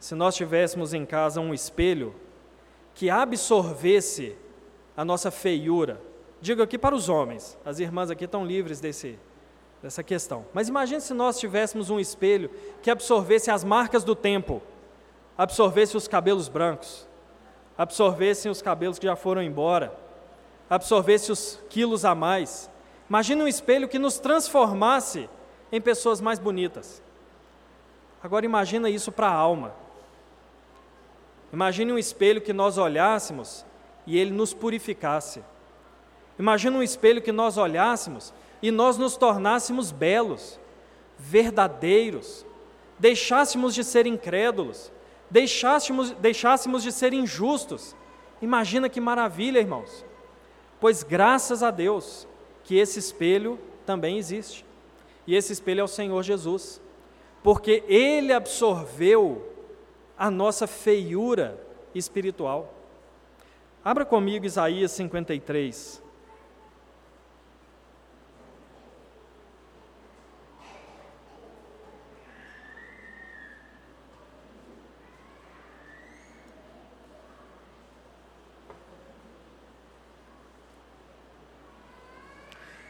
se 0.00 0.14
nós 0.14 0.34
tivéssemos 0.34 0.92
em 0.92 1.06
casa 1.06 1.40
um 1.40 1.54
espelho 1.54 2.14
que 2.94 3.08
absorvesse 3.08 4.36
a 4.96 5.04
nossa 5.04 5.30
feiura. 5.30 6.00
Digo 6.40 6.62
aqui 6.62 6.76
para 6.76 6.96
os 6.96 7.08
homens, 7.08 7.56
as 7.64 7.78
irmãs 7.78 8.10
aqui 8.10 8.24
estão 8.24 8.44
livres 8.44 8.80
desse, 8.80 9.16
dessa 9.82 10.02
questão. 10.02 10.44
Mas 10.52 10.68
imagine 10.68 11.00
se 11.00 11.14
nós 11.14 11.38
tivéssemos 11.38 11.90
um 11.90 12.00
espelho 12.00 12.50
que 12.82 12.90
absorvesse 12.90 13.50
as 13.50 13.64
marcas 13.64 14.04
do 14.04 14.14
tempo, 14.14 14.62
absorvesse 15.36 15.96
os 15.96 16.08
cabelos 16.08 16.48
brancos, 16.48 17.06
absorvesse 17.76 18.48
os 18.48 18.60
cabelos 18.60 18.98
que 18.98 19.06
já 19.06 19.16
foram 19.16 19.42
embora, 19.42 19.92
absorvesse 20.68 21.30
os 21.30 21.58
quilos 21.70 22.04
a 22.04 22.14
mais. 22.14 22.68
Imagine 23.08 23.42
um 23.42 23.48
espelho 23.48 23.88
que 23.88 23.98
nos 23.98 24.18
transformasse 24.18 25.28
em 25.70 25.80
pessoas 25.80 26.20
mais 26.20 26.38
bonitas. 26.38 27.02
Agora 28.22 28.44
imagina 28.44 28.90
isso 28.90 29.12
para 29.12 29.28
a 29.28 29.32
alma. 29.32 29.72
Imagine 31.52 31.92
um 31.92 31.98
espelho 31.98 32.40
que 32.40 32.52
nós 32.52 32.76
olhássemos 32.76 33.64
e 34.06 34.18
ele 34.18 34.32
nos 34.32 34.52
purificasse. 34.52 35.42
Imagine 36.38 36.76
um 36.76 36.82
espelho 36.82 37.22
que 37.22 37.32
nós 37.32 37.56
olhássemos 37.56 38.34
e 38.62 38.70
nós 38.70 38.96
nos 38.96 39.16
tornássemos 39.16 39.90
belos, 39.90 40.58
verdadeiros, 41.18 42.44
deixássemos 42.98 43.74
de 43.74 43.84
ser 43.84 44.06
incrédulos, 44.06 44.92
deixássemos, 45.30 46.10
deixássemos 46.12 46.82
de 46.82 46.92
ser 46.92 47.12
injustos. 47.12 47.94
Imagina 48.42 48.88
que 48.88 49.00
maravilha, 49.00 49.58
irmãos. 49.58 50.04
Pois 50.80 51.02
graças 51.02 51.62
a 51.62 51.70
Deus 51.70 52.26
que 52.64 52.76
esse 52.76 52.98
espelho 52.98 53.58
também 53.86 54.18
existe. 54.18 54.64
E 55.26 55.34
esse 55.34 55.52
espelho 55.52 55.80
é 55.80 55.84
o 55.84 55.88
Senhor 55.88 56.22
Jesus. 56.22 56.80
Porque 57.42 57.82
ele 57.86 58.32
absorveu 58.32 59.52
a 60.16 60.30
nossa 60.30 60.66
feiura 60.66 61.58
espiritual. 61.94 62.74
Abra 63.84 64.04
comigo 64.04 64.44
Isaías 64.44 64.92
53. 64.92 66.02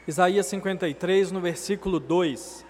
Isaías 0.09 0.47
53, 0.47 1.31
no 1.33 1.39
versículo 1.39 2.01
2. 2.01 2.65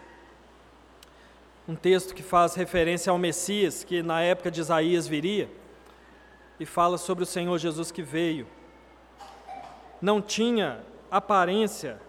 Um 1.68 1.76
texto 1.76 2.12
que 2.12 2.20
faz 2.20 2.56
referência 2.56 3.12
ao 3.12 3.16
Messias, 3.16 3.84
que 3.84 4.02
na 4.02 4.20
época 4.20 4.50
de 4.50 4.60
Isaías 4.60 5.06
viria, 5.06 5.48
e 6.58 6.66
fala 6.66 6.98
sobre 6.98 7.22
o 7.22 7.26
Senhor 7.26 7.56
Jesus 7.56 7.92
que 7.92 8.02
veio. 8.02 8.44
Não 10.02 10.20
tinha 10.20 10.80
aparência, 11.08 12.00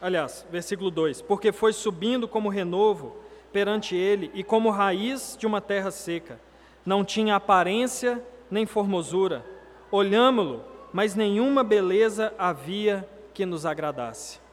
aliás, 0.00 0.46
versículo 0.48 0.92
2: 0.92 1.22
porque 1.22 1.50
foi 1.50 1.72
subindo 1.72 2.28
como 2.28 2.48
renovo 2.48 3.16
perante 3.52 3.96
ele 3.96 4.30
e 4.32 4.44
como 4.44 4.70
raiz 4.70 5.36
de 5.36 5.44
uma 5.44 5.60
terra 5.60 5.90
seca. 5.90 6.40
Não 6.86 7.04
tinha 7.04 7.34
aparência 7.34 8.22
nem 8.48 8.64
formosura. 8.64 9.44
Olhámo-lo, 9.90 10.64
mas 10.92 11.16
nenhuma 11.16 11.64
beleza 11.64 12.32
havia 12.38 13.08
que 13.34 13.44
nos 13.44 13.66
agradasse. 13.66 14.46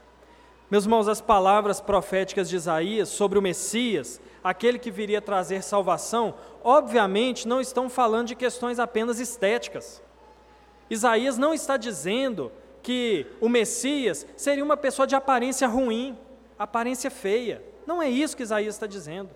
Meus 0.69 0.85
irmãos, 0.85 1.07
as 1.07 1.21
palavras 1.21 1.79
proféticas 1.79 2.49
de 2.49 2.55
Isaías 2.55 3.09
sobre 3.09 3.37
o 3.37 3.41
Messias, 3.41 4.19
aquele 4.43 4.79
que 4.79 4.89
viria 4.89 5.21
trazer 5.21 5.61
salvação, 5.61 6.33
obviamente 6.63 7.47
não 7.47 7.61
estão 7.61 7.87
falando 7.87 8.29
de 8.29 8.35
questões 8.35 8.79
apenas 8.79 9.19
estéticas. 9.19 10.01
Isaías 10.89 11.37
não 11.37 11.53
está 11.53 11.77
dizendo 11.77 12.51
que 12.81 13.27
o 13.39 13.47
Messias 13.47 14.25
seria 14.35 14.63
uma 14.63 14.75
pessoa 14.75 15.05
de 15.05 15.15
aparência 15.15 15.67
ruim, 15.67 16.17
aparência 16.57 17.11
feia. 17.11 17.63
Não 17.85 18.01
é 18.01 18.09
isso 18.09 18.35
que 18.35 18.43
Isaías 18.43 18.73
está 18.73 18.87
dizendo. 18.87 19.29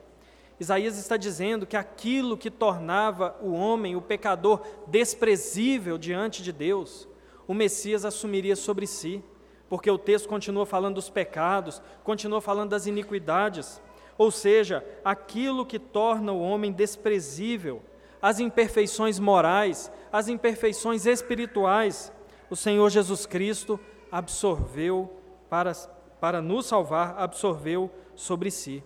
Isaías 0.60 0.98
está 0.98 1.16
dizendo 1.16 1.68
que 1.68 1.78
aquilo 1.78 2.38
que 2.38 2.50
tornava 2.50 3.38
o 3.40 3.54
homem, 3.54 3.96
o 3.96 4.02
pecador, 4.02 4.62
desprezível 4.88 5.96
diante 5.96 6.42
de 6.42 6.52
Deus, 6.52 7.08
o 7.48 7.54
Messias 7.54 8.04
assumiria 8.04 8.56
sobre 8.56 8.88
si 8.88 9.24
porque 9.70 9.90
o 9.90 9.98
texto 9.98 10.28
continua 10.28 10.66
falando 10.66 10.96
dos 10.96 11.10
pecados, 11.10 11.82
continua 12.04 12.42
falando 12.42 12.72
das 12.72 12.88
iniquidades, 12.88 13.82
ou 14.18 14.32
seja, 14.32 14.84
aquilo 15.06 15.66
que 15.66 15.78
torna 15.78 16.34
o 16.34 16.42
homem 16.42 16.72
desprezível, 16.72 17.82
as 18.22 18.40
imperfeições 18.40 19.20
morais, 19.20 19.92
as 20.12 20.28
imperfeições 20.28 21.06
espirituais, 21.06 22.12
o 22.50 22.56
Senhor 22.56 22.90
Jesus 22.90 23.26
Cristo 23.26 23.80
absorveu 24.12 25.10
para, 25.50 25.72
para 26.20 26.42
nos 26.42 26.66
salvar, 26.66 27.16
absorveu 27.18 27.92
sobre 28.16 28.50
si. 28.52 28.84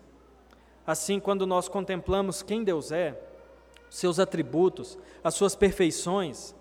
Assim, 0.85 1.19
quando 1.19 1.47
nós 1.47 1.69
contemplamos 1.69 2.43
quem 2.43 2.63
Deus 2.63 2.91
é, 2.91 3.17
seus 3.89 4.19
atributos, 4.19 4.97
as 5.23 5.33
suas 5.33 5.55
perfeições, 5.55 6.53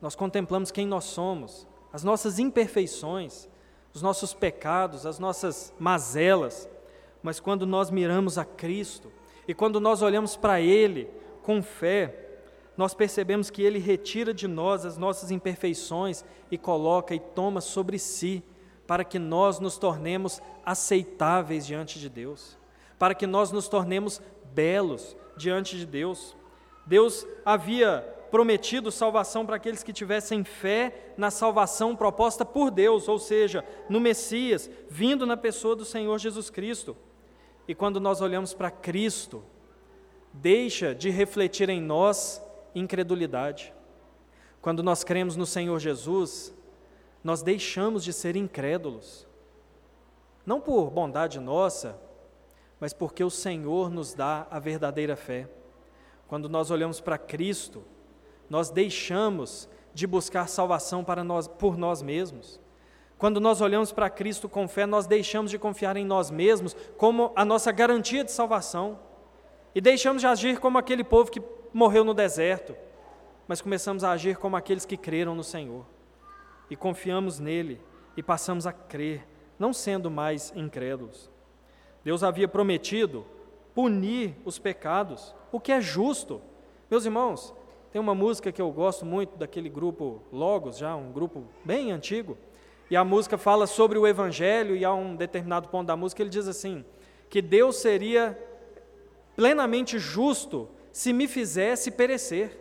nós 0.00 0.14
contemplamos 0.14 0.70
quem 0.70 0.86
nós 0.86 1.04
somos, 1.04 1.66
as 1.92 2.04
nossas 2.04 2.38
imperfeições, 2.38 3.48
os 3.96 4.02
nossos 4.02 4.34
pecados, 4.34 5.06
as 5.06 5.18
nossas 5.18 5.72
mazelas, 5.78 6.68
mas 7.22 7.40
quando 7.40 7.64
nós 7.64 7.90
miramos 7.90 8.36
a 8.36 8.44
Cristo 8.44 9.10
e 9.48 9.54
quando 9.54 9.80
nós 9.80 10.02
olhamos 10.02 10.36
para 10.36 10.60
Ele 10.60 11.08
com 11.42 11.62
fé, 11.62 12.14
nós 12.76 12.92
percebemos 12.92 13.48
que 13.48 13.62
Ele 13.62 13.78
retira 13.78 14.34
de 14.34 14.46
nós 14.46 14.84
as 14.84 14.98
nossas 14.98 15.30
imperfeições 15.30 16.26
e 16.50 16.58
coloca 16.58 17.14
e 17.14 17.18
toma 17.18 17.62
sobre 17.62 17.98
si, 17.98 18.44
para 18.86 19.02
que 19.02 19.18
nós 19.18 19.60
nos 19.60 19.78
tornemos 19.78 20.42
aceitáveis 20.62 21.66
diante 21.66 21.98
de 21.98 22.10
Deus, 22.10 22.58
para 22.98 23.14
que 23.14 23.26
nós 23.26 23.50
nos 23.50 23.66
tornemos 23.66 24.20
belos 24.52 25.16
diante 25.38 25.78
de 25.78 25.86
Deus. 25.86 26.36
Deus 26.84 27.26
havia 27.46 28.06
prometido 28.30 28.90
salvação 28.90 29.46
para 29.46 29.56
aqueles 29.56 29.82
que 29.82 29.92
tivessem 29.92 30.44
fé 30.44 31.12
na 31.16 31.30
salvação 31.30 31.96
proposta 31.96 32.44
por 32.44 32.70
Deus, 32.70 33.08
ou 33.08 33.18
seja, 33.18 33.64
no 33.88 34.00
Messias, 34.00 34.70
vindo 34.88 35.26
na 35.26 35.36
pessoa 35.36 35.74
do 35.74 35.84
Senhor 35.84 36.18
Jesus 36.18 36.50
Cristo. 36.50 36.96
E 37.68 37.74
quando 37.74 38.00
nós 38.00 38.20
olhamos 38.20 38.54
para 38.54 38.70
Cristo, 38.70 39.42
deixa 40.32 40.94
de 40.94 41.10
refletir 41.10 41.68
em 41.68 41.80
nós 41.80 42.42
incredulidade. 42.74 43.72
Quando 44.60 44.82
nós 44.82 45.02
cremos 45.02 45.36
no 45.36 45.46
Senhor 45.46 45.78
Jesus, 45.78 46.54
nós 47.22 47.42
deixamos 47.42 48.04
de 48.04 48.12
ser 48.12 48.36
incrédulos. 48.36 49.26
Não 50.44 50.60
por 50.60 50.90
bondade 50.90 51.40
nossa, 51.40 51.98
mas 52.78 52.92
porque 52.92 53.24
o 53.24 53.30
Senhor 53.30 53.90
nos 53.90 54.14
dá 54.14 54.46
a 54.50 54.58
verdadeira 54.58 55.16
fé. 55.16 55.48
Quando 56.28 56.48
nós 56.48 56.70
olhamos 56.70 57.00
para 57.00 57.18
Cristo, 57.18 57.84
nós 58.48 58.70
deixamos 58.70 59.68
de 59.92 60.06
buscar 60.06 60.48
salvação 60.48 61.02
para 61.02 61.24
nós, 61.24 61.48
por 61.48 61.76
nós 61.76 62.02
mesmos. 62.02 62.60
Quando 63.18 63.40
nós 63.40 63.60
olhamos 63.60 63.92
para 63.92 64.10
Cristo 64.10 64.48
com 64.48 64.68
fé, 64.68 64.84
nós 64.84 65.06
deixamos 65.06 65.50
de 65.50 65.58
confiar 65.58 65.96
em 65.96 66.04
nós 66.04 66.30
mesmos 66.30 66.76
como 66.98 67.32
a 67.34 67.44
nossa 67.44 67.72
garantia 67.72 68.22
de 68.22 68.30
salvação. 68.30 68.98
E 69.74 69.80
deixamos 69.80 70.20
de 70.20 70.26
agir 70.26 70.58
como 70.60 70.76
aquele 70.76 71.02
povo 71.02 71.30
que 71.30 71.42
morreu 71.72 72.04
no 72.04 72.14
deserto, 72.14 72.76
mas 73.48 73.60
começamos 73.60 74.04
a 74.04 74.10
agir 74.10 74.36
como 74.36 74.56
aqueles 74.56 74.84
que 74.84 74.96
creram 74.96 75.34
no 75.34 75.44
Senhor. 75.44 75.84
E 76.68 76.76
confiamos 76.76 77.38
nele 77.38 77.80
e 78.16 78.22
passamos 78.22 78.66
a 78.66 78.72
crer, 78.72 79.26
não 79.58 79.72
sendo 79.72 80.10
mais 80.10 80.52
incrédulos. 80.54 81.30
Deus 82.04 82.22
havia 82.22 82.48
prometido 82.48 83.26
punir 83.74 84.34
os 84.44 84.58
pecados, 84.58 85.34
o 85.52 85.60
que 85.60 85.72
é 85.72 85.80
justo. 85.80 86.40
Meus 86.90 87.04
irmãos, 87.04 87.54
tem 87.96 88.00
uma 88.02 88.14
música 88.14 88.52
que 88.52 88.60
eu 88.60 88.70
gosto 88.70 89.06
muito 89.06 89.38
daquele 89.38 89.70
grupo 89.70 90.20
Logos, 90.30 90.76
já 90.76 90.94
um 90.94 91.10
grupo 91.10 91.44
bem 91.64 91.92
antigo, 91.92 92.36
E 92.90 92.94
a 92.94 93.02
música 93.02 93.38
fala 93.38 93.66
sobre 93.66 93.98
o 93.98 94.06
Evangelho, 94.06 94.76
e 94.76 94.84
a 94.84 94.92
um 94.92 95.16
determinado 95.16 95.70
ponto 95.70 95.86
da 95.86 95.96
música 95.96 96.22
ele 96.22 96.28
diz 96.28 96.46
assim: 96.46 96.84
que 97.30 97.40
Deus 97.40 97.76
seria 97.76 98.38
plenamente 99.34 99.98
justo 99.98 100.68
se 100.92 101.10
me 101.10 101.26
fizesse 101.26 101.90
perecer. 101.90 102.60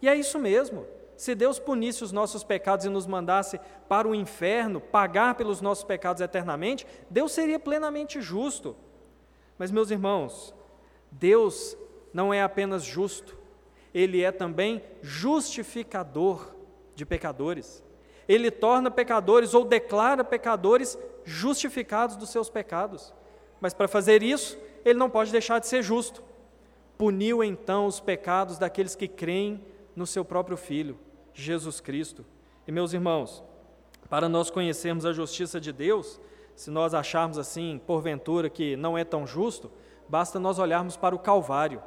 E 0.00 0.08
é 0.08 0.14
isso 0.16 0.38
mesmo. 0.38 0.86
Se 1.18 1.34
Deus 1.34 1.58
punisse 1.58 2.02
os 2.02 2.10
nossos 2.10 2.42
pecados 2.42 2.86
e 2.86 2.88
nos 2.88 3.06
mandasse 3.06 3.60
para 3.90 4.08
o 4.08 4.14
inferno, 4.14 4.80
pagar 4.80 5.34
pelos 5.34 5.60
nossos 5.60 5.84
pecados 5.84 6.22
eternamente, 6.22 6.86
Deus 7.10 7.32
seria 7.32 7.58
plenamente 7.58 8.22
justo. 8.22 8.74
Mas, 9.58 9.70
meus 9.70 9.90
irmãos, 9.90 10.54
Deus 11.10 11.76
não 12.10 12.32
é 12.32 12.42
apenas 12.42 12.82
justo, 12.82 13.41
Ele 13.94 14.22
é 14.22 14.32
também 14.32 14.82
justificador 15.02 16.54
de 16.94 17.04
pecadores. 17.04 17.82
Ele 18.28 18.50
torna 18.50 18.90
pecadores 18.90 19.54
ou 19.54 19.64
declara 19.64 20.24
pecadores 20.24 20.98
justificados 21.24 22.16
dos 22.16 22.30
seus 22.30 22.48
pecados. 22.48 23.12
Mas 23.60 23.74
para 23.74 23.88
fazer 23.88 24.22
isso, 24.22 24.58
ele 24.84 24.98
não 24.98 25.10
pode 25.10 25.30
deixar 25.30 25.58
de 25.58 25.66
ser 25.66 25.82
justo. 25.82 26.22
Puniu 26.96 27.42
então 27.42 27.86
os 27.86 28.00
pecados 28.00 28.58
daqueles 28.58 28.94
que 28.94 29.08
creem 29.08 29.64
no 29.94 30.06
seu 30.06 30.24
próprio 30.24 30.56
Filho, 30.56 30.98
Jesus 31.34 31.80
Cristo. 31.80 32.24
E 32.66 32.72
meus 32.72 32.92
irmãos, 32.92 33.42
para 34.08 34.28
nós 34.28 34.50
conhecermos 34.50 35.04
a 35.04 35.12
justiça 35.12 35.60
de 35.60 35.72
Deus, 35.72 36.20
se 36.54 36.70
nós 36.70 36.94
acharmos 36.94 37.38
assim, 37.38 37.80
porventura, 37.86 38.48
que 38.48 38.76
não 38.76 38.96
é 38.96 39.04
tão 39.04 39.26
justo, 39.26 39.70
basta 40.08 40.38
nós 40.38 40.58
olharmos 40.58 40.96
para 40.96 41.14
o 41.14 41.18
Calvário. 41.18 41.82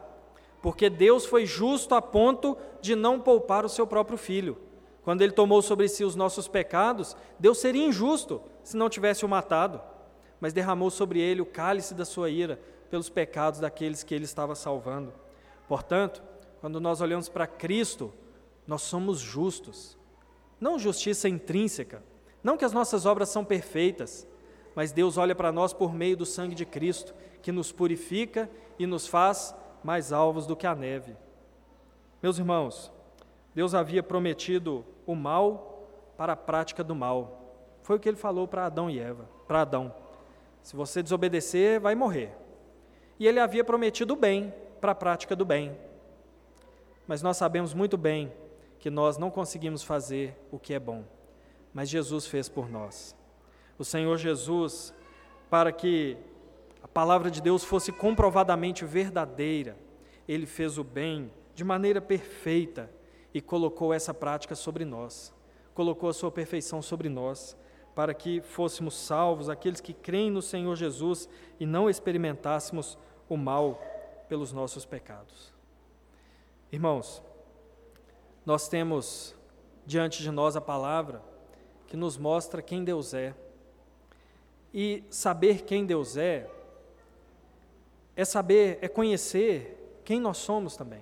Porque 0.65 0.89
Deus 0.89 1.27
foi 1.27 1.45
justo 1.45 1.93
a 1.93 2.01
ponto 2.01 2.57
de 2.81 2.95
não 2.95 3.19
poupar 3.19 3.63
o 3.63 3.69
seu 3.69 3.85
próprio 3.85 4.17
filho. 4.17 4.57
Quando 5.03 5.21
ele 5.21 5.31
tomou 5.31 5.61
sobre 5.61 5.87
si 5.87 6.03
os 6.03 6.15
nossos 6.15 6.47
pecados, 6.47 7.15
Deus 7.37 7.59
seria 7.59 7.85
injusto 7.85 8.41
se 8.63 8.75
não 8.75 8.89
tivesse 8.89 9.23
o 9.23 9.29
matado, 9.29 9.79
mas 10.41 10.53
derramou 10.53 10.89
sobre 10.89 11.19
ele 11.19 11.39
o 11.39 11.45
cálice 11.45 11.93
da 11.93 12.03
sua 12.03 12.31
ira 12.31 12.59
pelos 12.89 13.11
pecados 13.11 13.59
daqueles 13.59 14.01
que 14.01 14.15
ele 14.15 14.25
estava 14.25 14.55
salvando. 14.55 15.13
Portanto, 15.67 16.23
quando 16.59 16.81
nós 16.81 16.99
olhamos 16.99 17.29
para 17.29 17.45
Cristo, 17.45 18.11
nós 18.65 18.81
somos 18.81 19.19
justos. 19.19 19.95
Não 20.59 20.79
justiça 20.79 21.29
intrínseca, 21.29 22.03
não 22.43 22.57
que 22.57 22.65
as 22.65 22.73
nossas 22.73 23.05
obras 23.05 23.29
são 23.29 23.45
perfeitas, 23.45 24.27
mas 24.73 24.91
Deus 24.91 25.15
olha 25.15 25.35
para 25.35 25.51
nós 25.51 25.73
por 25.73 25.93
meio 25.93 26.17
do 26.17 26.25
sangue 26.25 26.55
de 26.55 26.65
Cristo, 26.65 27.13
que 27.43 27.51
nos 27.51 27.71
purifica 27.71 28.49
e 28.79 28.87
nos 28.87 29.05
faz 29.05 29.53
mais 29.85 30.11
alvos 30.11 30.47
do 30.47 30.55
que 30.55 30.65
a 30.65 30.73
neve. 30.73 31.15
Meus 32.21 32.39
irmãos, 32.39 32.91
Deus 33.53 33.75
havia 33.75 34.01
prometido 34.01 34.83
o 35.05 35.13
mal 35.13 35.87
para 36.17 36.33
a 36.33 36.35
prática 36.35 36.83
do 36.83 36.95
mal. 36.95 37.53
Foi 37.83 37.97
o 37.97 37.99
que 37.99 38.09
ele 38.09 38.17
falou 38.17 38.47
para 38.47 38.65
Adão 38.65 38.89
e 38.89 38.99
Eva, 38.99 39.29
para 39.47 39.61
Adão. 39.61 39.93
Se 40.63 40.75
você 40.75 41.03
desobedecer, 41.03 41.79
vai 41.79 41.93
morrer. 41.93 42.35
E 43.19 43.27
ele 43.27 43.39
havia 43.39 43.63
prometido 43.63 44.15
o 44.15 44.17
bem 44.17 44.51
para 44.81 44.93
a 44.93 44.95
prática 44.95 45.35
do 45.35 45.45
bem. 45.45 45.77
Mas 47.05 47.21
nós 47.21 47.37
sabemos 47.37 47.71
muito 47.71 47.95
bem 47.95 48.33
que 48.79 48.89
nós 48.89 49.19
não 49.19 49.29
conseguimos 49.29 49.83
fazer 49.83 50.35
o 50.51 50.57
que 50.57 50.73
é 50.73 50.79
bom, 50.79 51.03
mas 51.71 51.89
Jesus 51.89 52.25
fez 52.25 52.49
por 52.49 52.67
nós. 52.71 53.15
O 53.77 53.85
Senhor 53.85 54.17
Jesus, 54.17 54.91
para 55.47 55.71
que 55.71 56.17
palavra 56.95 57.29
de 57.29 57.41
Deus 57.41 57.61
fosse 57.65 57.91
comprovadamente 57.91 58.85
verdadeira, 58.85 59.77
ele 60.25 60.45
fez 60.45 60.77
o 60.77 60.83
bem 60.83 61.29
de 61.53 61.61
maneira 61.61 61.99
perfeita 61.99 62.89
e 63.33 63.41
colocou 63.41 63.93
essa 63.93 64.13
prática 64.13 64.55
sobre 64.55 64.85
nós, 64.85 65.33
colocou 65.73 66.07
a 66.07 66.13
sua 66.13 66.31
perfeição 66.31 66.81
sobre 66.81 67.09
nós, 67.09 67.57
para 67.93 68.13
que 68.13 68.39
fôssemos 68.39 68.93
salvos, 68.93 69.49
aqueles 69.49 69.81
que 69.81 69.93
creem 69.93 70.31
no 70.31 70.41
Senhor 70.41 70.73
Jesus 70.77 71.27
e 71.59 71.65
não 71.65 71.89
experimentássemos 71.89 72.97
o 73.27 73.35
mal 73.35 73.77
pelos 74.29 74.53
nossos 74.53 74.85
pecados. 74.85 75.53
Irmãos, 76.71 77.21
nós 78.45 78.69
temos 78.69 79.35
diante 79.85 80.23
de 80.23 80.31
nós 80.31 80.55
a 80.55 80.61
palavra 80.61 81.21
que 81.87 81.97
nos 81.97 82.17
mostra 82.17 82.61
quem 82.61 82.85
Deus 82.85 83.13
é. 83.13 83.35
E 84.73 85.03
saber 85.09 85.63
quem 85.63 85.85
Deus 85.85 86.15
é, 86.15 86.49
é 88.15 88.23
saber, 88.23 88.79
é 88.81 88.87
conhecer 88.87 89.99
quem 90.03 90.19
nós 90.19 90.37
somos 90.37 90.77
também. 90.77 91.01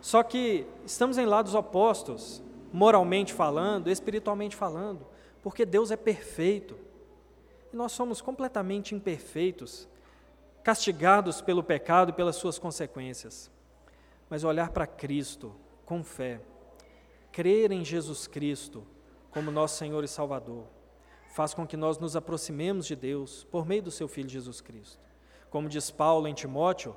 Só 0.00 0.22
que 0.22 0.66
estamos 0.84 1.18
em 1.18 1.26
lados 1.26 1.54
opostos, 1.54 2.42
moralmente 2.72 3.32
falando, 3.32 3.90
espiritualmente 3.90 4.54
falando, 4.54 5.06
porque 5.42 5.64
Deus 5.64 5.90
é 5.90 5.96
perfeito. 5.96 6.76
E 7.72 7.76
nós 7.76 7.92
somos 7.92 8.20
completamente 8.20 8.94
imperfeitos, 8.94 9.88
castigados 10.62 11.40
pelo 11.40 11.62
pecado 11.62 12.10
e 12.10 12.12
pelas 12.12 12.36
suas 12.36 12.58
consequências. 12.58 13.50
Mas 14.28 14.44
olhar 14.44 14.70
para 14.70 14.86
Cristo 14.86 15.54
com 15.84 16.04
fé, 16.04 16.40
crer 17.32 17.72
em 17.72 17.84
Jesus 17.84 18.26
Cristo 18.26 18.86
como 19.30 19.50
nosso 19.50 19.78
Senhor 19.78 20.04
e 20.04 20.08
Salvador, 20.08 20.64
faz 21.34 21.54
com 21.54 21.66
que 21.66 21.76
nós 21.76 21.98
nos 21.98 22.16
aproximemos 22.16 22.86
de 22.86 22.96
Deus 22.96 23.44
por 23.44 23.66
meio 23.66 23.82
do 23.82 23.90
seu 23.90 24.08
Filho 24.08 24.28
Jesus 24.28 24.60
Cristo. 24.60 25.07
Como 25.50 25.68
diz 25.68 25.90
Paulo 25.90 26.28
em 26.28 26.34
Timóteo, 26.34 26.94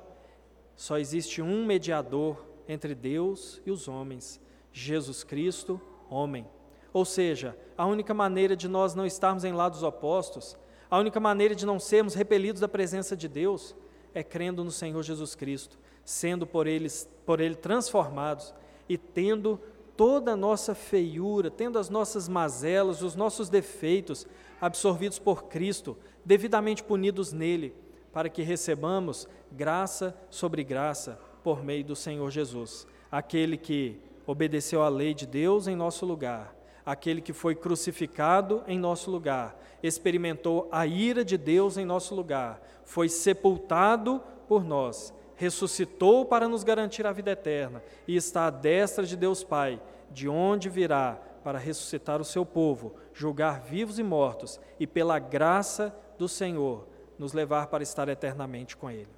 só 0.76 0.98
existe 0.98 1.40
um 1.40 1.64
mediador 1.64 2.44
entre 2.68 2.94
Deus 2.94 3.60
e 3.64 3.70
os 3.70 3.88
homens, 3.88 4.40
Jesus 4.72 5.24
Cristo, 5.24 5.80
homem. 6.08 6.46
Ou 6.92 7.04
seja, 7.04 7.56
a 7.76 7.86
única 7.86 8.12
maneira 8.12 8.54
de 8.54 8.68
nós 8.68 8.94
não 8.94 9.06
estarmos 9.06 9.44
em 9.44 9.52
lados 9.52 9.82
opostos, 9.82 10.56
a 10.90 10.98
única 10.98 11.18
maneira 11.18 11.54
de 11.54 11.64
não 11.64 11.78
sermos 11.78 12.14
repelidos 12.14 12.60
da 12.60 12.68
presença 12.68 13.16
de 13.16 13.28
Deus 13.28 13.74
é 14.14 14.22
crendo 14.22 14.62
no 14.62 14.70
Senhor 14.70 15.02
Jesus 15.02 15.34
Cristo, 15.34 15.78
sendo 16.04 16.46
por, 16.46 16.66
eles, 16.66 17.08
por 17.24 17.40
Ele 17.40 17.54
transformados 17.54 18.54
e 18.88 18.98
tendo 18.98 19.58
toda 19.96 20.32
a 20.32 20.36
nossa 20.36 20.74
feiura, 20.74 21.50
tendo 21.50 21.78
as 21.78 21.88
nossas 21.88 22.28
mazelas, 22.28 23.02
os 23.02 23.14
nossos 23.14 23.48
defeitos 23.48 24.26
absorvidos 24.60 25.18
por 25.18 25.44
Cristo, 25.44 25.96
devidamente 26.24 26.82
punidos 26.82 27.32
nele, 27.32 27.74
para 28.12 28.28
que 28.28 28.42
recebamos 28.42 29.26
graça 29.50 30.14
sobre 30.28 30.62
graça 30.62 31.18
por 31.42 31.64
meio 31.64 31.84
do 31.84 31.96
Senhor 31.96 32.30
Jesus, 32.30 32.86
aquele 33.10 33.56
que 33.56 34.00
obedeceu 34.26 34.82
à 34.82 34.88
lei 34.88 35.14
de 35.14 35.26
Deus 35.26 35.66
em 35.66 35.74
nosso 35.74 36.06
lugar, 36.06 36.54
aquele 36.84 37.20
que 37.20 37.32
foi 37.32 37.54
crucificado 37.54 38.62
em 38.66 38.78
nosso 38.78 39.10
lugar, 39.10 39.58
experimentou 39.82 40.68
a 40.70 40.86
ira 40.86 41.24
de 41.24 41.36
Deus 41.36 41.76
em 41.76 41.84
nosso 41.84 42.14
lugar, 42.14 42.60
foi 42.84 43.08
sepultado 43.08 44.22
por 44.46 44.64
nós, 44.64 45.12
ressuscitou 45.34 46.24
para 46.24 46.48
nos 46.48 46.62
garantir 46.62 47.06
a 47.06 47.12
vida 47.12 47.32
eterna 47.32 47.82
e 48.06 48.14
está 48.14 48.46
à 48.46 48.50
destra 48.50 49.04
de 49.04 49.16
Deus 49.16 49.42
Pai, 49.42 49.80
de 50.10 50.28
onde 50.28 50.68
virá 50.68 51.18
para 51.42 51.58
ressuscitar 51.58 52.20
o 52.20 52.24
seu 52.24 52.46
povo, 52.46 52.94
julgar 53.12 53.60
vivos 53.60 53.98
e 53.98 54.02
mortos 54.02 54.60
e, 54.78 54.86
pela 54.86 55.18
graça 55.18 55.94
do 56.16 56.28
Senhor, 56.28 56.86
nos 57.22 57.32
levar 57.32 57.68
para 57.68 57.84
estar 57.84 58.08
eternamente 58.08 58.76
com 58.76 58.90
Ele, 58.90 59.08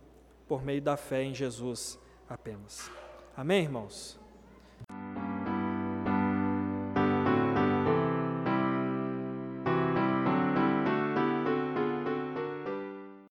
por 0.47 0.63
meio 0.63 0.83
da 0.83 0.95
fé 0.95 1.23
em 1.23 1.35
Jesus 1.35 1.99
apenas. 2.29 2.91
Amém, 3.35 3.63
irmãos? 3.63 4.21